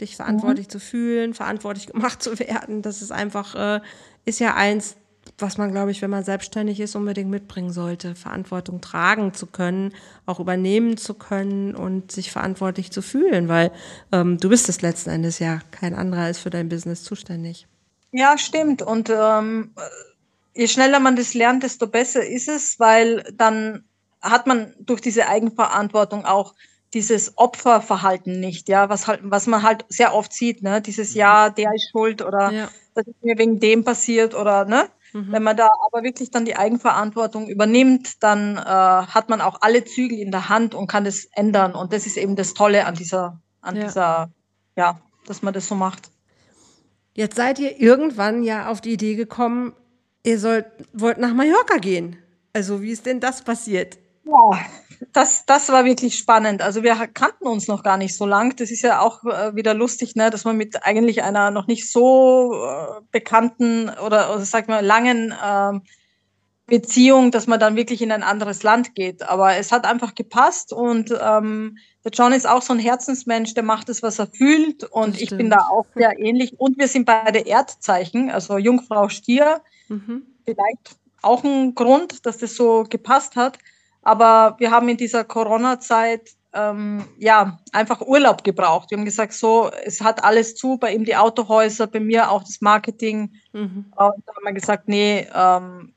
dich 0.00 0.16
verantwortlich 0.16 0.66
mhm. 0.66 0.70
zu 0.70 0.80
fühlen, 0.80 1.34
verantwortlich 1.34 1.86
gemacht 1.86 2.22
zu 2.22 2.38
werden. 2.38 2.82
Das 2.82 3.00
ist 3.00 3.10
einfach, 3.10 3.54
äh, 3.54 3.80
ist 4.26 4.38
ja 4.38 4.54
eins, 4.54 4.96
was 5.38 5.56
man, 5.56 5.70
glaube 5.70 5.90
ich, 5.92 6.02
wenn 6.02 6.10
man 6.10 6.24
selbstständig 6.24 6.78
ist, 6.80 6.94
unbedingt 6.94 7.30
mitbringen 7.30 7.70
sollte. 7.70 8.14
Verantwortung 8.14 8.82
tragen 8.82 9.32
zu 9.32 9.46
können, 9.46 9.94
auch 10.26 10.40
übernehmen 10.40 10.98
zu 10.98 11.14
können 11.14 11.74
und 11.74 12.12
sich 12.12 12.30
verantwortlich 12.30 12.90
zu 12.90 13.00
fühlen, 13.00 13.48
weil 13.48 13.70
ähm, 14.12 14.36
du 14.38 14.50
bist 14.50 14.68
es 14.68 14.82
letzten 14.82 15.10
Endes 15.10 15.38
ja. 15.38 15.60
Kein 15.70 15.94
anderer 15.94 16.28
ist 16.28 16.40
für 16.40 16.50
dein 16.50 16.68
Business 16.68 17.02
zuständig. 17.02 17.66
Ja, 18.12 18.36
stimmt. 18.36 18.82
Und 18.82 19.08
ähm, 19.08 19.72
je 20.54 20.68
schneller 20.68 21.00
man 21.00 21.16
das 21.16 21.34
lernt, 21.34 21.62
desto 21.62 21.86
besser 21.86 22.26
ist 22.26 22.48
es, 22.48 22.78
weil 22.78 23.24
dann 23.34 23.84
hat 24.20 24.46
man 24.46 24.74
durch 24.78 25.00
diese 25.00 25.28
Eigenverantwortung 25.28 26.24
auch 26.24 26.54
dieses 26.92 27.38
Opferverhalten 27.38 28.40
nicht, 28.40 28.68
ja, 28.68 28.88
was 28.88 29.06
halt, 29.06 29.20
was 29.22 29.46
man 29.46 29.62
halt 29.62 29.84
sehr 29.88 30.14
oft 30.14 30.32
sieht, 30.32 30.62
ne, 30.62 30.82
dieses 30.82 31.14
Ja, 31.14 31.48
der 31.48 31.72
ist 31.74 31.90
schuld 31.90 32.20
oder 32.20 32.50
ja. 32.50 32.68
das 32.94 33.06
ist 33.06 33.22
mir 33.22 33.38
wegen 33.38 33.60
dem 33.60 33.84
passiert 33.84 34.34
oder 34.34 34.64
ne, 34.64 34.88
mhm. 35.12 35.30
wenn 35.30 35.42
man 35.42 35.56
da 35.56 35.70
aber 35.86 36.02
wirklich 36.02 36.30
dann 36.30 36.44
die 36.44 36.56
Eigenverantwortung 36.56 37.48
übernimmt, 37.48 38.22
dann 38.22 38.56
äh, 38.56 38.60
hat 38.60 39.28
man 39.28 39.40
auch 39.40 39.58
alle 39.60 39.84
Zügel 39.84 40.18
in 40.18 40.32
der 40.32 40.48
Hand 40.48 40.74
und 40.74 40.88
kann 40.88 41.04
das 41.04 41.26
ändern 41.32 41.74
und 41.74 41.92
das 41.92 42.06
ist 42.06 42.16
eben 42.16 42.34
das 42.34 42.54
Tolle 42.54 42.86
an 42.86 42.96
dieser, 42.96 43.40
an 43.60 43.76
ja. 43.76 43.84
dieser, 43.84 44.30
ja, 44.76 45.00
dass 45.26 45.42
man 45.42 45.54
das 45.54 45.68
so 45.68 45.76
macht. 45.76 46.10
Jetzt 47.14 47.36
seid 47.36 47.58
ihr 47.60 47.80
irgendwann 47.80 48.42
ja 48.42 48.68
auf 48.68 48.80
die 48.80 48.92
Idee 48.92 49.14
gekommen, 49.14 49.74
ihr 50.24 50.38
sollt, 50.38 50.66
wollt 50.92 51.18
nach 51.18 51.34
Mallorca 51.34 51.76
gehen. 51.76 52.16
Also 52.52 52.82
wie 52.82 52.90
ist 52.90 53.06
denn 53.06 53.20
das 53.20 53.42
passiert? 53.42 53.98
Ja, 54.24 54.60
das, 55.12 55.46
das 55.46 55.70
war 55.70 55.84
wirklich 55.84 56.16
spannend. 56.16 56.62
Also 56.62 56.82
wir 56.82 56.94
kannten 56.94 57.46
uns 57.46 57.68
noch 57.68 57.82
gar 57.82 57.96
nicht 57.96 58.16
so 58.16 58.26
lang. 58.26 58.56
Das 58.56 58.70
ist 58.70 58.82
ja 58.82 59.00
auch 59.00 59.24
äh, 59.24 59.54
wieder 59.54 59.74
lustig, 59.74 60.14
ne, 60.14 60.30
dass 60.30 60.44
man 60.44 60.56
mit 60.56 60.84
eigentlich 60.84 61.22
einer 61.22 61.50
noch 61.50 61.66
nicht 61.66 61.90
so 61.90 62.52
äh, 62.54 63.00
bekannten 63.10 63.88
oder, 63.88 64.34
oder 64.34 64.44
sag 64.44 64.68
mal 64.68 64.84
langen 64.84 65.32
äh, 65.32 65.80
Beziehung, 66.66 67.30
dass 67.30 67.46
man 67.46 67.58
dann 67.58 67.76
wirklich 67.76 68.00
in 68.02 68.12
ein 68.12 68.22
anderes 68.22 68.62
Land 68.62 68.94
geht. 68.94 69.22
Aber 69.22 69.56
es 69.56 69.72
hat 69.72 69.84
einfach 69.86 70.14
gepasst 70.14 70.72
und 70.72 71.12
ähm, 71.20 71.78
der 72.04 72.12
John 72.12 72.32
ist 72.32 72.48
auch 72.48 72.62
so 72.62 72.72
ein 72.72 72.78
Herzensmensch, 72.78 73.54
der 73.54 73.62
macht 73.62 73.88
es, 73.88 74.02
was 74.02 74.18
er 74.18 74.28
fühlt 74.28 74.84
und 74.84 75.20
ich 75.20 75.30
bin 75.30 75.50
da 75.50 75.68
auch 75.70 75.86
sehr 75.94 76.18
ähnlich. 76.18 76.58
Und 76.58 76.78
wir 76.78 76.88
sind 76.88 77.04
beide 77.04 77.40
Erdzeichen, 77.40 78.30
also 78.30 78.56
Jungfrau 78.56 79.08
Stier. 79.08 79.60
Mhm. 79.90 80.22
Vielleicht 80.44 80.96
auch 81.22 81.44
ein 81.44 81.74
Grund, 81.74 82.24
dass 82.24 82.38
das 82.38 82.54
so 82.54 82.84
gepasst 82.88 83.36
hat. 83.36 83.58
Aber 84.02 84.56
wir 84.58 84.70
haben 84.70 84.88
in 84.88 84.96
dieser 84.96 85.24
Corona-Zeit 85.24 86.30
ähm, 86.54 87.04
ja 87.18 87.58
einfach 87.72 88.00
Urlaub 88.00 88.42
gebraucht. 88.44 88.90
Wir 88.90 88.98
haben 88.98 89.04
gesagt, 89.04 89.34
so, 89.34 89.70
es 89.84 90.00
hat 90.00 90.24
alles 90.24 90.56
zu, 90.56 90.78
bei 90.78 90.94
ihm 90.94 91.04
die 91.04 91.16
Autohäuser, 91.16 91.86
bei 91.86 92.00
mir 92.00 92.30
auch 92.30 92.42
das 92.42 92.60
Marketing. 92.60 93.34
Mhm. 93.52 93.86
Und 93.90 93.96
da 93.96 94.34
haben 94.34 94.44
wir 94.44 94.52
gesagt, 94.52 94.88
nee, 94.88 95.28
ähm, 95.34 95.92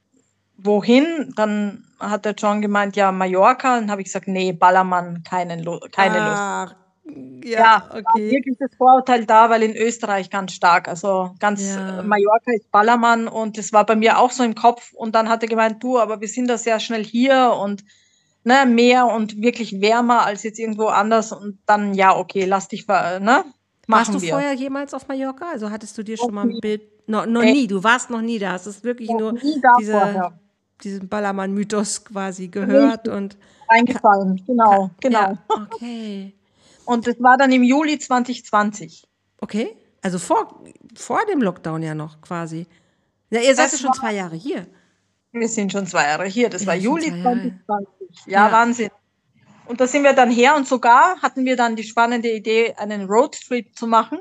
wohin? 0.58 1.34
Dann 1.36 1.86
hat 2.00 2.26
der 2.26 2.34
John 2.34 2.62
gemeint, 2.62 2.96
ja, 2.96 3.12
Mallorca. 3.12 3.80
Dann 3.80 3.90
habe 3.90 4.02
ich 4.02 4.08
gesagt, 4.08 4.28
nee, 4.28 4.52
Ballermann, 4.52 5.24
keinen, 5.24 5.64
keine 5.92 6.22
ah, 6.22 6.64
Lust. 6.64 6.76
Ja, 7.06 7.60
ja 7.60 7.90
okay. 7.90 8.32
wirklich 8.32 8.58
das 8.58 8.72
Vorurteil 8.78 9.26
da, 9.26 9.50
weil 9.50 9.64
in 9.64 9.76
Österreich 9.76 10.30
ganz 10.30 10.54
stark, 10.54 10.88
also 10.88 11.32
ganz 11.40 11.76
ja. 11.76 12.02
Mallorca 12.02 12.54
ist 12.54 12.72
Ballermann 12.72 13.28
und 13.28 13.58
das 13.58 13.74
war 13.74 13.86
bei 13.86 13.96
mir 13.96 14.20
auch 14.20 14.32
so 14.32 14.44
im 14.44 14.56
Kopf 14.56 14.94
und 14.94 15.14
dann 15.14 15.28
hat 15.28 15.44
er 15.44 15.50
gemeint, 15.50 15.84
du, 15.84 16.00
aber 16.00 16.22
wir 16.22 16.28
sind 16.28 16.48
da 16.48 16.58
sehr 16.58 16.80
schnell 16.80 17.04
hier 17.04 17.58
und 17.62 17.84
ne, 18.46 18.66
mehr 18.66 19.08
und 19.08 19.42
wirklich 19.42 19.82
wärmer 19.82 20.26
als 20.26 20.44
jetzt 20.44 20.60
irgendwo 20.60 20.86
anders 20.86 21.32
und 21.34 21.60
dann 21.66 21.94
ja, 21.94 22.16
okay, 22.16 22.46
lass 22.46 22.70
dich 22.70 22.88
ne? 22.88 23.44
Warst 23.88 24.14
du 24.14 24.22
wir. 24.22 24.30
vorher 24.30 24.54
jemals 24.54 24.94
auf 24.94 25.08
Mallorca? 25.10 25.50
Also 25.52 25.70
hattest 25.70 25.98
du 25.98 26.04
dir 26.04 26.18
schon 26.18 26.34
mal 26.34 26.48
ein 26.48 26.60
Bild? 26.62 26.84
No, 27.06 27.26
noch 27.26 27.44
nie, 27.44 27.68
du 27.68 27.84
warst 27.84 28.10
noch 28.10 28.22
nie 28.22 28.40
da. 28.40 28.56
Es 28.56 28.66
ist 28.66 28.86
wirklich 28.86 29.10
noch 29.10 29.34
nur 29.34 29.40
diese, 29.78 30.32
diesen 30.82 31.10
Ballermann-Mythos 31.10 32.06
quasi 32.06 32.48
gehört 32.48 33.10
und 33.10 33.38
eingefallen. 33.68 34.42
Genau, 34.48 34.90
genau. 35.02 35.20
Ja, 35.20 35.38
okay. 35.50 36.34
Und 36.86 37.08
das 37.08 37.16
war 37.20 37.38
dann 37.38 37.52
im 37.52 37.64
Juli 37.64 38.00
2020. 38.00 39.04
Okay, 39.40 39.76
also 40.02 40.20
vor, 40.20 40.64
vor 40.96 41.26
dem 41.26 41.42
Lockdown 41.42 41.82
ja 41.82 41.96
noch 41.96 42.22
quasi. 42.22 42.68
Ja, 43.30 43.42
ihr 43.42 43.56
seid 43.56 43.72
ja 43.72 43.78
schon 43.78 43.94
zwei 43.94 44.14
Jahre 44.14 44.36
hier. 44.36 44.68
Wir 45.32 45.48
sind 45.48 45.72
schon 45.72 45.88
zwei 45.88 46.04
Jahre 46.04 46.26
hier. 46.26 46.50
Das 46.50 46.62
ja, 46.62 46.68
war 46.68 46.76
Juli 46.76 47.08
2020. 47.08 48.28
Ja, 48.28 48.48
ja, 48.48 48.52
Wahnsinn. 48.52 48.90
Und 49.66 49.80
da 49.80 49.88
sind 49.88 50.04
wir 50.04 50.14
dann 50.14 50.30
her 50.30 50.56
und 50.56 50.68
sogar 50.68 51.22
hatten 51.22 51.46
wir 51.46 51.56
dann 51.56 51.76
die 51.76 51.84
spannende 51.84 52.32
Idee, 52.32 52.74
einen 52.76 53.06
Roadtrip 53.06 53.76
zu 53.76 53.88
machen. 53.88 54.20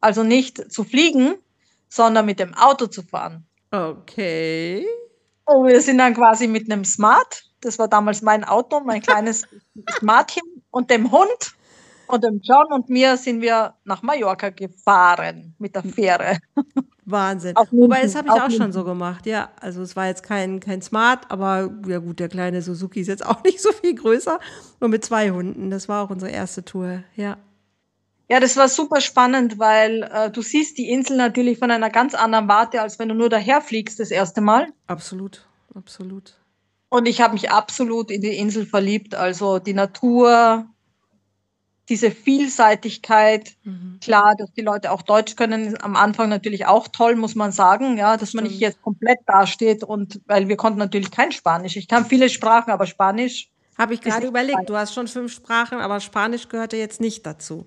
Also 0.00 0.22
nicht 0.22 0.70
zu 0.70 0.84
fliegen, 0.84 1.34
sondern 1.88 2.26
mit 2.26 2.38
dem 2.38 2.54
Auto 2.54 2.86
zu 2.86 3.02
fahren. 3.02 3.46
Okay. 3.70 4.86
Und 5.46 5.66
wir 5.66 5.80
sind 5.80 5.98
dann 5.98 6.14
quasi 6.14 6.46
mit 6.46 6.70
einem 6.70 6.84
Smart, 6.84 7.44
das 7.60 7.78
war 7.78 7.88
damals 7.88 8.22
mein 8.22 8.44
Auto, 8.44 8.80
mein 8.80 9.00
kleines 9.00 9.42
Smartchen 9.98 10.42
und 10.70 10.90
dem 10.90 11.10
Hund 11.10 11.56
und 12.08 12.24
dem 12.24 12.40
John 12.42 12.72
und 12.72 12.88
mir 12.88 13.16
sind 13.16 13.40
wir 13.40 13.74
nach 13.84 14.02
Mallorca 14.02 14.50
gefahren 14.50 15.54
mit 15.58 15.74
der 15.74 15.82
Fähre. 15.82 16.38
Wahnsinn. 17.04 17.54
Wobei, 17.70 18.02
das 18.02 18.16
habe 18.16 18.28
ich 18.28 18.34
auch 18.34 18.50
schon 18.50 18.72
so 18.72 18.84
gemacht, 18.84 19.26
ja. 19.26 19.50
Also 19.60 19.82
es 19.82 19.94
war 19.94 20.06
jetzt 20.06 20.22
kein, 20.22 20.60
kein 20.60 20.82
Smart, 20.82 21.30
aber 21.30 21.70
ja 21.86 21.98
gut, 21.98 22.18
der 22.18 22.28
kleine 22.28 22.62
Suzuki 22.62 23.00
ist 23.00 23.06
jetzt 23.06 23.24
auch 23.24 23.42
nicht 23.44 23.60
so 23.60 23.72
viel 23.72 23.94
größer. 23.94 24.40
Nur 24.80 24.90
mit 24.90 25.04
zwei 25.04 25.30
Hunden. 25.30 25.70
Das 25.70 25.88
war 25.88 26.04
auch 26.04 26.10
unsere 26.10 26.32
erste 26.32 26.64
Tour, 26.64 27.04
ja. 27.14 27.36
Ja, 28.28 28.40
das 28.40 28.56
war 28.56 28.68
super 28.68 29.00
spannend, 29.00 29.60
weil 29.60 30.02
äh, 30.12 30.30
du 30.30 30.42
siehst 30.42 30.78
die 30.78 30.90
Insel 30.90 31.16
natürlich 31.16 31.60
von 31.60 31.70
einer 31.70 31.90
ganz 31.90 32.14
anderen 32.14 32.48
Warte, 32.48 32.82
als 32.82 32.98
wenn 32.98 33.08
du 33.08 33.14
nur 33.14 33.28
daher 33.28 33.60
fliegst 33.60 34.00
das 34.00 34.10
erste 34.10 34.40
Mal. 34.40 34.66
Absolut, 34.88 35.46
absolut. 35.74 36.34
Und 36.88 37.06
ich 37.06 37.20
habe 37.20 37.34
mich 37.34 37.50
absolut 37.50 38.10
in 38.10 38.22
die 38.22 38.36
Insel 38.36 38.66
verliebt. 38.66 39.14
Also 39.14 39.60
die 39.60 39.74
Natur, 39.74 40.66
diese 41.88 42.10
Vielseitigkeit. 42.10 43.56
Mhm. 43.62 43.98
Klar, 44.00 44.34
dass 44.36 44.52
die 44.52 44.62
Leute 44.62 44.90
auch 44.90 45.02
Deutsch 45.02 45.36
können, 45.36 45.80
am 45.80 45.96
Anfang 45.96 46.28
natürlich 46.28 46.66
auch 46.66 46.88
toll, 46.88 47.16
muss 47.16 47.34
man 47.34 47.52
sagen, 47.52 47.96
ja, 47.96 48.16
dass 48.16 48.30
Stimmt. 48.30 48.44
man 48.44 48.50
nicht 48.50 48.60
jetzt 48.60 48.82
komplett 48.82 49.18
dasteht 49.26 49.84
und 49.84 50.20
weil 50.26 50.48
wir 50.48 50.56
konnten 50.56 50.78
natürlich 50.78 51.10
kein 51.10 51.32
Spanisch. 51.32 51.76
Ich 51.76 51.88
kann 51.88 52.04
viele 52.04 52.28
Sprachen, 52.28 52.70
aber 52.70 52.86
Spanisch. 52.86 53.50
Habe 53.78 53.92
ich 53.92 54.00
gerade 54.00 54.26
überlegt, 54.26 54.70
du 54.70 54.76
hast 54.76 54.94
schon 54.94 55.06
fünf 55.06 55.32
Sprachen, 55.32 55.80
aber 55.80 56.00
Spanisch 56.00 56.48
gehörte 56.48 56.78
jetzt 56.78 56.98
nicht 56.98 57.26
dazu. 57.26 57.66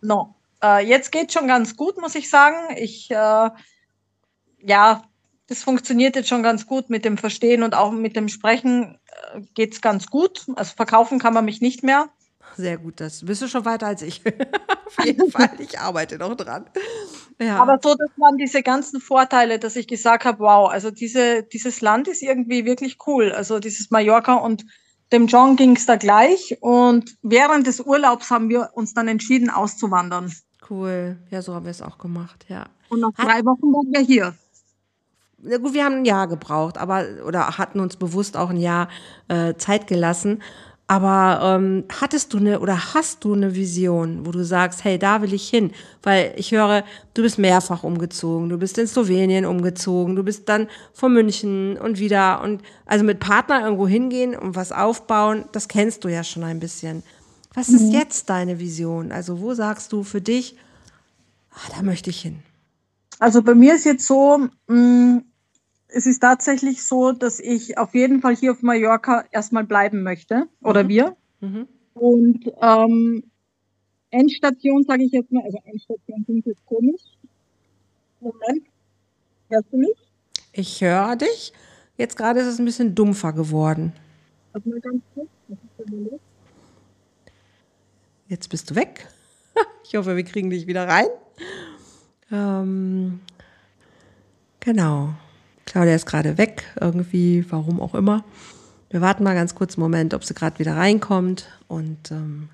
No. 0.00 0.34
Äh, 0.62 0.84
jetzt 0.84 1.12
geht 1.12 1.32
schon 1.32 1.46
ganz 1.46 1.76
gut, 1.76 2.00
muss 2.00 2.16
ich 2.16 2.28
sagen. 2.28 2.56
Ich, 2.76 3.10
äh, 3.12 3.50
ja, 4.58 5.02
das 5.46 5.62
funktioniert 5.62 6.16
jetzt 6.16 6.28
schon 6.28 6.42
ganz 6.42 6.66
gut 6.66 6.90
mit 6.90 7.04
dem 7.04 7.16
Verstehen 7.16 7.62
und 7.62 7.74
auch 7.76 7.92
mit 7.92 8.16
dem 8.16 8.28
Sprechen 8.28 8.98
äh, 9.34 9.40
geht 9.54 9.74
es 9.74 9.80
ganz 9.80 10.08
gut. 10.08 10.46
Also 10.56 10.74
verkaufen 10.74 11.20
kann 11.20 11.34
man 11.34 11.44
mich 11.44 11.60
nicht 11.60 11.84
mehr. 11.84 12.08
Sehr 12.56 12.78
gut, 12.78 13.00
das 13.00 13.24
bist 13.24 13.42
du 13.42 13.48
schon 13.48 13.64
weiter 13.64 13.86
als 13.86 14.02
ich. 14.02 14.22
Auf 14.86 15.04
jeden 15.04 15.30
Fall, 15.32 15.50
ich 15.58 15.78
arbeite 15.78 16.16
noch 16.16 16.34
dran. 16.34 16.64
Ja. 17.38 17.60
Aber 17.60 17.78
so, 17.82 17.94
das 17.94 18.08
waren 18.16 18.38
diese 18.38 18.62
ganzen 18.62 19.00
Vorteile, 19.00 19.58
dass 19.58 19.76
ich 19.76 19.86
gesagt 19.86 20.24
habe, 20.24 20.38
wow, 20.38 20.70
also 20.70 20.90
diese, 20.90 21.42
dieses 21.42 21.82
Land 21.82 22.08
ist 22.08 22.22
irgendwie 22.22 22.64
wirklich 22.64 22.98
cool. 23.06 23.32
Also 23.32 23.58
dieses 23.58 23.90
Mallorca 23.90 24.34
und 24.34 24.64
dem 25.12 25.26
John 25.26 25.56
ging 25.56 25.76
es 25.76 25.86
da 25.86 25.96
gleich 25.96 26.56
und 26.60 27.16
während 27.22 27.66
des 27.66 27.80
Urlaubs 27.80 28.30
haben 28.30 28.48
wir 28.48 28.70
uns 28.72 28.94
dann 28.94 29.06
entschieden, 29.06 29.50
auszuwandern. 29.50 30.32
Cool, 30.68 31.18
ja, 31.30 31.42
so 31.42 31.54
haben 31.54 31.64
wir 31.64 31.70
es 31.70 31.82
auch 31.82 31.98
gemacht, 31.98 32.46
ja. 32.48 32.66
Und 32.88 33.00
nach 33.00 33.12
drei 33.12 33.44
Wochen 33.44 33.72
waren 33.72 33.92
wir 33.92 34.00
hier. 34.00 34.34
Na 35.38 35.58
gut, 35.58 35.74
wir 35.74 35.84
haben 35.84 35.96
ein 35.96 36.04
Jahr 36.04 36.26
gebraucht, 36.26 36.78
aber 36.78 37.04
oder 37.24 37.58
hatten 37.58 37.78
uns 37.78 37.96
bewusst 37.96 38.36
auch 38.36 38.50
ein 38.50 38.56
Jahr 38.56 38.88
äh, 39.28 39.54
Zeit 39.54 39.86
gelassen. 39.86 40.42
Aber 40.88 41.40
ähm, 41.42 41.84
hattest 42.00 42.32
du 42.32 42.38
eine 42.38 42.60
oder 42.60 42.94
hast 42.94 43.24
du 43.24 43.32
eine 43.32 43.56
Vision, 43.56 44.24
wo 44.24 44.30
du 44.30 44.44
sagst, 44.44 44.84
hey, 44.84 45.00
da 45.00 45.20
will 45.20 45.34
ich 45.34 45.48
hin? 45.48 45.72
Weil 46.04 46.32
ich 46.36 46.52
höre, 46.52 46.84
du 47.14 47.22
bist 47.22 47.38
mehrfach 47.38 47.82
umgezogen, 47.82 48.48
du 48.48 48.56
bist 48.56 48.78
in 48.78 48.86
Slowenien 48.86 49.46
umgezogen, 49.46 50.14
du 50.14 50.22
bist 50.22 50.48
dann 50.48 50.68
von 50.92 51.12
München 51.12 51.76
und 51.76 51.98
wieder 51.98 52.40
und 52.40 52.62
also 52.84 53.04
mit 53.04 53.18
Partner 53.18 53.64
irgendwo 53.64 53.88
hingehen 53.88 54.36
und 54.36 54.54
was 54.54 54.70
aufbauen, 54.70 55.46
das 55.50 55.66
kennst 55.66 56.04
du 56.04 56.08
ja 56.08 56.22
schon 56.22 56.44
ein 56.44 56.60
bisschen. 56.60 57.02
Was 57.52 57.68
mhm. 57.68 57.76
ist 57.76 57.92
jetzt 57.92 58.30
deine 58.30 58.60
Vision? 58.60 59.10
Also 59.10 59.40
wo 59.40 59.54
sagst 59.54 59.92
du 59.92 60.04
für 60.04 60.20
dich, 60.20 60.56
ah, 61.50 61.72
da 61.74 61.82
möchte 61.82 62.10
ich 62.10 62.20
hin? 62.20 62.44
Also 63.18 63.42
bei 63.42 63.56
mir 63.56 63.74
ist 63.74 63.86
jetzt 63.86 64.06
so, 64.06 64.46
mh, 64.68 64.76
mm, 64.76 65.24
es 65.96 66.04
ist 66.04 66.20
tatsächlich 66.20 66.84
so, 66.84 67.12
dass 67.12 67.40
ich 67.40 67.78
auf 67.78 67.94
jeden 67.94 68.20
Fall 68.20 68.36
hier 68.36 68.52
auf 68.52 68.60
Mallorca 68.60 69.24
erstmal 69.30 69.64
bleiben 69.64 70.02
möchte 70.02 70.46
oder 70.62 70.84
mhm. 70.84 70.88
wir. 70.88 71.16
Mhm. 71.40 71.68
Und 71.94 72.52
ähm, 72.60 73.24
Endstation 74.10 74.84
sage 74.84 75.04
ich 75.04 75.12
jetzt 75.12 75.32
mal, 75.32 75.42
also 75.42 75.58
Endstation 75.64 76.22
klingt 76.26 76.44
jetzt 76.44 76.64
komisch. 76.66 77.00
Moment, 78.20 78.66
hörst 79.48 79.72
du 79.72 79.78
mich? 79.78 79.96
Ich 80.52 80.82
höre 80.82 81.16
dich. 81.16 81.54
Jetzt 81.96 82.18
gerade 82.18 82.40
ist 82.40 82.46
es 82.46 82.58
ein 82.58 82.66
bisschen 82.66 82.94
dumpfer 82.94 83.32
geworden. 83.32 83.94
Jetzt 88.28 88.48
bist 88.50 88.70
du 88.70 88.74
weg. 88.74 89.08
Ich 89.88 89.94
hoffe, 89.94 90.16
wir 90.16 90.24
kriegen 90.24 90.50
dich 90.50 90.66
wieder 90.66 90.88
rein. 90.88 91.06
Ähm, 92.32 93.20
genau. 94.58 95.14
Claudia 95.66 95.94
ist 95.94 96.06
gerade 96.06 96.38
weg, 96.38 96.64
irgendwie, 96.80 97.44
warum 97.50 97.80
auch 97.80 97.94
immer. 97.94 98.24
Wir 98.88 99.00
warten 99.00 99.24
mal 99.24 99.34
ganz 99.34 99.54
kurz 99.54 99.74
einen 99.74 99.82
Moment, 99.82 100.14
ob 100.14 100.24
sie 100.24 100.32
gerade 100.32 100.58
wieder 100.58 100.76
reinkommt 100.76 101.48
und 101.68 102.10
ähm, 102.12 102.48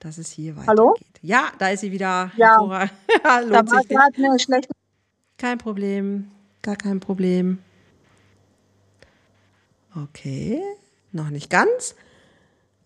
dass 0.00 0.18
es 0.18 0.30
hier 0.30 0.56
weitergeht. 0.56 0.68
Hallo? 0.68 0.94
Ja, 1.22 1.52
da 1.58 1.68
ist 1.70 1.80
sie 1.80 1.92
wieder. 1.92 2.32
Ja, 2.36 2.56
da 3.22 3.40
war 3.50 3.82
gerade 3.84 4.16
eine 4.16 4.38
schlechte. 4.38 4.72
Kein 5.38 5.58
Problem, 5.58 6.30
gar 6.62 6.76
kein 6.76 7.00
Problem. 7.00 7.58
Okay, 9.94 10.60
noch 11.12 11.30
nicht 11.30 11.48
ganz. 11.48 11.94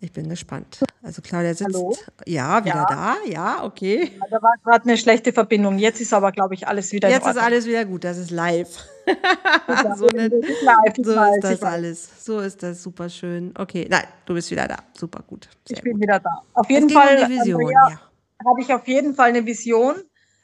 Ich 0.01 0.13
bin 0.13 0.29
gespannt. 0.29 0.81
Also 1.03 1.23
Claudia 1.23 1.55
sitzt. 1.55 1.75
Hallo? 1.75 1.97
Ja, 2.27 2.63
wieder 2.63 2.75
ja. 2.75 2.87
da. 2.87 3.17
Ja, 3.27 3.65
okay. 3.65 4.13
Ja, 4.21 4.27
da 4.31 4.43
war 4.43 4.53
gerade 4.63 4.85
eine 4.85 4.99
schlechte 4.99 5.33
Verbindung. 5.33 5.79
Jetzt 5.79 6.01
ist 6.01 6.13
aber, 6.13 6.31
glaube 6.31 6.55
ich, 6.55 6.69
alles 6.69 6.93
wieder 6.93 7.09
Jetzt 7.09 7.27
ist 7.27 7.39
alles 7.39 7.67
wieder 7.67 7.87
gut. 7.87 8.05
Das 8.05 8.19
ist 8.19 8.31
live. 8.31 8.69
so, 9.97 10.09
eine, 10.09 10.27
ist 10.27 10.63
live, 10.63 10.95
so 10.97 11.13
ist 11.13 11.45
das 11.45 11.63
alles. 11.63 12.25
So 12.25 12.41
ist 12.41 12.63
das 12.63 12.83
super 12.83 13.09
schön. 13.09 13.55
Okay, 13.57 13.87
nein, 13.89 14.05
du 14.27 14.35
bist 14.35 14.51
wieder 14.51 14.69
da. 14.69 14.77
Super 14.93 15.23
gut. 15.27 15.49
Sehr 15.67 15.79
ich 15.79 15.83
bin 15.83 15.95
gut. 15.95 16.03
wieder 16.03 16.21
da. 16.21 16.43
Auf 16.53 16.69
jeden 16.69 16.91
Fall 16.91 17.17
um 17.25 17.71
ja. 17.71 18.01
habe 18.47 18.61
ich 18.61 18.73
auf 18.73 18.87
jeden 18.87 19.15
Fall 19.15 19.31
eine 19.31 19.47
Vision. 19.47 19.95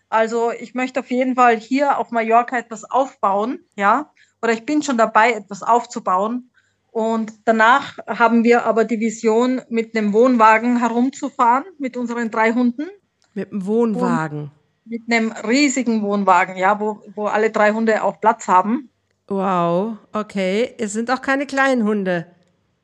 Also 0.08 0.52
ich 0.52 0.74
möchte 0.74 1.00
auf 1.00 1.10
jeden 1.10 1.34
Fall 1.34 1.56
hier 1.58 1.98
auf 1.98 2.12
Mallorca 2.12 2.56
etwas 2.56 2.84
aufbauen, 2.84 3.60
ja. 3.74 4.10
Oder 4.40 4.52
ich 4.52 4.64
bin 4.64 4.82
schon 4.82 4.96
dabei, 4.96 5.32
etwas 5.32 5.62
aufzubauen. 5.62 6.50
Und 6.96 7.34
danach 7.44 7.98
haben 8.06 8.42
wir 8.42 8.64
aber 8.64 8.86
die 8.86 8.98
Vision, 9.00 9.60
mit 9.68 9.94
einem 9.94 10.14
Wohnwagen 10.14 10.78
herumzufahren, 10.78 11.66
mit 11.78 11.94
unseren 11.94 12.30
drei 12.30 12.54
Hunden. 12.54 12.86
Mit 13.34 13.52
einem 13.52 13.66
Wohnwagen? 13.66 14.40
Und 14.44 14.50
mit 14.86 15.02
einem 15.10 15.30
riesigen 15.30 16.00
Wohnwagen, 16.00 16.56
ja, 16.56 16.80
wo, 16.80 17.02
wo 17.14 17.26
alle 17.26 17.50
drei 17.50 17.72
Hunde 17.72 18.02
auch 18.02 18.18
Platz 18.18 18.48
haben. 18.48 18.88
Wow, 19.28 19.98
okay. 20.14 20.74
Es 20.78 20.94
sind 20.94 21.10
auch 21.10 21.20
keine 21.20 21.44
kleinen 21.44 21.84
Hunde. 21.84 22.28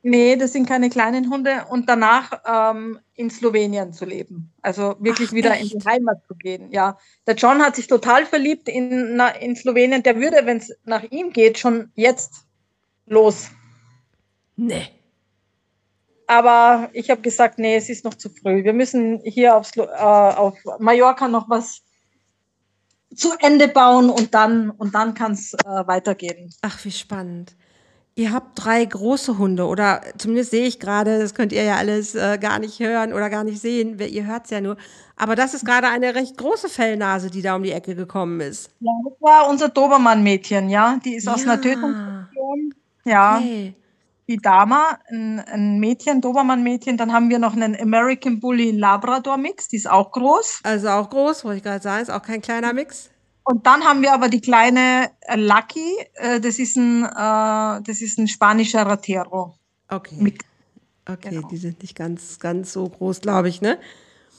Nee, 0.03 0.35
das 0.35 0.53
sind 0.53 0.67
keine 0.67 0.91
kleinen 0.91 1.31
Hunde. 1.31 1.65
Und 1.71 1.89
danach 1.89 2.33
ähm, 2.45 2.99
in 3.15 3.31
Slowenien 3.31 3.93
zu 3.93 4.05
leben. 4.05 4.53
Also 4.61 4.95
wirklich 4.99 5.29
Ach, 5.29 5.33
wieder 5.33 5.53
echt? 5.53 5.73
in 5.73 5.79
die 5.79 5.85
Heimat 5.87 6.23
zu 6.27 6.35
gehen. 6.35 6.69
Ja, 6.71 6.99
der 7.25 7.33
John 7.33 7.63
hat 7.63 7.75
sich 7.75 7.87
total 7.87 8.27
verliebt 8.27 8.69
in, 8.69 9.19
in 9.39 9.55
Slowenien. 9.55 10.03
Der 10.03 10.17
würde, 10.17 10.45
wenn 10.45 10.57
es 10.57 10.71
nach 10.85 11.01
ihm 11.01 11.33
geht, 11.33 11.57
schon 11.57 11.91
jetzt 11.95 12.45
los. 13.07 13.49
Nee. 14.55 14.89
Aber 16.27 16.89
ich 16.93 17.09
habe 17.09 17.21
gesagt, 17.21 17.59
nee, 17.59 17.75
es 17.75 17.89
ist 17.89 18.05
noch 18.05 18.15
zu 18.15 18.29
früh. 18.29 18.63
Wir 18.63 18.73
müssen 18.73 19.19
hier 19.23 19.55
aufs, 19.55 19.75
äh, 19.77 19.81
auf 19.81 20.57
Mallorca 20.79 21.27
noch 21.27 21.49
was 21.49 21.81
zu 23.15 23.29
Ende 23.39 23.67
bauen 23.67 24.09
und 24.09 24.33
dann, 24.33 24.71
und 24.71 24.95
dann 24.95 25.13
kann 25.13 25.33
es 25.33 25.53
äh, 25.53 25.87
weitergehen. 25.87 26.51
Ach, 26.61 26.83
wie 26.83 26.91
spannend. 26.91 27.55
Ihr 28.15 28.31
habt 28.31 28.63
drei 28.63 28.85
große 28.85 29.39
Hunde 29.39 29.65
oder 29.65 30.01
zumindest 30.17 30.51
sehe 30.51 30.67
ich 30.67 30.79
gerade, 30.79 31.19
das 31.19 31.33
könnt 31.33 31.51
ihr 31.51 31.63
ja 31.63 31.77
alles 31.77 32.13
äh, 32.13 32.37
gar 32.39 32.59
nicht 32.59 32.79
hören 32.79 33.11
oder 33.11 33.29
gar 33.31 33.43
nicht 33.43 33.59
sehen, 33.59 33.99
ihr 33.99 34.25
hört 34.25 34.45
es 34.45 34.51
ja 34.51 34.61
nur. 34.61 34.77
Aber 35.15 35.35
das 35.35 35.55
ist 35.55 35.65
gerade 35.65 35.87
eine 35.87 36.13
recht 36.13 36.37
große 36.37 36.69
Fellnase, 36.69 37.31
die 37.31 37.41
da 37.41 37.55
um 37.55 37.63
die 37.63 37.71
Ecke 37.71 37.95
gekommen 37.95 38.39
ist. 38.39 38.69
Ja, 38.79 38.91
das 39.03 39.19
war 39.19 39.49
unser 39.49 39.69
Dobermann-Mädchen, 39.69 40.69
ja. 40.69 40.99
Die 41.03 41.15
ist 41.15 41.27
aus 41.27 41.43
ja. 41.43 41.51
einer 41.51 41.61
Tötungsstation. 41.61 42.75
Ja. 43.05 43.37
Okay 43.37 43.75
die 44.27 44.37
Dama, 44.37 44.99
ein, 45.09 45.39
ein 45.39 45.79
Mädchen, 45.79 46.21
Dobermann-Mädchen. 46.21 46.97
Dann 46.97 47.11
haben 47.11 47.29
wir 47.29 47.39
noch 47.39 47.53
einen 47.53 47.79
American 47.79 48.39
Bully 48.39 48.71
Labrador 48.71 49.37
Mix, 49.37 49.67
die 49.67 49.77
ist 49.77 49.89
auch 49.89 50.11
groß. 50.11 50.61
Also 50.63 50.89
auch 50.89 51.09
groß, 51.09 51.43
wollte 51.43 51.57
ich 51.57 51.63
gerade 51.63 51.83
sagen, 51.83 52.03
ist 52.03 52.09
auch 52.09 52.21
kein 52.21 52.41
kleiner 52.41 52.73
Mix. 52.73 53.09
Und 53.43 53.65
dann 53.65 53.83
haben 53.83 54.01
wir 54.01 54.13
aber 54.13 54.29
die 54.29 54.39
kleine 54.39 55.11
Lucky, 55.35 55.97
äh, 56.15 56.39
das, 56.39 56.59
ist 56.59 56.77
ein, 56.77 57.03
äh, 57.03 57.81
das 57.83 58.01
ist 58.01 58.17
ein 58.17 58.27
spanischer 58.27 58.85
Ratero. 58.85 59.55
Okay. 59.89 60.15
Mix. 60.17 60.45
Okay, 61.05 61.31
genau. 61.31 61.47
die 61.49 61.57
sind 61.57 61.81
nicht 61.81 61.95
ganz, 61.95 62.39
ganz 62.39 62.71
so 62.71 62.87
groß, 62.87 63.19
glaube 63.19 63.49
ich, 63.49 63.61
ne? 63.61 63.77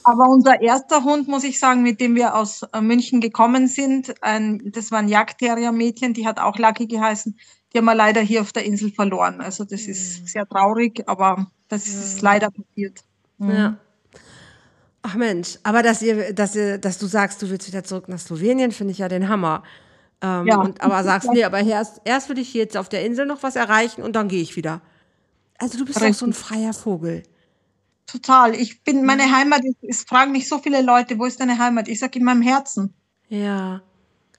Aber 0.03 0.29
unser 0.29 0.61
erster 0.61 1.03
Hund, 1.03 1.27
muss 1.27 1.43
ich 1.43 1.59
sagen, 1.59 1.83
mit 1.83 1.99
dem 1.99 2.15
wir 2.15 2.35
aus 2.35 2.63
äh, 2.73 2.81
München 2.81 3.21
gekommen 3.21 3.67
sind, 3.67 4.15
ein, 4.23 4.71
das 4.71 4.91
war 4.91 4.99
ein 4.99 5.07
Jagdterrier-Mädchen, 5.07 6.13
die 6.13 6.27
hat 6.27 6.39
auch 6.39 6.57
Lucky 6.57 6.87
geheißen 6.87 7.37
die 7.75 7.79
haben 7.79 7.85
wir 7.85 7.95
leider 7.95 8.21
hier 8.21 8.39
auf 8.39 8.53
der 8.53 8.63
Insel 8.63 8.89
verloren. 8.89 9.41
Also 9.41 9.65
das 9.65 9.81
ist 9.81 10.21
mhm. 10.21 10.27
sehr 10.27 10.47
traurig, 10.47 11.03
aber 11.07 11.51
das 11.67 11.87
ist 11.87 12.21
leider 12.21 12.49
passiert. 12.49 13.01
Mhm. 13.37 13.51
Ja. 13.51 13.77
Ach 15.01 15.15
Mensch, 15.15 15.59
aber 15.63 15.83
dass 15.83 16.01
ihr, 16.01 16.33
dass 16.33 16.55
ihr, 16.55 16.77
dass 16.77 16.97
du 16.97 17.05
sagst, 17.05 17.41
du 17.41 17.49
willst 17.49 17.67
wieder 17.67 17.83
zurück 17.83 18.07
nach 18.07 18.17
Slowenien, 18.17 18.71
finde 18.71 18.93
ich 18.93 18.99
ja 18.99 19.09
den 19.09 19.27
Hammer. 19.27 19.63
Ähm, 20.21 20.47
ja. 20.47 20.57
Und, 20.57 20.81
aber 20.81 21.03
sagst, 21.03 21.29
nee, 21.33 21.43
aber 21.43 21.59
erst, 21.59 21.99
erst 22.05 22.29
will 22.29 22.39
ich 22.39 22.47
hier 22.47 22.63
jetzt 22.63 22.77
auf 22.77 22.87
der 22.87 23.05
Insel 23.05 23.25
noch 23.25 23.43
was 23.43 23.57
erreichen 23.57 24.03
und 24.03 24.15
dann 24.15 24.29
gehe 24.29 24.41
ich 24.41 24.55
wieder. 24.55 24.81
Also 25.57 25.77
du 25.77 25.83
bist 25.83 26.01
doch 26.01 26.13
so 26.13 26.25
ein 26.25 26.33
freier 26.33 26.73
Vogel. 26.73 27.23
Total. 28.05 28.55
Ich 28.55 28.83
bin, 28.83 29.03
meine 29.03 29.35
Heimat, 29.35 29.63
es 29.81 30.03
fragen 30.03 30.31
mich 30.31 30.47
so 30.47 30.59
viele 30.59 30.81
Leute, 30.81 31.19
wo 31.19 31.25
ist 31.25 31.41
deine 31.41 31.57
Heimat? 31.57 31.89
Ich 31.89 31.99
sage 31.99 32.19
in 32.19 32.25
meinem 32.25 32.41
Herzen. 32.41 32.93
Ja. 33.27 33.81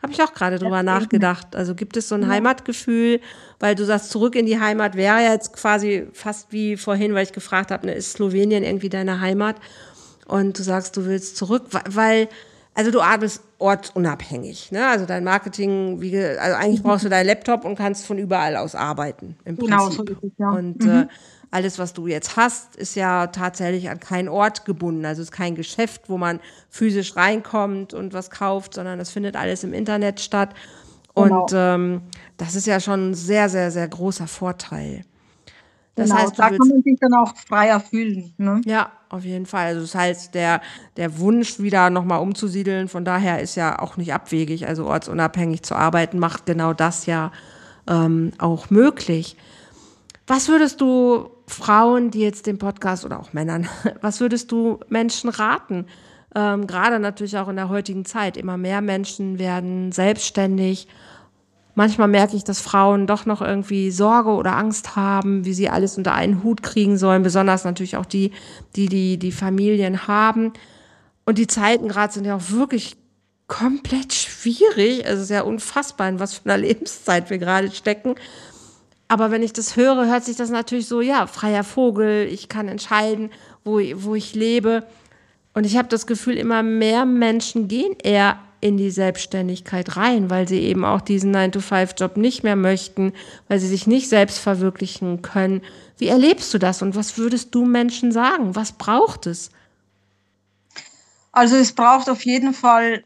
Habe 0.03 0.13
ich 0.13 0.23
auch 0.23 0.35
gerade 0.35 0.59
drüber 0.59 0.83
nachgedacht. 0.83 1.57
Also 1.57 1.75
gibt 1.75 1.97
es 1.97 2.09
so 2.09 2.15
ein 2.15 2.23
ja. 2.23 2.29
Heimatgefühl, 2.29 3.21
weil 3.59 3.75
du 3.75 3.85
sagst, 3.85 4.11
zurück 4.11 4.35
in 4.35 4.47
die 4.47 4.61
Heimat 4.61 4.95
wäre 4.95 5.21
jetzt 5.21 5.53
quasi 5.55 6.07
fast 6.13 6.53
wie 6.53 6.77
vorhin, 6.77 7.15
weil 7.15 7.25
ich 7.25 7.33
gefragt 7.33 7.71
habe, 7.71 7.87
ne, 7.87 7.95
ist 7.95 8.13
Slowenien 8.13 8.63
irgendwie 8.63 8.89
deine 8.89 9.21
Heimat? 9.21 9.57
Und 10.27 10.59
du 10.59 10.63
sagst, 10.63 10.97
du 10.97 11.07
willst 11.07 11.37
zurück, 11.37 11.65
weil, 11.89 12.29
also 12.75 12.91
du 12.91 13.01
arbeitest 13.01 13.43
ortsunabhängig. 13.59 14.73
Ne? 14.73 14.87
Also 14.87 15.07
dein 15.07 15.25
Marketing, 15.25 16.01
wie, 16.01 16.17
also 16.19 16.57
eigentlich 16.57 16.83
brauchst 16.83 17.05
du 17.05 17.09
deinen 17.09 17.27
Laptop 17.27 17.65
und 17.65 17.77
kannst 17.77 18.07
von 18.07 18.19
überall 18.19 18.57
aus 18.57 18.75
arbeiten. 18.75 19.37
Im 19.45 19.57
Prinzip. 19.57 19.79
Genau, 19.79 19.91
so 19.91 20.03
ist 20.05 20.23
es, 20.23 20.33
ja. 20.37 20.51
Und 20.51 20.85
mhm. 20.85 20.91
äh, 20.91 21.07
alles, 21.51 21.79
was 21.79 21.93
du 21.93 22.07
jetzt 22.07 22.37
hast, 22.37 22.77
ist 22.77 22.97
ja 22.97 23.29
tatsächlich 23.29 23.89
an 23.89 24.01
keinen 24.01 24.29
Ort 24.29 24.65
gebunden. 24.65 25.05
Also 25.05 25.23
es 25.23 25.29
ist 25.29 25.33
kein 25.33 25.55
Geschäft, 25.55 26.09
wo 26.09 26.19
man 26.19 26.41
physisch 26.69 27.17
reinkommt 27.17 27.95
und 27.95 28.13
was 28.13 28.31
kauft, 28.31 28.75
sondern 28.75 29.01
es 29.01 29.11
findet 29.11 29.37
alles 29.37 29.65
im 29.65 29.73
Internet 29.73 30.21
statt. 30.21 30.55
Genau. 31.15 31.43
Und 31.43 31.53
ähm, 31.55 32.03
das 32.37 32.55
ist 32.55 32.67
ja 32.67 32.81
schon 32.81 33.11
ein 33.11 33.15
sehr, 33.15 33.49
sehr, 33.49 33.71
sehr 33.71 33.89
großer 33.89 34.27
Vorteil. 34.27 35.03
Das 35.95 36.11
genau, 36.11 36.21
heißt, 36.21 36.39
da 36.39 36.51
kann 36.51 36.69
man 36.69 36.83
sich 36.83 36.99
dann 37.01 37.15
auch 37.15 37.35
freier 37.49 37.81
fühlen. 37.81 38.35
Ne? 38.37 38.61
Ja, 38.67 38.93
auf 39.09 39.25
jeden 39.25 39.47
Fall. 39.47 39.69
Also 39.69 39.81
das 39.81 39.95
heißt, 39.95 40.35
der, 40.35 40.61
der 40.99 41.19
Wunsch, 41.19 41.59
wieder 41.59 41.89
nochmal 41.89 42.21
umzusiedeln, 42.21 42.89
von 42.89 43.07
daher 43.07 43.41
ist 43.41 43.55
ja 43.55 43.79
auch 43.79 43.97
nicht 43.97 44.13
abwegig. 44.13 44.67
Also 44.67 44.87
ortsunabhängig 44.87 45.63
zu 45.63 45.75
arbeiten, 45.75 46.19
macht 46.19 46.45
genau 46.45 46.75
das 46.75 47.07
ja 47.07 47.33
ähm, 47.89 48.33
auch 48.39 48.69
möglich. 48.69 49.39
Was 50.27 50.49
würdest 50.49 50.83
du 50.83 51.31
Frauen, 51.47 52.11
die 52.11 52.21
jetzt 52.21 52.47
den 52.47 52.59
Podcast 52.59 53.05
oder 53.05 53.21
auch 53.21 53.33
Männern, 53.33 53.69
was 54.01 54.21
würdest 54.21 54.53
du 54.53 54.81
Menschen 54.89 55.31
raten? 55.31 55.87
Ähm, 56.35 56.67
gerade 56.67 56.99
natürlich 56.99 57.39
auch 57.39 57.49
in 57.49 57.57
der 57.57 57.69
heutigen 57.69 58.05
Zeit. 58.05 58.37
Immer 58.37 58.57
mehr 58.57 58.81
Menschen 58.81 59.39
werden 59.39 59.93
selbstständig. 59.93 60.87
Manchmal 61.75 62.09
merke 62.09 62.37
ich, 62.37 62.45
dass 62.45 62.61
Frauen 62.61 63.07
doch 63.07 63.27
noch 63.27 63.43
irgendwie 63.43 63.91
Sorge 63.91 64.31
oder 64.31 64.57
Angst 64.57 64.97
haben, 64.97 65.45
wie 65.45 65.55
sie 65.55 65.69
alles 65.69 65.99
unter 65.99 66.15
einen 66.15 66.43
Hut 66.43 66.63
kriegen 66.63 66.97
sollen. 66.97 67.23
Besonders 67.23 67.65
natürlich 67.65 67.97
auch 67.97 68.07
die, 68.07 68.33
die 68.77 68.89
die, 68.89 69.19
die 69.19 69.33
Familien 69.33 70.09
haben. 70.09 70.53
Und 71.27 71.39
die 71.39 71.47
Zeiten 71.47 71.89
gerade 71.89 72.13
sind 72.13 72.25
ja 72.25 72.37
auch 72.37 72.51
wirklich 72.51 72.97
komplett 73.47 74.13
schwierig. 74.13 75.07
Also 75.07 75.19
es 75.19 75.25
ist 75.25 75.31
ja 75.31 75.43
unfassbar, 75.43 76.09
in 76.09 76.19
was 76.19 76.35
für 76.35 76.45
einer 76.47 76.59
Lebenszeit 76.67 77.31
wir 77.31 77.39
gerade 77.39 77.71
stecken. 77.71 78.15
Aber 79.09 79.31
wenn 79.31 79.43
ich 79.43 79.53
das 79.53 79.77
höre, 79.77 80.07
hört 80.07 80.25
sich 80.25 80.37
das 80.37 80.51
natürlich 80.51 80.87
so, 80.87 81.01
ja, 81.01 81.27
freier 81.27 81.65
Vogel, 81.65 82.27
ich 82.31 82.49
kann 82.49 82.69
entscheiden, 82.69 83.31
wo, 83.65 83.81
wo 83.95 84.15
ich 84.15 84.35
lebe. 84.35 84.87
Und 85.55 85.65
ich 85.65 85.77
habe 85.77 85.89
das 85.89 86.07
Gefühl, 86.07 86.37
immer 86.37 86.63
mehr 86.63 87.07
Menschen 87.07 87.69
gehen 87.69 87.97
eher 88.03 88.39
in 88.61 88.77
die 88.77 88.91
Selbstständigkeit 88.91 89.97
rein, 89.97 90.29
weil 90.31 90.49
sie 90.49 90.61
eben 90.61 90.85
auch 90.85 91.01
diesen 91.01 91.35
9-to-5-Job 91.35 92.17
nicht 92.17 92.43
mehr 92.43 92.57
möchten, 92.57 93.13
weil 93.49 93.61
sie 93.61 93.69
sich 93.69 93.87
nicht 93.87 94.09
selbst 94.09 94.39
verwirklichen 94.39 95.23
können. 95.23 95.63
Wie 95.99 96.09
erlebst 96.09 96.53
du 96.53 96.59
das 96.59 96.83
und 96.83 96.97
was 96.97 97.17
würdest 97.17 97.55
du 97.55 97.65
Menschen 97.65 98.13
sagen? 98.13 98.57
Was 98.57 98.73
braucht 98.73 99.27
es? 99.27 99.51
Also 101.33 101.57
es 101.57 101.73
braucht 101.73 102.09
auf 102.09 102.25
jeden 102.25 102.55
Fall 102.55 103.05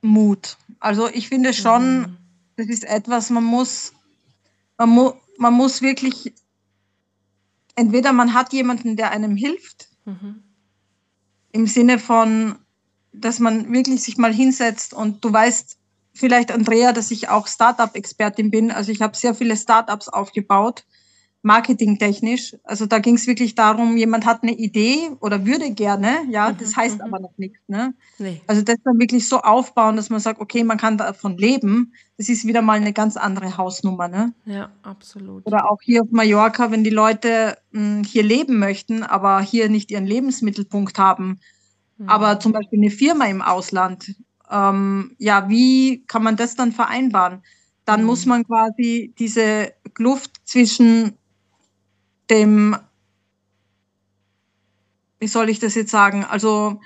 Mut. 0.00 0.56
Also 0.80 1.08
ich 1.08 1.28
finde 1.28 1.52
schon, 1.52 1.98
mhm. 1.98 2.16
das 2.56 2.66
ist 2.68 2.84
etwas, 2.84 3.30
man 3.30 3.44
muss, 3.44 3.92
man, 4.78 4.90
mu 4.90 5.12
man 5.38 5.54
muss 5.54 5.82
wirklich, 5.82 6.32
entweder 7.74 8.12
man 8.12 8.34
hat 8.34 8.52
jemanden, 8.52 8.96
der 8.96 9.10
einem 9.10 9.36
hilft, 9.36 9.88
mhm. 10.04 10.42
im 11.52 11.66
Sinne 11.66 11.98
von, 11.98 12.56
dass 13.12 13.38
man 13.38 13.72
wirklich 13.72 14.02
sich 14.02 14.18
mal 14.18 14.32
hinsetzt 14.32 14.94
und 14.94 15.24
du 15.24 15.32
weißt 15.32 15.78
vielleicht, 16.12 16.52
Andrea, 16.52 16.92
dass 16.92 17.10
ich 17.10 17.28
auch 17.28 17.46
Startup-Expertin 17.46 18.50
bin. 18.50 18.70
Also 18.70 18.92
ich 18.92 19.02
habe 19.02 19.16
sehr 19.16 19.34
viele 19.34 19.56
Startups 19.56 20.08
aufgebaut 20.08 20.84
marketingtechnisch. 21.44 22.56
Also 22.64 22.86
da 22.86 22.98
ging 23.00 23.16
es 23.16 23.26
wirklich 23.26 23.54
darum, 23.54 23.98
jemand 23.98 24.24
hat 24.24 24.42
eine 24.42 24.52
Idee 24.52 25.10
oder 25.20 25.44
würde 25.44 25.70
gerne, 25.72 26.22
ja, 26.30 26.50
mhm, 26.50 26.56
das 26.58 26.74
heißt 26.74 26.96
mhm. 26.96 27.02
aber 27.02 27.20
noch 27.20 27.36
nichts. 27.36 27.60
Ne? 27.68 27.92
Nee. 28.18 28.40
Also 28.46 28.62
das 28.62 28.76
dann 28.82 28.98
wirklich 28.98 29.28
so 29.28 29.40
aufbauen, 29.40 29.96
dass 29.96 30.08
man 30.08 30.20
sagt, 30.20 30.40
okay, 30.40 30.64
man 30.64 30.78
kann 30.78 30.96
davon 30.96 31.36
leben, 31.36 31.92
das 32.16 32.30
ist 32.30 32.46
wieder 32.46 32.62
mal 32.62 32.78
eine 32.78 32.94
ganz 32.94 33.18
andere 33.18 33.58
Hausnummer. 33.58 34.08
Ne? 34.08 34.32
Ja, 34.46 34.70
absolut. 34.82 35.46
Oder 35.46 35.70
auch 35.70 35.82
hier 35.82 36.02
auf 36.02 36.08
Mallorca, 36.10 36.70
wenn 36.70 36.82
die 36.82 36.90
Leute 36.90 37.58
mh, 37.72 37.96
hm, 37.96 38.04
hier 38.04 38.22
leben 38.22 38.58
möchten, 38.58 39.02
aber 39.02 39.42
hier 39.42 39.68
nicht 39.68 39.90
ihren 39.90 40.06
Lebensmittelpunkt 40.06 40.98
haben, 40.98 41.40
mhm. 41.98 42.08
aber 42.08 42.40
zum 42.40 42.52
Beispiel 42.52 42.78
eine 42.78 42.90
Firma 42.90 43.26
im 43.26 43.42
Ausland, 43.42 44.14
ähm, 44.50 45.14
ja, 45.18 45.50
wie 45.50 46.06
kann 46.06 46.22
man 46.22 46.36
das 46.36 46.56
dann 46.56 46.72
vereinbaren? 46.72 47.42
Dann 47.84 48.00
mhm. 48.00 48.06
muss 48.06 48.24
man 48.24 48.44
quasi 48.44 49.12
diese 49.18 49.74
Kluft 49.92 50.40
zwischen 50.44 51.18
dem, 52.34 52.76
wie 55.20 55.28
soll 55.28 55.48
ich 55.48 55.60
das 55.60 55.74
jetzt 55.74 55.90
sagen, 55.90 56.24
also 56.24 56.80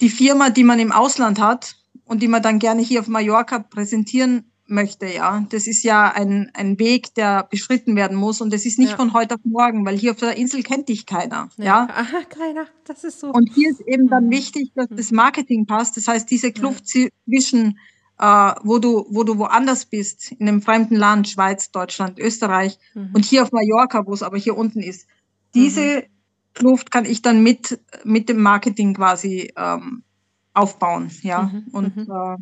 die 0.00 0.08
Firma, 0.08 0.50
die 0.50 0.64
man 0.64 0.80
im 0.80 0.90
Ausland 0.90 1.38
hat 1.38 1.76
und 2.04 2.22
die 2.22 2.28
man 2.28 2.42
dann 2.42 2.58
gerne 2.58 2.82
hier 2.82 3.00
auf 3.00 3.06
Mallorca 3.06 3.58
präsentieren 3.60 4.50
möchte, 4.66 5.06
ja, 5.06 5.46
das 5.50 5.66
ist 5.66 5.82
ja 5.82 6.10
ein, 6.10 6.50
ein 6.54 6.78
Weg, 6.78 7.14
der 7.14 7.46
beschritten 7.50 7.96
werden 7.96 8.16
muss 8.16 8.40
und 8.40 8.52
das 8.52 8.64
ist 8.64 8.78
nicht 8.78 8.92
ja. 8.92 8.96
von 8.96 9.12
heute 9.12 9.34
auf 9.34 9.40
morgen, 9.44 9.84
weil 9.84 9.98
hier 9.98 10.12
auf 10.12 10.16
der 10.16 10.38
Insel 10.38 10.62
kennt 10.62 10.88
dich 10.88 11.04
keiner, 11.04 11.50
ja. 11.58 11.64
ja? 11.64 11.88
Aha, 11.90 12.24
keiner, 12.28 12.66
das 12.86 13.04
ist 13.04 13.20
so. 13.20 13.30
Und 13.30 13.52
hier 13.54 13.70
ist 13.70 13.82
eben 13.82 14.08
dann 14.08 14.26
mhm. 14.26 14.30
wichtig, 14.30 14.72
dass 14.74 14.86
das 14.90 15.12
Marketing 15.12 15.66
passt, 15.66 15.98
das 15.98 16.08
heißt, 16.08 16.30
diese 16.30 16.50
Kluft 16.50 16.84
ja. 16.94 17.08
zwischen 17.26 17.78
wo 18.16 18.78
du, 18.78 19.06
wo 19.10 19.24
du 19.24 19.38
woanders 19.38 19.86
bist, 19.86 20.32
in 20.32 20.48
einem 20.48 20.62
fremden 20.62 20.94
Land, 20.96 21.28
Schweiz, 21.28 21.70
Deutschland, 21.70 22.18
Österreich 22.18 22.78
mhm. 22.94 23.10
und 23.12 23.24
hier 23.24 23.42
auf 23.42 23.52
Mallorca, 23.52 24.06
wo 24.06 24.12
es 24.12 24.22
aber 24.22 24.38
hier 24.38 24.56
unten 24.56 24.80
ist. 24.80 25.08
Diese 25.54 25.96
mhm. 25.96 26.02
Kluft 26.54 26.90
kann 26.90 27.04
ich 27.04 27.22
dann 27.22 27.42
mit, 27.42 27.80
mit 28.04 28.28
dem 28.28 28.40
Marketing 28.40 28.94
quasi 28.94 29.52
ähm, 29.56 30.04
aufbauen, 30.52 31.10
ja. 31.22 31.42
Mhm. 31.42 31.64
Und 31.72 31.96
mhm. 31.96 32.02
äh, 32.02 32.36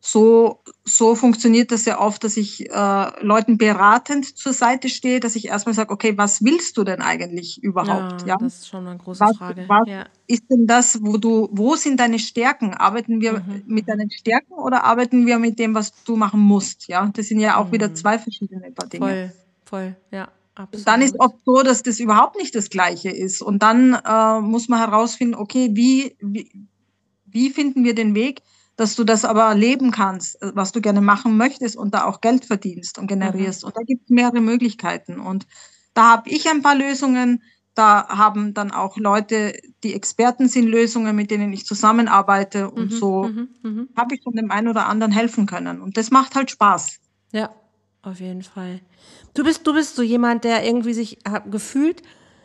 so, 0.00 0.60
so 0.84 1.14
funktioniert 1.14 1.72
das 1.72 1.84
ja 1.84 2.00
oft, 2.00 2.22
dass 2.22 2.36
ich 2.36 2.70
äh, 2.70 3.24
Leuten 3.24 3.58
beratend 3.58 4.38
zur 4.38 4.52
Seite 4.52 4.88
stehe, 4.88 5.18
dass 5.18 5.34
ich 5.34 5.48
erstmal 5.48 5.74
sage, 5.74 5.90
okay, 5.90 6.16
was 6.16 6.44
willst 6.44 6.76
du 6.76 6.84
denn 6.84 7.02
eigentlich 7.02 7.62
überhaupt? 7.62 8.22
Ja, 8.22 8.28
ja? 8.28 8.36
das 8.38 8.60
ist 8.60 8.68
schon 8.68 8.86
eine 8.86 8.98
große 8.98 9.20
was, 9.20 9.36
Frage. 9.36 9.64
Was 9.66 9.88
ja. 9.88 10.04
ist 10.28 10.44
denn 10.50 10.66
das, 10.66 11.00
wo 11.02 11.16
du, 11.16 11.48
wo 11.50 11.74
sind 11.74 11.98
deine 11.98 12.18
Stärken? 12.20 12.74
Arbeiten 12.74 13.20
wir 13.20 13.40
mhm. 13.40 13.64
mit 13.66 13.88
deinen 13.88 14.10
Stärken 14.10 14.52
oder 14.52 14.84
arbeiten 14.84 15.26
wir 15.26 15.38
mit 15.38 15.58
dem, 15.58 15.74
was 15.74 15.92
du 16.04 16.16
machen 16.16 16.40
musst? 16.40 16.86
Ja, 16.86 17.10
das 17.12 17.26
sind 17.26 17.40
ja 17.40 17.56
auch 17.56 17.66
mhm. 17.66 17.72
wieder 17.72 17.94
zwei 17.94 18.18
verschiedene 18.18 18.70
Dinge. 18.92 18.98
Voll, 19.00 19.32
voll, 19.64 19.96
ja. 20.12 20.28
Absolut. 20.54 20.88
Dann 20.88 21.02
ist 21.02 21.20
oft 21.20 21.36
so, 21.44 21.62
dass 21.62 21.84
das 21.84 22.00
überhaupt 22.00 22.36
nicht 22.36 22.52
das 22.54 22.68
Gleiche 22.68 23.10
ist. 23.10 23.42
Und 23.42 23.62
dann 23.62 23.94
äh, 23.94 24.40
muss 24.40 24.68
man 24.68 24.80
herausfinden, 24.80 25.36
okay, 25.36 25.70
wie, 25.74 26.16
wie, 26.20 26.50
wie 27.26 27.50
finden 27.50 27.84
wir 27.84 27.94
den 27.94 28.16
Weg, 28.16 28.42
dass 28.78 28.94
du 28.94 29.02
das 29.02 29.24
aber 29.24 29.54
leben 29.56 29.90
kannst, 29.90 30.40
äh, 30.40 30.52
was 30.54 30.72
du 30.72 30.80
gerne 30.80 31.00
machen 31.02 31.36
möchtest 31.36 31.76
und 31.76 31.92
da 31.92 32.04
auch 32.04 32.22
Geld 32.22 32.46
verdienst 32.46 32.96
und 32.98 33.08
generierst. 33.08 33.62
Mhm. 33.62 33.66
Und 33.66 33.76
da 33.76 33.82
gibt 33.82 34.04
es 34.04 34.08
mehrere 34.08 34.40
Möglichkeiten. 34.40 35.20
Und 35.20 35.46
da 35.94 36.12
habe 36.12 36.30
ich 36.30 36.48
ein 36.48 36.62
paar 36.62 36.76
Lösungen. 36.76 37.42
Da 37.74 38.08
haben 38.08 38.54
dann 38.54 38.70
auch 38.70 38.96
Leute, 38.96 39.52
die 39.82 39.94
Experten 39.94 40.48
sind, 40.48 40.68
Lösungen, 40.68 41.16
mit 41.16 41.32
denen 41.32 41.52
ich 41.52 41.66
zusammenarbeite. 41.66 42.70
Und 42.70 42.92
mhm, 42.92 42.96
so 42.96 43.24
mhm, 43.24 43.48
mhm. 43.62 43.88
habe 43.96 44.14
ich 44.14 44.22
schon 44.22 44.34
dem 44.34 44.52
einen 44.52 44.68
oder 44.68 44.86
anderen 44.86 45.12
helfen 45.12 45.46
können. 45.46 45.82
Und 45.82 45.96
das 45.96 46.12
macht 46.12 46.36
halt 46.36 46.52
Spaß. 46.52 47.00
Ja, 47.32 47.50
auf 48.02 48.20
jeden 48.20 48.44
Fall. 48.44 48.80
Du 49.34 49.42
bist, 49.42 49.66
du 49.66 49.74
bist 49.74 49.96
so 49.96 50.02
jemand, 50.02 50.44
der 50.44 50.64
irgendwie 50.64 50.94
sich 50.94 51.18
gefühlt 51.50 52.02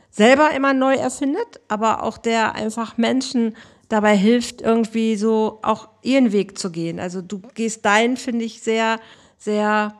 selber 0.09 0.51
immer 0.51 0.73
neu 0.73 0.95
erfindet, 0.95 1.61
aber 1.67 2.01
auch 2.01 2.17
der 2.17 2.55
einfach 2.55 2.97
Menschen 2.97 3.55
dabei 3.93 4.17
hilft, 4.17 4.61
irgendwie 4.61 5.15
so 5.15 5.59
auch 5.61 5.87
ihren 6.01 6.31
Weg 6.31 6.57
zu 6.57 6.71
gehen. 6.71 6.99
Also 6.99 7.21
du 7.21 7.39
gehst 7.53 7.85
deinen, 7.85 8.17
finde 8.17 8.43
ich, 8.43 8.61
sehr, 8.61 8.99
sehr 9.37 9.93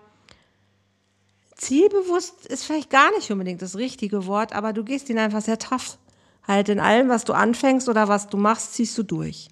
zielbewusst, 1.56 2.48
ist 2.48 2.66
vielleicht 2.66 2.90
gar 2.90 3.12
nicht 3.16 3.32
unbedingt 3.32 3.62
das 3.62 3.78
richtige 3.78 4.26
Wort, 4.26 4.54
aber 4.54 4.74
du 4.74 4.84
gehst 4.84 5.10
ihn 5.10 5.20
einfach 5.20 5.42
sehr 5.42 5.60
tough. 5.60 6.00
Halt 6.46 6.70
in 6.70 6.80
allem, 6.80 7.08
was 7.08 7.24
du 7.24 7.34
anfängst 7.34 7.88
oder 7.88 8.08
was 8.08 8.28
du 8.28 8.38
machst, 8.38 8.74
ziehst 8.74 8.98
du 8.98 9.04
durch. 9.04 9.50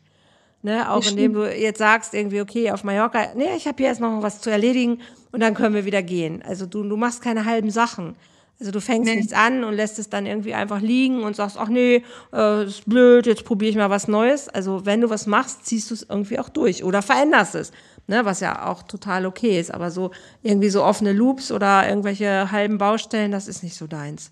Ne, 0.63 0.91
auch 0.91 1.03
indem 1.03 1.33
du 1.33 1.43
jetzt 1.43 1.79
sagst, 1.79 2.13
irgendwie, 2.13 2.39
okay, 2.39 2.69
auf 2.69 2.83
Mallorca, 2.83 3.33
nee, 3.35 3.55
ich 3.55 3.65
habe 3.65 3.77
hier 3.77 3.87
erst 3.87 4.01
noch 4.01 4.21
was 4.21 4.41
zu 4.41 4.51
erledigen 4.51 5.01
und 5.31 5.39
dann 5.39 5.55
können 5.55 5.73
wir 5.73 5.85
wieder 5.85 6.03
gehen. 6.03 6.43
Also 6.43 6.67
du, 6.67 6.83
du 6.83 6.97
machst 6.97 7.21
keine 7.23 7.45
halben 7.45 7.71
Sachen. 7.71 8.15
Also 8.61 8.69
du 8.69 8.79
fängst 8.79 9.09
nee. 9.09 9.15
nichts 9.15 9.33
an 9.33 9.63
und 9.63 9.73
lässt 9.73 9.97
es 9.97 10.11
dann 10.11 10.27
irgendwie 10.27 10.53
einfach 10.53 10.81
liegen 10.81 11.23
und 11.23 11.35
sagst, 11.35 11.57
ach 11.57 11.67
nee, 11.67 12.03
äh, 12.31 12.65
ist 12.65 12.87
blöd, 12.87 13.25
jetzt 13.25 13.43
probiere 13.43 13.71
ich 13.71 13.75
mal 13.75 13.89
was 13.89 14.07
Neues. 14.07 14.49
Also 14.49 14.85
wenn 14.85 15.01
du 15.01 15.09
was 15.09 15.25
machst, 15.25 15.65
ziehst 15.65 15.89
du 15.89 15.95
es 15.95 16.05
irgendwie 16.07 16.37
auch 16.37 16.47
durch 16.47 16.83
oder 16.83 17.01
veränderst 17.01 17.55
es, 17.55 17.71
ne, 18.05 18.23
was 18.23 18.39
ja 18.39 18.67
auch 18.67 18.83
total 18.83 19.25
okay 19.25 19.59
ist. 19.59 19.73
Aber 19.73 19.89
so 19.89 20.11
irgendwie 20.43 20.69
so 20.69 20.83
offene 20.83 21.11
Loops 21.11 21.51
oder 21.51 21.89
irgendwelche 21.89 22.51
halben 22.51 22.77
Baustellen, 22.77 23.31
das 23.31 23.47
ist 23.47 23.63
nicht 23.63 23.75
so 23.75 23.87
deins. 23.87 24.29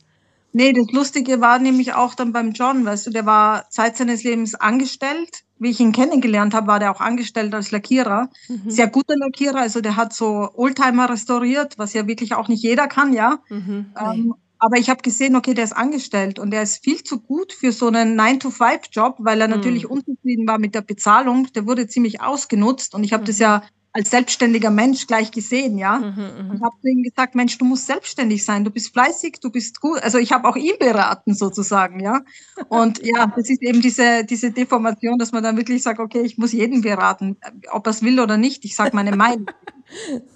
Nee, 0.51 0.73
das 0.73 0.91
Lustige 0.91 1.41
war 1.41 1.57
nämlich 1.57 1.93
auch 1.93 2.13
dann 2.13 2.31
beim 2.31 2.51
John, 2.51 2.85
weißt 2.85 3.07
du, 3.07 3.09
der 3.09 3.25
war 3.25 3.67
Zeit 3.71 3.97
seines 3.97 4.23
Lebens 4.23 4.53
angestellt. 4.53 5.43
Wie 5.59 5.69
ich 5.69 5.79
ihn 5.79 5.91
kennengelernt 5.91 6.53
habe, 6.53 6.67
war 6.67 6.79
der 6.79 6.91
auch 6.91 7.01
angestellt 7.01 7.53
als 7.53 7.71
Lackierer. 7.71 8.29
Mhm. 8.47 8.69
Sehr 8.69 8.87
guter 8.87 9.15
Lackierer, 9.17 9.59
also 9.59 9.81
der 9.81 9.97
hat 9.97 10.13
so 10.13 10.49
Oldtimer 10.53 11.09
restauriert, 11.09 11.77
was 11.77 11.93
ja 11.93 12.07
wirklich 12.07 12.33
auch 12.33 12.47
nicht 12.47 12.63
jeder 12.63 12.87
kann, 12.87 13.13
ja. 13.13 13.39
Mhm, 13.49 13.93
ähm, 13.99 14.33
aber 14.59 14.77
ich 14.77 14.89
habe 14.89 15.01
gesehen, 15.01 15.37
okay, 15.37 15.53
der 15.53 15.63
ist 15.63 15.75
angestellt 15.75 16.37
und 16.37 16.51
der 16.51 16.63
ist 16.63 16.83
viel 16.83 17.01
zu 17.01 17.21
gut 17.21 17.53
für 17.53 17.71
so 17.71 17.87
einen 17.87 18.19
9-to-5-Job, 18.19 19.15
weil 19.19 19.39
er 19.39 19.47
mhm. 19.47 19.55
natürlich 19.55 19.89
unzufrieden 19.89 20.47
war 20.47 20.59
mit 20.59 20.75
der 20.75 20.81
Bezahlung. 20.81 21.47
Der 21.55 21.65
wurde 21.65 21.87
ziemlich 21.87 22.21
ausgenutzt 22.21 22.93
und 22.93 23.05
ich 23.05 23.13
habe 23.13 23.23
mhm. 23.23 23.27
das 23.27 23.39
ja 23.39 23.63
als 23.91 24.11
selbstständiger 24.11 24.69
Mensch 24.69 25.07
gleich 25.07 25.31
gesehen, 25.31 25.77
ja. 25.77 25.97
Mhm, 25.97 26.45
mhm, 26.45 26.49
und 26.51 26.61
habe 26.61 26.75
zu 26.81 26.87
ihm 26.87 27.01
gesagt, 27.01 27.35
Mensch, 27.35 27.57
du 27.57 27.65
musst 27.65 27.87
selbstständig 27.87 28.45
sein, 28.45 28.63
du 28.63 28.69
bist 28.69 28.93
fleißig, 28.93 29.39
du 29.41 29.49
bist 29.49 29.81
gut. 29.81 30.01
Also 30.03 30.19
ich 30.19 30.31
habe 30.31 30.47
auch 30.47 30.55
ihn 30.55 30.77
beraten 30.79 31.33
sozusagen, 31.33 31.99
ja. 31.99 32.21
Und 32.67 33.03
ja, 33.03 33.27
das 33.35 33.49
ist 33.49 33.63
eben 33.63 33.81
diese, 33.81 34.23
diese 34.25 34.51
Deformation, 34.51 35.17
dass 35.17 35.31
man 35.31 35.43
dann 35.43 35.57
wirklich 35.57 35.81
sagt, 35.81 35.99
okay, 35.99 36.21
ich 36.21 36.37
muss 36.37 36.51
jeden 36.51 36.81
beraten, 36.81 37.37
ob 37.71 37.87
er 37.87 37.91
es 37.91 38.03
will 38.03 38.19
oder 38.19 38.37
nicht. 38.37 38.63
Ich 38.65 38.75
sage 38.75 38.95
meine 38.95 39.15
Meinung. 39.15 39.49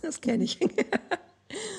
Das 0.01 0.19
kenne 0.19 0.45
ich. 0.45 0.57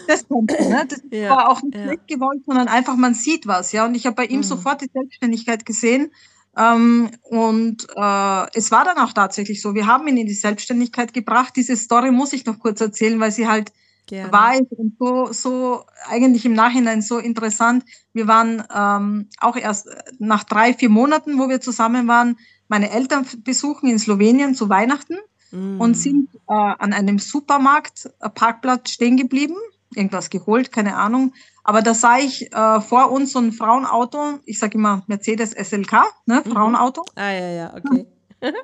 Das 0.07 0.29
kommt, 0.29 0.53
ne? 0.53 0.87
Das 0.89 1.03
ja, 1.11 1.31
war 1.31 1.51
auch 1.51 1.61
nicht 1.61 1.75
ja. 1.75 1.95
gewollt, 2.07 2.45
sondern 2.47 2.69
einfach, 2.69 2.95
man 2.95 3.15
sieht 3.15 3.49
was, 3.49 3.73
ja. 3.73 3.85
Und 3.85 3.97
ich 3.97 4.07
habe 4.07 4.15
bei 4.15 4.27
ihm 4.27 4.39
mhm. 4.39 4.45
sofort 4.45 4.81
die 4.81 4.91
Selbstständigkeit 4.93 5.67
gesehen 5.67 6.13
ähm, 6.57 7.11
und 7.23 7.87
äh, 7.97 8.47
es 8.55 8.71
war 8.71 8.85
dann 8.85 8.99
auch 8.99 9.13
tatsächlich 9.13 9.61
so. 9.61 9.75
Wir 9.75 9.87
haben 9.87 10.07
ihn 10.07 10.17
in 10.17 10.27
die 10.27 10.35
Selbstständigkeit 10.35 11.13
gebracht. 11.13 11.55
Diese 11.57 11.77
Story 11.77 12.11
muss 12.11 12.33
ich 12.33 12.47
noch 12.47 12.59
kurz 12.59 12.81
erzählen, 12.81 13.19
weil 13.19 13.33
sie 13.33 13.49
halt 13.49 13.73
Gerne. 14.07 14.33
war 14.33 14.53
und 14.71 14.97
so, 14.99 15.33
so 15.33 15.85
eigentlich 16.09 16.45
im 16.45 16.53
Nachhinein 16.53 17.03
so 17.03 17.19
interessant. 17.19 17.85
Wir 18.13 18.29
waren 18.29 18.63
ähm, 18.75 19.29
auch 19.41 19.57
erst 19.57 19.89
nach 20.19 20.45
drei, 20.45 20.75
vier 20.75 20.91
Monaten, 20.91 21.39
wo 21.39 21.49
wir 21.49 21.61
zusammen 21.61 22.07
waren, 22.07 22.37
meine 22.69 22.91
Eltern 22.91 23.27
besuchen 23.45 23.89
in 23.89 23.99
Slowenien 23.99 24.55
zu 24.55 24.69
Weihnachten 24.69 25.17
mm. 25.53 25.81
und 25.81 25.95
sind 25.95 26.29
äh, 26.49 26.53
an 26.53 26.93
einem 26.93 27.19
Supermarkt 27.19 28.11
äh, 28.21 28.29
Parkplatz 28.29 28.91
stehen 28.91 29.17
geblieben, 29.17 29.57
irgendwas 29.95 30.31
geholt, 30.31 30.71
keine 30.71 30.97
Ahnung. 30.97 31.33
Aber 31.65 31.81
da 31.81 31.95
sah 31.95 32.19
ich 32.19 32.53
äh, 32.53 32.81
vor 32.81 33.11
uns 33.11 33.33
so 33.33 33.39
ein 33.39 33.53
Frauenauto, 33.53 34.39
ich 34.45 34.59
sage 34.59 34.77
immer 34.77 35.03
Mercedes 35.07 35.53
SLK, 35.53 36.05
ne, 36.27 36.43
mhm. 36.45 36.53
Frauenauto. 36.53 37.05
Ah, 37.17 37.31
ja, 37.31 37.49
ja, 37.49 37.75
okay. 37.75 38.07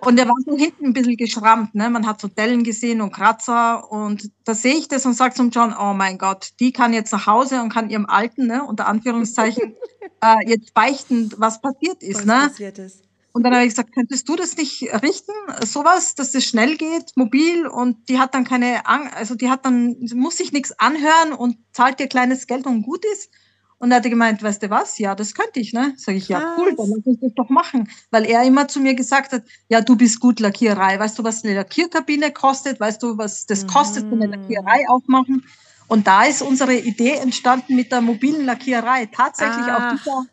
Und 0.03 0.16
der 0.16 0.26
war 0.26 0.34
so 0.44 0.57
hinten 0.57 0.86
ein 0.86 0.92
bisschen 0.92 1.16
geschrammt, 1.16 1.74
ne? 1.74 1.88
Man 1.88 2.07
hat 2.07 2.20
so 2.20 2.28
Dellen 2.28 2.64
gesehen 2.64 3.01
und 3.01 3.12
Kratzer. 3.12 3.90
Und 3.90 4.30
da 4.44 4.55
sehe 4.55 4.74
ich 4.74 4.88
das 4.88 5.07
und 5.07 5.14
sage 5.14 5.34
zum 5.34 5.48
John, 5.48 5.74
oh 5.78 5.94
mein 5.94 6.18
Gott, 6.18 6.51
die 6.61 6.70
kann 6.70 6.92
jetzt 6.92 7.12
nach 7.12 7.26
Hause 7.26 7.62
und 7.62 7.72
kann 7.72 7.88
ihrem 7.88 8.05
Alten, 8.05 8.46
ne, 8.46 8.62
unter 8.62 8.86
Anführungszeichen, 8.86 9.74
äh, 10.22 10.36
jetzt 10.46 10.74
beichten, 10.74 11.32
was 11.38 11.62
passiert 11.62 12.03
ist. 12.03 12.18
Was 12.18 12.24
ne? 12.26 12.48
passiert 12.48 12.78
ist. 12.78 13.05
Und 13.33 13.45
dann 13.45 13.55
habe 13.55 13.64
ich 13.64 13.70
gesagt, 13.70 13.95
könntest 13.95 14.28
du 14.28 14.37
das 14.37 14.57
nicht 14.57 14.83
richten? 15.03 15.33
Sowas, 15.64 16.14
dass 16.14 16.33
das 16.33 16.45
schnell 16.45 16.76
geht, 16.76 17.16
mobil 17.16 17.66
und 17.66 18.09
die 18.09 18.18
hat 18.18 18.35
dann 18.35 18.45
keine 18.45 18.87
Angst, 18.87 19.14
also 19.16 19.35
die 19.35 19.49
hat 19.49 19.64
dann, 19.64 19.97
muss 20.14 20.37
sich 20.37 20.53
nichts 20.53 20.72
anhören 20.78 21.33
und 21.33 21.57
zahlt 21.72 22.01
dir 22.01 22.09
kleines 22.09 22.47
Geld 22.47 22.66
und 22.66 22.83
gut 22.83 23.05
ist. 23.12 23.31
Und 23.78 23.93
er 23.93 23.97
hatte 23.97 24.11
gemeint, 24.11 24.43
weißt 24.43 24.62
du 24.62 24.68
was? 24.68 24.99
Ja, 24.99 25.14
das 25.14 25.35
könnte 25.35 25.59
ich, 25.59 25.72
ne? 25.72 25.95
Sag 25.97 26.14
ich, 26.14 26.28
ja, 26.28 26.55
cool, 26.59 26.74
dann 26.76 26.91
lass 26.91 27.07
uns 27.07 27.18
das 27.20 27.33
doch 27.35 27.49
machen. 27.49 27.89
Weil 28.11 28.26
er 28.26 28.43
immer 28.45 28.68
zu 28.68 28.78
mir 28.78 28.95
gesagt 28.95 29.33
hat, 29.33 29.43
ja, 29.70 29.81
du 29.81 29.97
bist 29.97 30.20
gut 30.20 30.39
Lackiererei. 30.39 30.99
Weißt 30.99 31.18
du, 31.18 31.24
was 31.24 31.45
eine 31.45 31.55
Lackierkabine 31.55 32.31
kostet? 32.31 32.78
Weißt 32.78 33.03
du, 33.03 33.16
was 33.16 33.47
das 33.47 33.66
kostet, 33.66 34.05
mhm. 34.05 34.20
eine 34.20 34.37
Lackiererei 34.37 34.87
aufmachen? 34.87 35.47
Und 35.89 36.07
da 36.07 36.24
ist 36.24 36.43
unsere 36.43 36.74
Idee 36.74 37.12
entstanden 37.12 37.74
mit 37.74 37.91
der 37.91 38.03
mobilen 38.03 38.45
Lackiererei. 38.45 39.07
Tatsächlich 39.07 39.64
Ach, 39.66 39.95
auf, 39.95 39.99
dieser, 39.99 40.26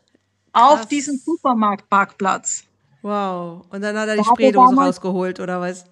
auf 0.52 0.86
diesem 0.86 1.16
Supermarktparkplatz. 1.16 2.64
Wow. 3.02 3.66
Und 3.70 3.80
dann 3.82 3.96
hat 3.96 4.08
er 4.08 4.16
die 4.16 4.22
da 4.22 4.24
Spraydose 4.24 4.76
rausgeholt, 4.76 5.40
oder 5.40 5.60
was? 5.60 5.84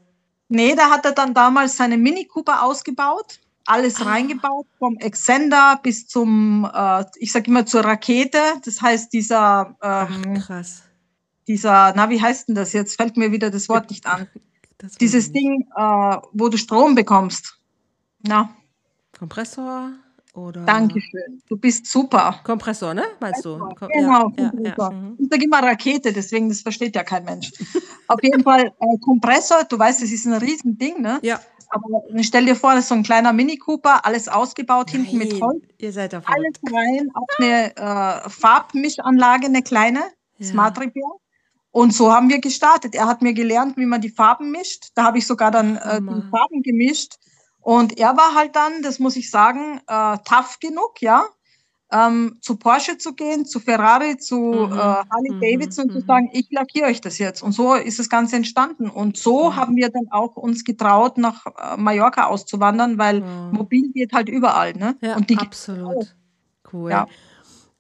Nee, 0.49 0.75
da 0.75 0.91
hat 0.91 1.05
er 1.05 1.13
dann 1.13 1.35
damals 1.35 1.77
seine 1.77 1.97
Mini 1.97 2.25
Cooper 2.25 2.63
ausgebaut, 2.63 3.41
alles 3.65 4.01
ah. 4.01 4.05
reingebaut, 4.05 4.67
vom 4.79 4.97
Exzender 4.99 5.81
bis 5.83 6.07
zum, 6.07 6.69
äh, 6.73 7.05
ich 7.17 7.33
sag 7.33 7.49
immer 7.49 7.67
zur 7.67 7.85
Rakete. 7.85 8.39
Das 8.65 8.81
heißt, 8.81 9.13
dieser, 9.13 9.77
ähm, 9.83 10.37
Ach, 10.39 10.47
krass. 10.47 10.83
dieser, 11.49 11.93
na, 11.97 12.11
wie 12.11 12.21
heißt 12.21 12.49
denn 12.49 12.55
das 12.55 12.73
jetzt? 12.73 12.97
Fällt 12.97 13.17
mir 13.17 13.33
wieder 13.33 13.51
das 13.51 13.69
Wort 13.69 13.91
nicht 13.91 14.07
an. 14.07 14.29
Dieses 15.01 15.33
Ding, 15.33 15.67
äh, 15.75 16.17
wo 16.33 16.49
du 16.49 16.59
Strom 16.59 16.95
bekommst. 16.95 17.59
Na. 18.23 18.51
Kompressor? 19.19 19.93
Oder 20.37 20.67
Dankeschön. 20.67 21.43
Du 21.49 21.57
bist 21.57 21.87
super. 21.87 22.41
Kompressor, 22.45 22.93
ne? 22.93 23.05
Meinst 23.21 23.43
du? 23.45 23.59
Kom 23.59 23.89
genau. 23.89 24.31
Ja, 24.37 24.53
ja, 24.63 24.75
ja. 24.77 24.91
Mhm. 24.91 25.17
Ich 25.19 25.29
sage 25.31 25.45
immer 25.45 25.63
Rakete, 25.63 26.13
deswegen, 26.13 26.51
das 26.51 26.61
versteht 26.61 26.95
ja 26.95 27.03
kein 27.05 27.25
Mensch. 27.25 27.53
Auf 28.09 28.23
jeden 28.23 28.43
Fall 28.43 28.67
äh, 28.67 28.99
Kompressor, 29.03 29.65
du 29.65 29.79
weißt, 29.79 30.03
das 30.03 30.11
ist 30.11 30.27
ein 30.27 30.35
Riesending, 30.35 31.01
ne? 31.01 31.19
Ja. 31.23 31.41
Aber 31.71 32.03
stell 32.23 32.45
dir 32.45 32.55
vor, 32.55 32.75
das 32.75 32.85
ist 32.85 32.89
so 32.91 32.95
ein 32.95 33.03
kleiner 33.03 33.33
Mini 33.33 33.57
Cooper, 33.57 34.05
alles 34.05 34.29
ausgebaut 34.29 34.91
Nein, 34.93 35.05
hinten 35.05 35.19
mit 35.19 35.41
Holz. 35.41 35.65
Ihr 35.79 35.93
seid 35.93 36.13
da 36.13 36.23
Alles 36.27 36.55
rein, 36.71 37.11
auch 37.15 37.27
eine 37.39 37.75
äh, 37.75 38.29
Farbmischanlage, 38.29 39.47
eine 39.47 39.63
kleine, 39.63 40.01
Smart 40.41 40.79
Repair. 40.79 41.03
Und 41.71 41.93
so 41.93 42.13
haben 42.13 42.29
wir 42.29 42.41
gestartet. 42.41 42.95
Er 42.95 43.07
hat 43.07 43.23
mir 43.23 43.33
gelernt, 43.33 43.77
wie 43.77 43.87
man 43.87 44.01
die 44.01 44.11
Farben 44.11 44.51
mischt. 44.51 44.89
Da 44.95 45.05
habe 45.05 45.19
ich 45.19 45.27
sogar 45.27 45.51
dann 45.51 45.77
äh, 45.77 46.01
die 46.01 46.31
Farben 46.31 46.63
gemischt. 46.63 47.17
Und 47.67 47.99
er 47.99 48.17
war 48.17 48.37
halt 48.37 48.55
dann, 48.55 48.81
das 48.83 49.01
muss 49.01 49.17
ich 49.17 49.29
sagen, 49.29 49.81
äh, 49.89 50.19
tough 50.25 50.61
genug, 50.61 51.03
ja, 51.03 51.25
ähm, 51.91 52.39
zu 52.41 52.55
Porsche 52.55 52.97
zu 52.97 53.13
gehen, 53.13 53.45
zu 53.45 53.59
Ferrari, 53.59 54.19
zu 54.19 54.37
mhm. 54.37 54.73
äh, 54.73 54.77
Harley 54.77 55.33
mhm. 55.33 55.41
Davidson 55.41 55.87
mhm. 55.87 55.97
und 55.97 56.01
zu 56.01 56.07
sagen, 56.07 56.31
ich 56.33 56.47
lackiere 56.53 56.87
euch 56.87 57.01
das 57.01 57.19
jetzt. 57.19 57.43
Und 57.43 57.51
so 57.51 57.75
ist 57.75 57.99
das 57.99 58.09
Ganze 58.09 58.37
entstanden. 58.37 58.89
Und 58.89 59.17
so 59.17 59.51
mhm. 59.51 59.57
haben 59.57 59.75
wir 59.75 59.89
dann 59.89 60.07
auch 60.13 60.37
uns 60.37 60.63
getraut, 60.63 61.19
nach 61.19 61.45
äh, 61.45 61.77
Mallorca 61.77 62.27
auszuwandern, 62.27 62.99
weil 62.99 63.21
mobil 63.51 63.91
geht 63.93 64.13
halt 64.13 64.29
überall. 64.29 64.75
Ne? 64.75 64.95
Ja, 65.01 65.17
und 65.17 65.29
die 65.29 65.37
absolut. 65.37 66.15
Cool. 66.73 66.93
Ja. 66.93 67.09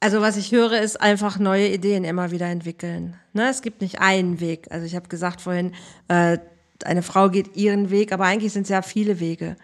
Also 0.00 0.20
was 0.20 0.36
ich 0.36 0.50
höre, 0.50 0.80
ist 0.80 1.00
einfach 1.00 1.38
neue 1.38 1.68
Ideen 1.68 2.02
immer 2.02 2.32
wieder 2.32 2.46
entwickeln. 2.46 3.14
Ne? 3.34 3.48
Es 3.48 3.62
gibt 3.62 3.82
nicht 3.82 4.00
einen 4.00 4.40
Weg. 4.40 4.66
Also 4.72 4.84
ich 4.84 4.96
habe 4.96 5.06
gesagt 5.06 5.42
vorhin, 5.42 5.76
äh, 6.08 6.38
eine 6.84 7.02
Frau 7.02 7.30
geht 7.30 7.56
ihren 7.56 7.90
Weg, 7.90 8.12
aber 8.12 8.24
eigentlich 8.24 8.52
sind 8.52 8.64
es 8.64 8.68
ja 8.68 8.82
viele 8.82 9.20
Wege. 9.20 9.56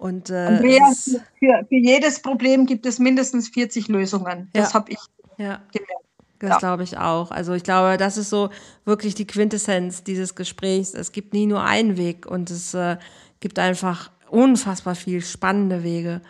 Und, 0.00 0.30
äh, 0.30 0.46
Andrea, 0.46 0.92
für, 1.38 1.66
für, 1.68 1.76
jedes 1.76 2.22
Problem 2.22 2.64
gibt 2.64 2.86
es 2.86 2.98
mindestens 2.98 3.50
40 3.50 3.88
Lösungen. 3.88 4.48
Das 4.54 4.70
ja. 4.70 4.74
habe 4.74 4.92
ich 4.92 4.98
ja. 5.36 5.60
gemerkt. 5.72 6.06
Das 6.38 6.50
ja. 6.52 6.58
glaube 6.58 6.84
ich 6.84 6.96
auch. 6.96 7.30
Also 7.30 7.52
ich 7.52 7.62
glaube, 7.62 7.98
das 7.98 8.16
ist 8.16 8.30
so 8.30 8.48
wirklich 8.86 9.14
die 9.14 9.26
Quintessenz 9.26 10.02
dieses 10.02 10.34
Gesprächs. 10.34 10.94
Es 10.94 11.12
gibt 11.12 11.34
nie 11.34 11.44
nur 11.44 11.62
einen 11.62 11.98
Weg 11.98 12.24
und 12.24 12.50
es 12.50 12.72
äh, 12.72 12.96
gibt 13.40 13.58
einfach 13.58 14.10
unfassbar 14.30 14.94
viel 14.94 15.20
spannende 15.20 15.84
Wege. 15.84 16.22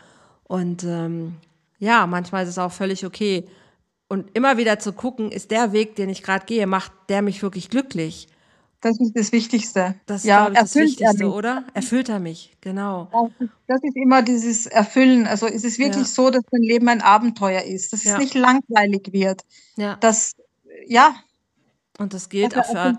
Und 0.49 0.83
ähm, 0.83 1.37
ja, 1.79 2.09
manchmal 2.09 2.43
ist 2.43 2.49
es 2.49 2.59
auch 2.59 2.73
völlig 2.73 3.07
okay. 3.07 3.47
Und 4.09 4.37
immer 4.37 4.57
wieder 4.57 4.81
zu 4.81 4.93
gucken, 4.93 5.31
ist 5.31 5.53
der 5.53 5.73
Weg, 5.73 5.95
den 5.95 6.09
ich 6.09 6.25
gerade 6.25 6.45
gehe, 6.45 6.67
macht 6.67 6.91
der 7.09 7.23
mich 7.23 7.41
wirklich 7.41 7.71
glücklich? 7.71 8.27
Das 8.81 8.99
ist 8.99 9.15
das 9.15 9.33
Wichtigste. 9.33 9.95
Das 10.07 10.23
ist, 10.23 10.27
ja, 10.27 10.49
ich, 10.49 10.55
das 10.55 10.75
Wichtigste, 10.75 11.31
oder? 11.31 11.65
Erfüllt 11.75 12.09
er 12.09 12.19
mich, 12.19 12.57
genau. 12.63 13.09
Das 13.67 13.77
ist, 13.83 13.91
ist, 13.91 13.97
immer 13.97 14.23
dieses 14.23 14.67
Erfüllen. 14.67 15.27
Also 15.27 15.47
ist 15.47 15.65
es 15.65 15.79
wirklich 15.79 16.07
ja. 16.07 16.13
so, 16.13 16.31
dass 16.31 16.43
dein 16.51 16.63
Leben 16.63 16.89
ein 16.89 17.03
Abenteuer 17.03 17.63
ist, 17.63 17.93
dass 17.93 18.05
ja. 18.05 18.15
es 18.15 18.19
nicht 18.19 18.35
langweilig 18.35 19.13
wird. 19.13 19.43
Ja. 19.77 19.97
Das, 20.01 20.33
ja. 20.87 21.15
Und 21.99 22.15
das 22.15 22.31
gilt 22.31 22.57
auch 22.57 22.65
für, 22.65 22.97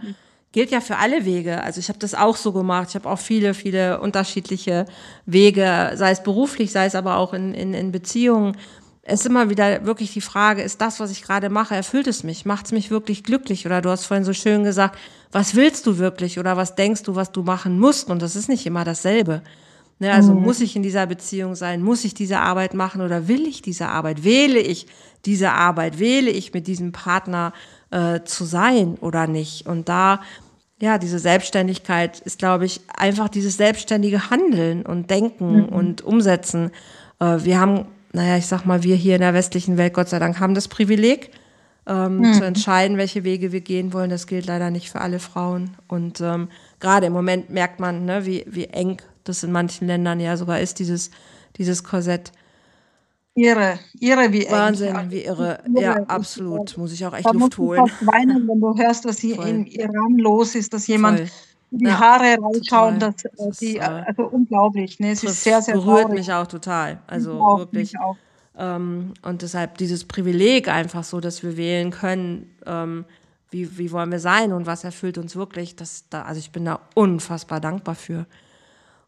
gilt 0.52 0.70
ja 0.70 0.82
für 0.82 0.98
alle 0.98 1.26
Wege. 1.26 1.64
Also 1.64 1.80
ich 1.80 1.90
habe 1.90 1.98
das 1.98 2.14
auch 2.14 2.36
so 2.36 2.52
gemacht. 2.52 2.90
Ich 2.90 2.96
habe 2.96 3.10
auch 3.10 3.20
viele, 3.20 3.56
viele 3.56 4.00
unterschiedliche 4.02 4.86
Wege, 5.26 5.94
sei 5.96 6.12
es 6.12 6.22
beruflich, 6.22 6.72
sei 6.72 6.86
es 6.86 6.94
aber 6.94 7.18
auch 7.18 7.34
in, 7.34 7.56
in, 7.56 7.74
in 7.74 7.92
Beziehungen 7.92 8.56
es 9.04 9.22
ist 9.22 9.26
immer 9.26 9.50
wieder 9.50 9.86
wirklich 9.86 10.14
die 10.14 10.22
Frage, 10.22 10.62
ist 10.62 10.80
das, 10.80 11.00
was 11.00 11.12
ich 11.12 11.24
gerade 11.24 11.50
mache, 11.50 11.76
erfüllt 11.76 12.08
es 12.08 12.24
mich? 12.24 12.46
Macht 12.46 12.68
es 12.68 12.72
mich 12.72 12.92
wirklich 12.92 13.24
glücklich? 13.24 13.66
Oder 13.66 13.82
du 13.82 13.90
hast 13.90 14.06
vorhin 14.06 14.24
so 14.24 14.34
schön 14.34 14.64
gesagt, 14.64 14.98
was 15.32 15.56
willst 15.56 15.88
du 15.88 15.98
wirklich? 15.98 16.38
Oder 16.38 16.56
was 16.56 16.76
denkst 16.76 17.04
du, 17.04 17.16
was 17.16 17.32
du 17.32 17.42
machen 17.42 17.80
musst? 17.80 18.10
Und 18.10 18.22
das 18.22 18.36
ist 18.36 18.48
nicht 18.48 18.66
immer 18.66 18.84
dasselbe. 18.84 19.42
Ne, 19.98 20.12
also 20.12 20.34
mhm. 20.34 20.44
muss 20.44 20.62
ich 20.62 20.76
in 20.76 20.84
dieser 20.84 21.08
Beziehung 21.08 21.56
sein? 21.56 21.82
Muss 21.82 22.06
ich 22.06 22.14
diese 22.14 22.40
Arbeit 22.40 22.74
machen? 22.74 23.02
Oder 23.02 23.28
will 23.28 23.48
ich 23.48 23.62
diese 23.62 23.88
Arbeit? 23.88 24.24
Wähle 24.24 24.60
ich 24.60 24.88
diese 25.26 25.52
Arbeit? 25.52 26.00
Wähle 26.00 26.30
ich 26.30 26.54
mit 26.54 26.68
diesem 26.68 26.92
Partner 26.92 27.54
äh, 27.90 28.22
zu 28.24 28.46
sein 28.46 28.98
oder 29.00 29.28
nicht? 29.28 29.68
Und 29.68 29.90
da 29.90 30.22
ja, 30.80 30.98
diese 30.98 31.20
Selbstständigkeit 31.20 32.20
ist, 32.22 32.40
glaube 32.40 32.66
ich, 32.66 32.82
einfach 32.98 33.30
dieses 33.30 33.58
selbstständige 33.58 34.32
Handeln 34.32 34.84
und 34.84 35.12
Denken 35.12 35.68
mhm. 35.68 35.70
und 35.70 36.02
Umsetzen. 36.02 36.72
Äh, 37.20 37.44
wir 37.44 37.60
haben 37.60 37.86
naja, 38.14 38.38
ich 38.38 38.46
sag 38.46 38.66
mal, 38.66 38.84
wir 38.84 38.96
hier 38.96 39.16
in 39.16 39.22
der 39.22 39.34
westlichen 39.34 39.78
Welt, 39.78 39.94
Gott 39.94 40.10
sei 40.10 40.20
Dank, 40.20 40.40
haben 40.40 40.54
das 40.54 40.68
Privileg, 40.68 41.32
ähm, 41.88 42.20
mhm. 42.20 42.34
zu 42.34 42.46
entscheiden, 42.46 42.98
welche 42.98 43.24
Wege 43.24 43.52
wir 43.52 43.62
gehen 43.62 43.94
wollen. 43.94 44.10
Das 44.10 44.28
gilt 44.28 44.46
leider 44.46 44.70
nicht 44.70 44.92
für 44.92 45.02
alle 45.02 45.20
Frauen. 45.20 45.72
Und 45.88 46.22
ähm, 46.22 46.50
gerade 46.80 47.08
im 47.08 47.14
Moment 47.14 47.50
merkt 47.50 47.80
man, 47.80 48.06
ne, 48.06 48.26
wie, 48.26 48.46
wie 48.48 48.66
eng 48.66 49.02
das 49.24 49.44
in 49.44 49.52
manchen 49.52 49.88
Ländern 49.88 50.20
ja 50.20 50.36
sogar 50.38 50.60
ist, 50.60 50.80
dieses, 50.80 51.12
dieses 51.58 51.84
Korsett. 51.84 52.32
Irre, 53.34 53.80
irre 54.00 54.34
wie 54.34 54.46
eng. 54.46 54.52
Wahnsinn, 54.52 54.96
wie 55.10 55.24
irre. 55.24 55.64
Ja, 55.76 56.04
absolut. 56.04 56.78
Muss 56.78 56.92
ich 56.92 57.06
auch 57.06 57.14
echt 57.14 57.26
da 57.26 57.32
Luft 57.32 57.44
musst 57.44 57.58
holen. 57.58 57.82
Du 57.82 57.88
fast 57.88 58.08
weinen, 58.08 58.48
wenn 58.48 58.60
du 58.60 58.78
hörst, 58.78 59.06
was 59.06 59.20
hier 59.20 59.36
Voll. 59.36 59.48
im 59.48 59.66
Iran 59.66 60.18
los 60.18 60.56
ist, 60.56 60.74
dass 60.74 60.88
jemand 60.88 61.20
Voll. 61.20 61.30
Die 61.72 61.86
Ja, 61.86 62.00
Haare 62.00 62.38
rausschauen, 62.38 63.00
total. 63.00 63.00
dass 63.00 63.26
äh, 63.26 63.30
Das 63.38 63.58
die, 63.60 63.78
ist, 63.78 63.78
äh, 63.78 64.06
also 64.06 64.24
unglaublich, 64.24 65.00
ne? 65.00 65.12
Es 65.12 65.22
Das 65.22 65.34
ist 65.34 65.44
sehr, 65.44 65.62
sehr 65.62 65.76
berührt 65.76 65.84
traurig. 66.04 66.16
mich 66.16 66.32
auch 66.34 66.48
total. 66.48 67.02
Also 67.08 67.34
Auch, 67.42 67.58
wirklich. 67.58 67.94
Ähm, 68.58 69.14
und 69.24 69.42
deshalb 69.42 69.78
dieses 69.78 70.06
Privileg 70.06 70.68
einfach 70.68 71.04
so, 71.04 71.20
dass 71.22 71.44
wir 71.44 71.58
wählen 71.58 71.92
können, 71.92 72.56
ähm, 72.66 73.06
wie, 73.52 73.78
wie 73.78 73.92
wollen 73.92 74.12
wir 74.12 74.20
sein 74.20 74.54
und 74.54 74.66
was 74.66 74.84
erfüllt 74.84 75.18
uns 75.18 75.36
wirklich. 75.36 75.76
Das, 75.76 76.10
da, 76.10 76.24
also 76.24 76.40
ich 76.40 76.52
bin 76.52 76.66
da 76.66 76.82
unfassbar 76.96 77.60
dankbar 77.62 77.96
für. 77.96 78.28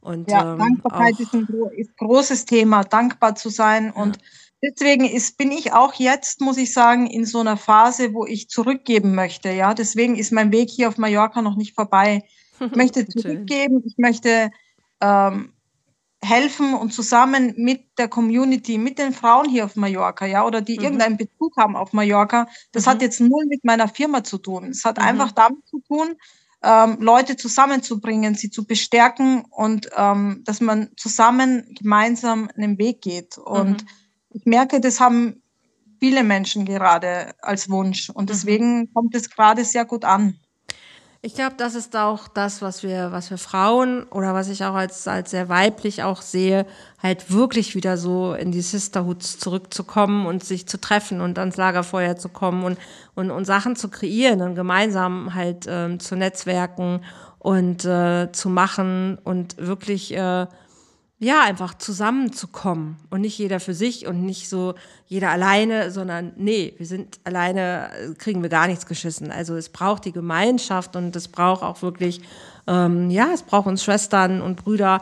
Und, 0.02 0.30
Ja, 0.30 0.42
ähm, 0.42 0.58
Dankbarkeit 0.58 1.20
ist 1.20 1.34
ein 1.34 1.48
ist 1.78 1.98
großes 1.98 2.46
Thema, 2.46 2.84
dankbar 2.84 3.36
zu 3.36 3.50
sein. 3.50 3.92
Und 3.92 4.18
deswegen 4.62 5.06
ist, 5.06 5.38
bin 5.38 5.52
ich 5.52 5.74
auch 5.74 5.94
jetzt, 5.96 6.42
muss 6.42 6.58
ich 6.58 6.74
sagen, 6.74 7.08
in 7.08 7.26
so 7.26 7.40
einer 7.40 7.58
Phase, 7.58 8.14
wo 8.14 8.26
ich 8.26 8.50
zurückgeben 8.50 9.16
möchte. 9.16 9.50
Ja, 9.52 9.74
deswegen 9.74 10.16
ist 10.16 10.32
mein 10.32 10.52
Weg 10.52 10.70
hier 10.70 10.90
auf 10.90 10.98
Mallorca 10.98 11.42
noch 11.42 11.56
nicht 11.56 11.76
vorbei. 11.76 12.24
Ich 12.62 12.76
möchte 12.76 13.08
zurückgeben, 13.08 13.84
ich 13.86 13.96
möchte 13.98 14.52
ähm, 15.02 15.54
helfen 16.24 16.74
und 16.76 16.94
zusammen 16.94 17.54
mit 17.58 17.86
der 17.98 18.08
Community, 18.08 18.78
mit 18.78 18.98
den 19.00 19.14
Frauen 19.14 19.50
hier 19.50 19.66
auf 19.66 19.76
Mallorca, 19.76 20.26
ja, 20.26 20.46
oder 20.46 20.62
die 20.62 20.78
Mhm. 20.78 20.84
irgendeinen 20.84 21.18
Bezug 21.18 21.56
haben 21.58 21.76
auf 21.76 21.94
Mallorca. 21.94 22.48
Das 22.72 22.86
Mhm. 22.86 22.90
hat 22.92 23.02
jetzt 23.02 23.20
null 23.22 23.46
mit 23.48 23.64
meiner 23.66 23.88
Firma 23.90 24.24
zu 24.24 24.38
tun. 24.38 24.70
Es 24.70 24.86
hat 24.86 25.00
Mhm. 25.00 25.04
einfach 25.04 25.32
damit 25.34 25.68
zu 25.68 25.82
tun, 25.88 26.16
ähm, 26.64 26.98
Leute 27.02 27.36
zusammenzubringen, 27.38 28.36
sie 28.36 28.50
zu 28.50 28.66
bestärken 28.66 29.44
und 29.50 29.90
ähm, 29.98 30.42
dass 30.46 30.62
man 30.62 30.92
zusammen 30.98 31.76
gemeinsam 31.76 32.50
einen 32.56 32.78
Weg 32.78 33.02
geht. 33.02 33.38
Und 33.38 33.84
Mhm. 33.84 33.88
ich 34.30 34.46
merke, 34.46 34.80
das 34.80 35.00
haben 35.02 35.42
viele 36.00 36.24
Menschen 36.24 36.66
gerade 36.66 37.34
als 37.42 37.70
Wunsch 37.70 38.10
und 38.10 38.24
Mhm. 38.26 38.28
deswegen 38.28 38.94
kommt 38.94 39.16
es 39.16 39.30
gerade 39.30 39.66
sehr 39.66 39.86
gut 39.86 40.06
an. 40.06 40.40
Ich 41.26 41.36
glaube, 41.36 41.56
das 41.58 41.74
ist 41.74 41.96
auch 41.96 42.28
das, 42.28 42.62
was 42.62 42.84
wir, 42.84 43.14
was 43.14 43.30
wir 43.30 43.38
Frauen 43.38 44.04
oder 44.10 44.34
was 44.34 44.50
ich 44.50 44.66
auch 44.66 44.74
als, 44.74 45.08
als 45.08 45.32
sehr 45.32 45.48
weiblich 45.48 46.04
auch 46.04 46.22
sehe, 46.22 46.66
halt 47.02 47.32
wirklich 47.32 47.76
wieder 47.76 47.96
so 47.96 48.34
in 48.34 48.52
die 48.52 48.60
Sisterhoods 48.60 49.40
zurückzukommen 49.40 50.26
und 50.26 50.44
sich 50.44 50.68
zu 50.68 50.82
treffen 50.82 51.22
und 51.22 51.40
ans 51.40 51.56
Lagerfeuer 51.56 52.18
zu 52.18 52.28
kommen 52.28 52.66
und, 52.66 52.78
und, 53.16 53.32
und 53.32 53.46
Sachen 53.46 53.78
zu 53.78 53.88
kreieren 53.88 54.42
und 54.42 54.56
gemeinsam 54.56 55.34
halt 55.34 55.66
ähm, 55.66 56.02
zu 56.02 56.18
netzwerken 56.18 57.06
und 57.40 57.86
äh, 57.86 58.30
zu 58.34 58.50
machen 58.50 59.18
und 59.24 59.56
wirklich 59.58 60.14
äh, 60.14 60.48
ja, 61.24 61.42
einfach 61.42 61.74
zusammenzukommen 61.76 62.98
und 63.10 63.22
nicht 63.22 63.38
jeder 63.38 63.60
für 63.60 63.74
sich 63.74 64.06
und 64.06 64.24
nicht 64.24 64.50
so 64.50 64.76
jeder 65.08 65.30
alleine, 65.30 65.92
sondern 65.92 66.34
nee, 66.38 66.74
wir 66.78 66.86
sind 66.86 67.20
alleine, 67.24 67.90
kriegen 68.18 68.42
wir 68.42 68.50
gar 68.50 68.68
nichts 68.68 68.86
geschissen. 68.86 69.32
Also 69.32 69.56
es 69.56 69.70
braucht 69.70 70.06
die 70.06 70.12
Gemeinschaft 70.12 70.96
und 70.96 71.16
es 71.16 71.28
braucht 71.28 71.64
auch 71.64 71.82
wirklich, 71.82 72.22
ähm, 72.68 73.10
ja, 73.10 73.30
es 73.34 73.44
braucht 73.44 73.68
uns 73.68 73.84
Schwestern 73.84 74.42
und 74.42 74.64
Brüder 74.64 75.02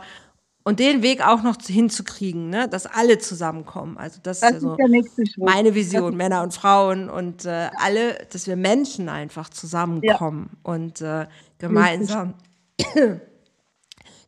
und 0.64 0.78
den 0.78 1.02
Weg 1.02 1.26
auch 1.26 1.42
noch 1.42 1.56
hinzukriegen, 1.60 2.48
ne, 2.48 2.68
dass 2.68 2.86
alle 2.86 3.18
zusammenkommen. 3.18 3.98
Also 3.98 4.20
das, 4.22 4.40
Das 4.40 4.52
ist 4.52 4.62
ja 4.62 4.76
so 4.76 4.76
ist 5.22 5.38
meine 5.38 5.74
Vision, 5.74 6.16
Männer 6.16 6.42
und 6.42 6.54
Frauen 6.54 7.10
und 7.10 7.44
äh, 7.44 7.68
alle, 7.78 8.26
dass 8.32 8.46
wir 8.46 8.56
Menschen 8.56 9.08
einfach 9.08 9.48
zusammenkommen 9.48 10.50
und 10.62 11.00
äh, 11.00 11.26
gemeinsam 11.58 12.34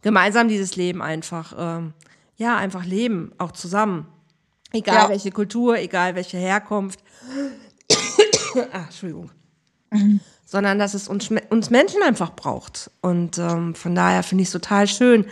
gemeinsam 0.05 0.49
dieses 0.49 0.77
Leben 0.77 1.03
einfach, 1.03 1.55
ähm, 1.59 1.95
ja, 2.37 2.57
einfach 2.57 2.85
leben, 2.85 3.33
auch 3.39 3.53
zusammen. 3.53 4.07
Egal 4.73 5.05
Ja. 5.05 5.09
welche 5.09 5.31
Kultur, 5.33 5.79
egal 5.79 6.15
welche 6.15 6.37
Herkunft. 6.37 7.01
ah, 8.73 8.85
Entschuldigung. 8.85 9.31
Sondern 10.45 10.79
dass 10.79 10.95
es 10.95 11.09
uns, 11.09 11.31
uns 11.49 11.71
Menschen 11.71 12.03
einfach 12.03 12.35
braucht. 12.35 12.91
Und 13.01 13.39
ähm, 13.39 13.75
von 13.75 13.95
daher 13.95 14.23
finde 14.23 14.43
ich 14.43 14.49
es 14.49 14.53
total 14.53 14.87
schön. 14.87 15.27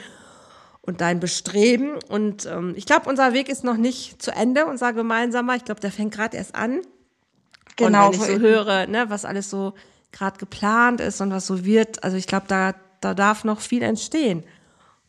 Und 0.80 1.00
dein 1.00 1.20
Bestreben. 1.20 1.98
Und 2.08 2.46
ähm, 2.46 2.72
ich 2.74 2.86
glaube, 2.86 3.08
unser 3.10 3.34
Weg 3.34 3.48
ist 3.48 3.64
noch 3.64 3.76
nicht 3.76 4.22
zu 4.22 4.32
Ende, 4.32 4.66
unser 4.66 4.92
gemeinsamer. 4.92 5.54
Ich 5.56 5.64
glaube, 5.64 5.80
der 5.80 5.92
fängt 5.92 6.14
gerade 6.14 6.36
erst 6.36 6.54
an. 6.54 6.80
Genau 7.76 8.08
und 8.08 8.14
wenn 8.14 8.20
ich 8.20 8.26
so 8.36 8.40
höre, 8.40 8.86
ne, 8.86 9.10
was 9.10 9.24
alles 9.24 9.50
so 9.50 9.74
gerade 10.12 10.38
geplant 10.38 11.00
ist 11.00 11.20
und 11.20 11.30
was 11.30 11.46
so 11.46 11.64
wird, 11.64 12.02
also 12.04 12.16
ich 12.16 12.26
glaube, 12.26 12.46
da, 12.48 12.74
da 13.00 13.14
darf 13.14 13.44
noch 13.44 13.60
viel 13.60 13.82
entstehen. 13.82 14.44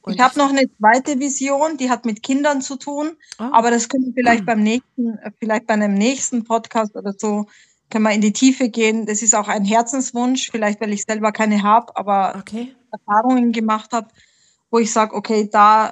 Und 0.04 0.14
Ich 0.16 0.20
habe 0.20 0.38
noch 0.38 0.49
eine 0.49 0.68
zweite 0.78 1.20
Vision, 1.20 1.78
die 1.78 1.89
hat 1.89 2.06
mit 2.06 2.22
Kindern 2.24 2.62
zu 2.62 2.76
tun, 2.76 3.12
Oh. 3.39 3.45
aber 3.51 3.72
das 3.72 3.88
können 3.89 4.06
wir 4.06 4.14
vielleicht 4.14 4.45
beim 4.45 4.62
nächsten, 4.62 5.18
vielleicht 5.39 5.66
bei 5.66 5.74
einem 5.74 5.93
nächsten 5.93 6.43
Podcast 6.43 6.95
oder 6.95 7.14
so, 7.18 7.45
können 7.89 8.04
wir 8.04 8.12
in 8.12 8.22
die 8.22 8.34
Tiefe 8.34 8.70
gehen. 8.70 9.06
Das 9.06 9.22
ist 9.22 9.34
auch 9.36 9.47
ein 9.47 9.66
Herzenswunsch, 9.66 10.49
vielleicht 10.51 10.82
weil 10.82 10.93
ich 10.93 11.04
selber 11.04 11.32
keine 11.32 11.64
habe, 11.64 11.95
aber 11.95 12.36
Okay. 12.39 12.76
Erfahrungen 12.91 13.51
gemacht 13.51 13.91
habe, 13.91 14.08
wo 14.72 14.78
ich 14.80 14.91
sage, 14.91 15.16
okay, 15.16 15.49
da 15.51 15.91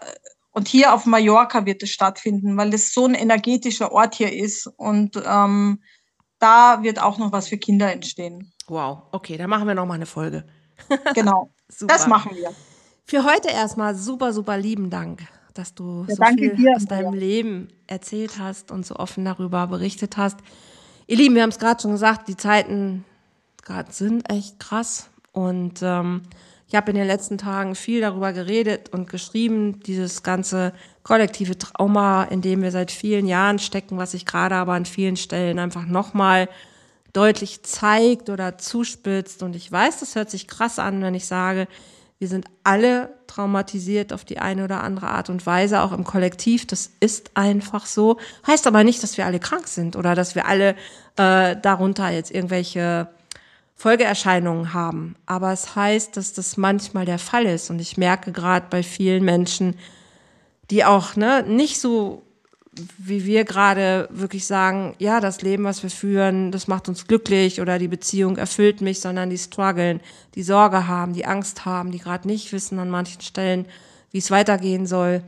und 0.54 0.68
hier 0.68 0.94
auf 0.94 1.06
Mallorca 1.06 1.66
wird 1.66 1.82
es 1.82 1.92
stattfinden, 1.92 2.58
weil 2.58 2.72
das 2.72 2.94
so 2.94 3.06
ein 3.06 3.14
energetischer 3.14 3.92
Ort 3.94 4.16
hier 4.16 4.34
ist 4.34 4.68
und 4.78 5.16
ähm, 5.26 5.82
da 6.40 6.84
wird 6.84 7.02
auch 7.02 7.18
noch 7.18 7.32
was 7.32 7.48
für 7.48 7.58
Kinder 7.58 7.92
entstehen. 7.92 8.52
Wow. 8.68 9.04
Okay, 9.12 9.38
dann 9.38 9.50
machen 9.50 9.68
wir 9.68 9.76
noch 9.76 9.86
mal 9.86 9.94
eine 9.94 10.06
Folge. 10.06 10.44
Genau, 11.16 11.52
das 11.88 12.08
machen 12.08 12.36
wir. 12.36 12.52
Für 13.12 13.26
heute 13.26 13.50
erstmal 13.50 13.94
super, 13.94 14.32
super 14.32 14.58
lieben 14.58 14.90
Dank, 14.90 15.24
dass 15.54 15.76
du 15.76 16.06
Ja, 16.08 16.16
so 16.16 16.24
viel 16.38 16.56
dir, 16.56 16.72
aus 16.78 16.86
deinem 16.86 17.08
Andrea. 17.08 17.20
Leben 17.20 17.68
erzählt 17.86 18.40
hast 18.40 18.72
und 18.72 18.86
so 18.86 18.96
offen 18.96 19.26
darüber 19.26 19.68
berichtet 19.68 20.16
hast. 20.16 20.38
Ihr 21.08 21.18
Lieben, 21.18 21.36
wir 21.36 21.42
haben 21.42 21.50
es 21.50 21.60
gerade 21.60 21.82
schon 21.82 21.92
gesagt, 21.92 22.30
die 22.30 22.38
Zeiten 22.38 23.04
gerade 23.64 23.92
sind 23.92 24.32
echt 24.32 24.62
krass. 24.62 25.10
Und 25.34 25.82
ähm, 25.82 26.22
ich 26.70 26.76
habe 26.76 26.92
in 26.92 26.96
den 26.96 27.06
letzten 27.06 27.38
Tagen 27.38 27.76
viel 27.76 28.00
darüber 28.00 28.32
geredet 28.32 28.94
und 28.94 29.10
geschrieben, 29.10 29.82
dieses 29.82 30.24
ganze 30.24 30.72
kollektive 31.04 31.58
Trauma, 31.58 32.24
in 32.24 32.42
dem 32.42 32.62
wir 32.62 32.72
seit 32.72 32.92
vielen 32.92 33.28
Jahren 33.28 33.60
stecken, 33.60 33.98
was 33.98 34.12
sich 34.12 34.26
gerade 34.26 34.56
aber 34.56 34.72
an 34.72 34.86
vielen 34.86 35.18
Stellen 35.18 35.60
einfach 35.60 35.86
nochmal 35.86 36.48
deutlich 37.12 37.64
zeigt 37.64 38.30
oder 38.30 38.58
zuspitzt. 38.58 39.44
Und 39.44 39.58
ich 39.58 39.70
weiß, 39.70 40.00
das 40.00 40.16
hört 40.16 40.30
sich 40.30 40.48
krass 40.48 40.80
an, 40.80 41.02
wenn 41.02 41.14
ich 41.14 41.26
sage, 41.26 41.68
wir 42.22 42.28
sind 42.28 42.46
alle 42.64 43.16
traumatisiert 43.26 44.14
auf 44.14 44.24
die 44.26 44.38
eine 44.38 44.66
oder 44.66 44.84
andere 44.84 45.08
Art 45.08 45.32
und 45.32 45.44
Weise, 45.48 45.82
auch 45.82 45.92
im 45.92 46.04
Kollektiv. 46.04 46.68
Das 46.68 46.92
ist 47.00 47.32
einfach 47.34 47.88
so. 47.88 48.20
Heißt 48.46 48.68
aber 48.68 48.84
nicht, 48.84 49.02
dass 49.02 49.18
wir 49.18 49.26
alle 49.26 49.40
krank 49.40 49.68
sind 49.68 49.96
oder 49.96 50.14
dass 50.14 50.36
wir 50.36 50.46
alle 50.46 50.76
äh, 51.18 51.56
darunter 51.60 52.12
jetzt 52.12 52.30
irgendwelche 52.30 53.08
Folgeerscheinungen 53.74 54.72
haben. 54.72 55.16
Aber 55.26 55.52
es 55.52 55.76
heißt, 55.76 56.16
dass 56.16 56.34
das 56.34 56.58
manchmal 56.58 57.06
der 57.06 57.18
Fall 57.18 57.48
ist. 57.48 57.72
Und 57.72 57.82
ich 57.82 57.98
merke 57.98 58.32
gerade 58.32 58.68
bei 58.70 58.84
vielen 58.84 59.26
Menschen, 59.26 59.80
die 60.70 60.86
auch 60.86 61.16
ne, 61.16 61.42
nicht 61.42 61.82
so 61.82 62.22
wie 62.98 63.26
wir 63.26 63.44
gerade 63.44 64.08
wirklich 64.12 64.46
sagen, 64.46 64.96
ja, 64.98 65.20
das 65.20 65.42
Leben, 65.42 65.66
was 65.66 65.84
wir 65.84 65.90
führen, 65.90 66.52
das 66.52 66.68
macht 66.68 66.88
uns 66.88 67.06
glücklich 67.06 67.60
oder 67.60 67.78
die 67.78 67.90
Beziehung 67.90 68.38
erfüllt 68.38 68.80
mich, 68.80 69.02
sondern 69.02 69.30
die 69.30 69.38
strugglen, 69.38 70.00
die 70.36 70.44
Sorge 70.44 70.88
haben, 70.88 71.14
die 71.14 71.26
Angst 71.26 71.66
haben, 71.66 71.92
die 71.92 72.00
gerade 72.00 72.28
nicht 72.28 72.54
wissen 72.54 72.80
an 72.80 72.90
manchen 72.90 73.22
Stellen, 73.22 73.66
wie 74.12 74.20
es 74.20 74.32
weitergehen 74.32 74.88
soll. 74.88 75.22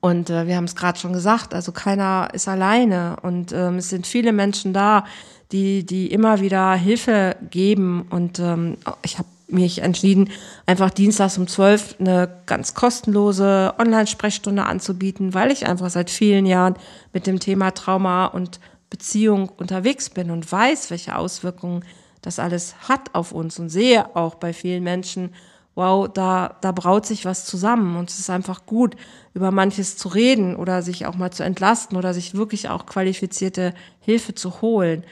Und 0.00 0.30
äh, 0.30 0.46
wir 0.46 0.56
haben 0.56 0.64
es 0.64 0.76
gerade 0.76 0.98
schon 0.98 1.12
gesagt, 1.12 1.52
also 1.52 1.72
keiner 1.72 2.28
ist 2.32 2.48
alleine 2.48 3.16
und 3.22 3.52
ähm, 3.52 3.76
es 3.76 3.90
sind 3.90 4.06
viele 4.06 4.32
Menschen 4.32 4.72
da, 4.72 5.04
die 5.52 5.84
die 5.84 6.12
immer 6.12 6.40
wieder 6.40 6.74
Hilfe 6.74 7.36
geben 7.50 8.06
und 8.08 8.38
ähm, 8.38 8.78
ich 9.02 9.18
habe 9.18 9.28
mich 9.52 9.82
entschieden, 9.82 10.30
einfach 10.66 10.90
dienstags 10.90 11.38
um 11.38 11.46
12 11.46 11.96
eine 12.00 12.28
ganz 12.46 12.74
kostenlose 12.74 13.74
Online-Sprechstunde 13.78 14.64
anzubieten, 14.64 15.34
weil 15.34 15.50
ich 15.50 15.66
einfach 15.66 15.90
seit 15.90 16.10
vielen 16.10 16.46
Jahren 16.46 16.74
mit 17.12 17.26
dem 17.26 17.40
Thema 17.40 17.70
Trauma 17.72 18.26
und 18.26 18.60
Beziehung 18.90 19.48
unterwegs 19.48 20.10
bin 20.10 20.30
und 20.30 20.50
weiß, 20.50 20.90
welche 20.90 21.16
Auswirkungen 21.16 21.84
das 22.22 22.38
alles 22.38 22.74
hat 22.88 23.14
auf 23.14 23.32
uns 23.32 23.58
und 23.58 23.68
sehe 23.68 24.14
auch 24.16 24.34
bei 24.34 24.52
vielen 24.52 24.82
Menschen, 24.84 25.32
wow, 25.74 26.08
da, 26.12 26.56
da 26.60 26.72
braut 26.72 27.06
sich 27.06 27.24
was 27.24 27.46
zusammen 27.46 27.96
und 27.96 28.10
es 28.10 28.18
ist 28.18 28.30
einfach 28.30 28.66
gut, 28.66 28.96
über 29.32 29.50
manches 29.50 29.96
zu 29.96 30.08
reden 30.08 30.56
oder 30.56 30.82
sich 30.82 31.06
auch 31.06 31.14
mal 31.14 31.30
zu 31.30 31.44
entlasten 31.44 31.96
oder 31.96 32.12
sich 32.12 32.34
wirklich 32.34 32.68
auch 32.68 32.86
qualifizierte 32.86 33.72
Hilfe 34.00 34.34
zu 34.34 34.60
holen. 34.60 35.04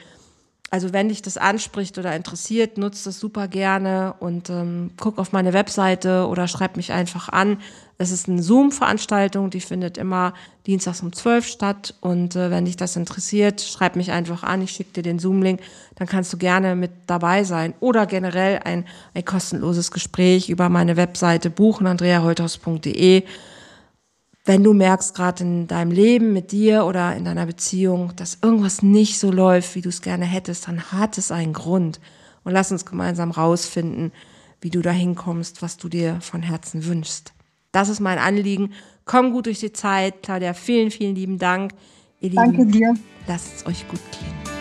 Also 0.71 0.93
wenn 0.93 1.09
dich 1.09 1.21
das 1.23 1.37
anspricht 1.37 1.97
oder 1.97 2.15
interessiert, 2.15 2.77
nutzt 2.77 3.07
das 3.07 3.19
super 3.19 3.47
gerne 3.47 4.13
und 4.19 4.49
ähm, 4.51 4.91
guck 4.97 5.17
auf 5.17 5.31
meine 5.31 5.53
Webseite 5.53 6.27
oder 6.27 6.47
schreib 6.47 6.77
mich 6.77 6.91
einfach 6.91 7.29
an. 7.29 7.57
Es 7.97 8.11
ist 8.11 8.29
eine 8.29 8.41
Zoom-Veranstaltung, 8.41 9.49
die 9.49 9.61
findet 9.61 9.97
immer 9.97 10.33
dienstags 10.67 11.01
um 11.01 11.11
12 11.11 11.47
statt. 11.47 11.95
Und 12.01 12.35
äh, 12.35 12.51
wenn 12.51 12.65
dich 12.65 12.77
das 12.77 12.95
interessiert, 12.95 13.61
schreib 13.61 13.95
mich 13.95 14.11
einfach 14.11 14.43
an, 14.43 14.61
ich 14.61 14.71
schicke 14.71 14.93
dir 14.93 15.03
den 15.03 15.17
Zoom-Link, 15.17 15.59
dann 15.95 16.07
kannst 16.07 16.31
du 16.31 16.37
gerne 16.37 16.75
mit 16.75 16.91
dabei 17.07 17.43
sein. 17.43 17.73
Oder 17.79 18.05
generell 18.05 18.59
ein, 18.63 18.85
ein 19.15 19.25
kostenloses 19.25 19.91
Gespräch 19.91 20.49
über 20.49 20.69
meine 20.69 20.97
Webseite 20.97 21.49
buchen, 21.49 21.87
andreaholthaus.de 21.87 23.23
wenn 24.45 24.63
du 24.63 24.73
merkst, 24.73 25.13
gerade 25.13 25.43
in 25.43 25.67
deinem 25.67 25.91
Leben 25.91 26.33
mit 26.33 26.51
dir 26.51 26.85
oder 26.85 27.15
in 27.15 27.25
deiner 27.25 27.45
Beziehung, 27.45 28.13
dass 28.15 28.39
irgendwas 28.41 28.81
nicht 28.81 29.19
so 29.19 29.31
läuft, 29.31 29.75
wie 29.75 29.81
du 29.81 29.89
es 29.89 30.01
gerne 30.01 30.25
hättest, 30.25 30.67
dann 30.67 30.91
hat 30.91 31.17
es 31.17 31.31
einen 31.31 31.53
Grund. 31.53 31.99
Und 32.43 32.53
lass 32.53 32.71
uns 32.71 32.85
gemeinsam 32.85 33.31
rausfinden, 33.31 34.11
wie 34.61 34.69
du 34.69 34.81
da 34.81 34.91
hinkommst, 34.91 35.61
was 35.61 35.77
du 35.77 35.89
dir 35.89 36.19
von 36.21 36.41
Herzen 36.41 36.85
wünschst. 36.85 37.33
Das 37.71 37.89
ist 37.89 37.99
mein 37.99 38.17
Anliegen. 38.17 38.73
Komm 39.05 39.31
gut 39.31 39.45
durch 39.45 39.59
die 39.59 39.73
Zeit. 39.73 40.23
Claudia, 40.23 40.53
vielen, 40.53 40.91
vielen 40.91 41.15
lieben 41.15 41.37
Dank. 41.37 41.73
Ihr 42.19 42.31
Danke 42.31 42.63
Lieben, 42.63 42.71
dir. 42.71 42.93
Lasst 43.27 43.57
es 43.57 43.65
euch 43.65 43.87
gut 43.87 44.01
gehen. 44.11 44.58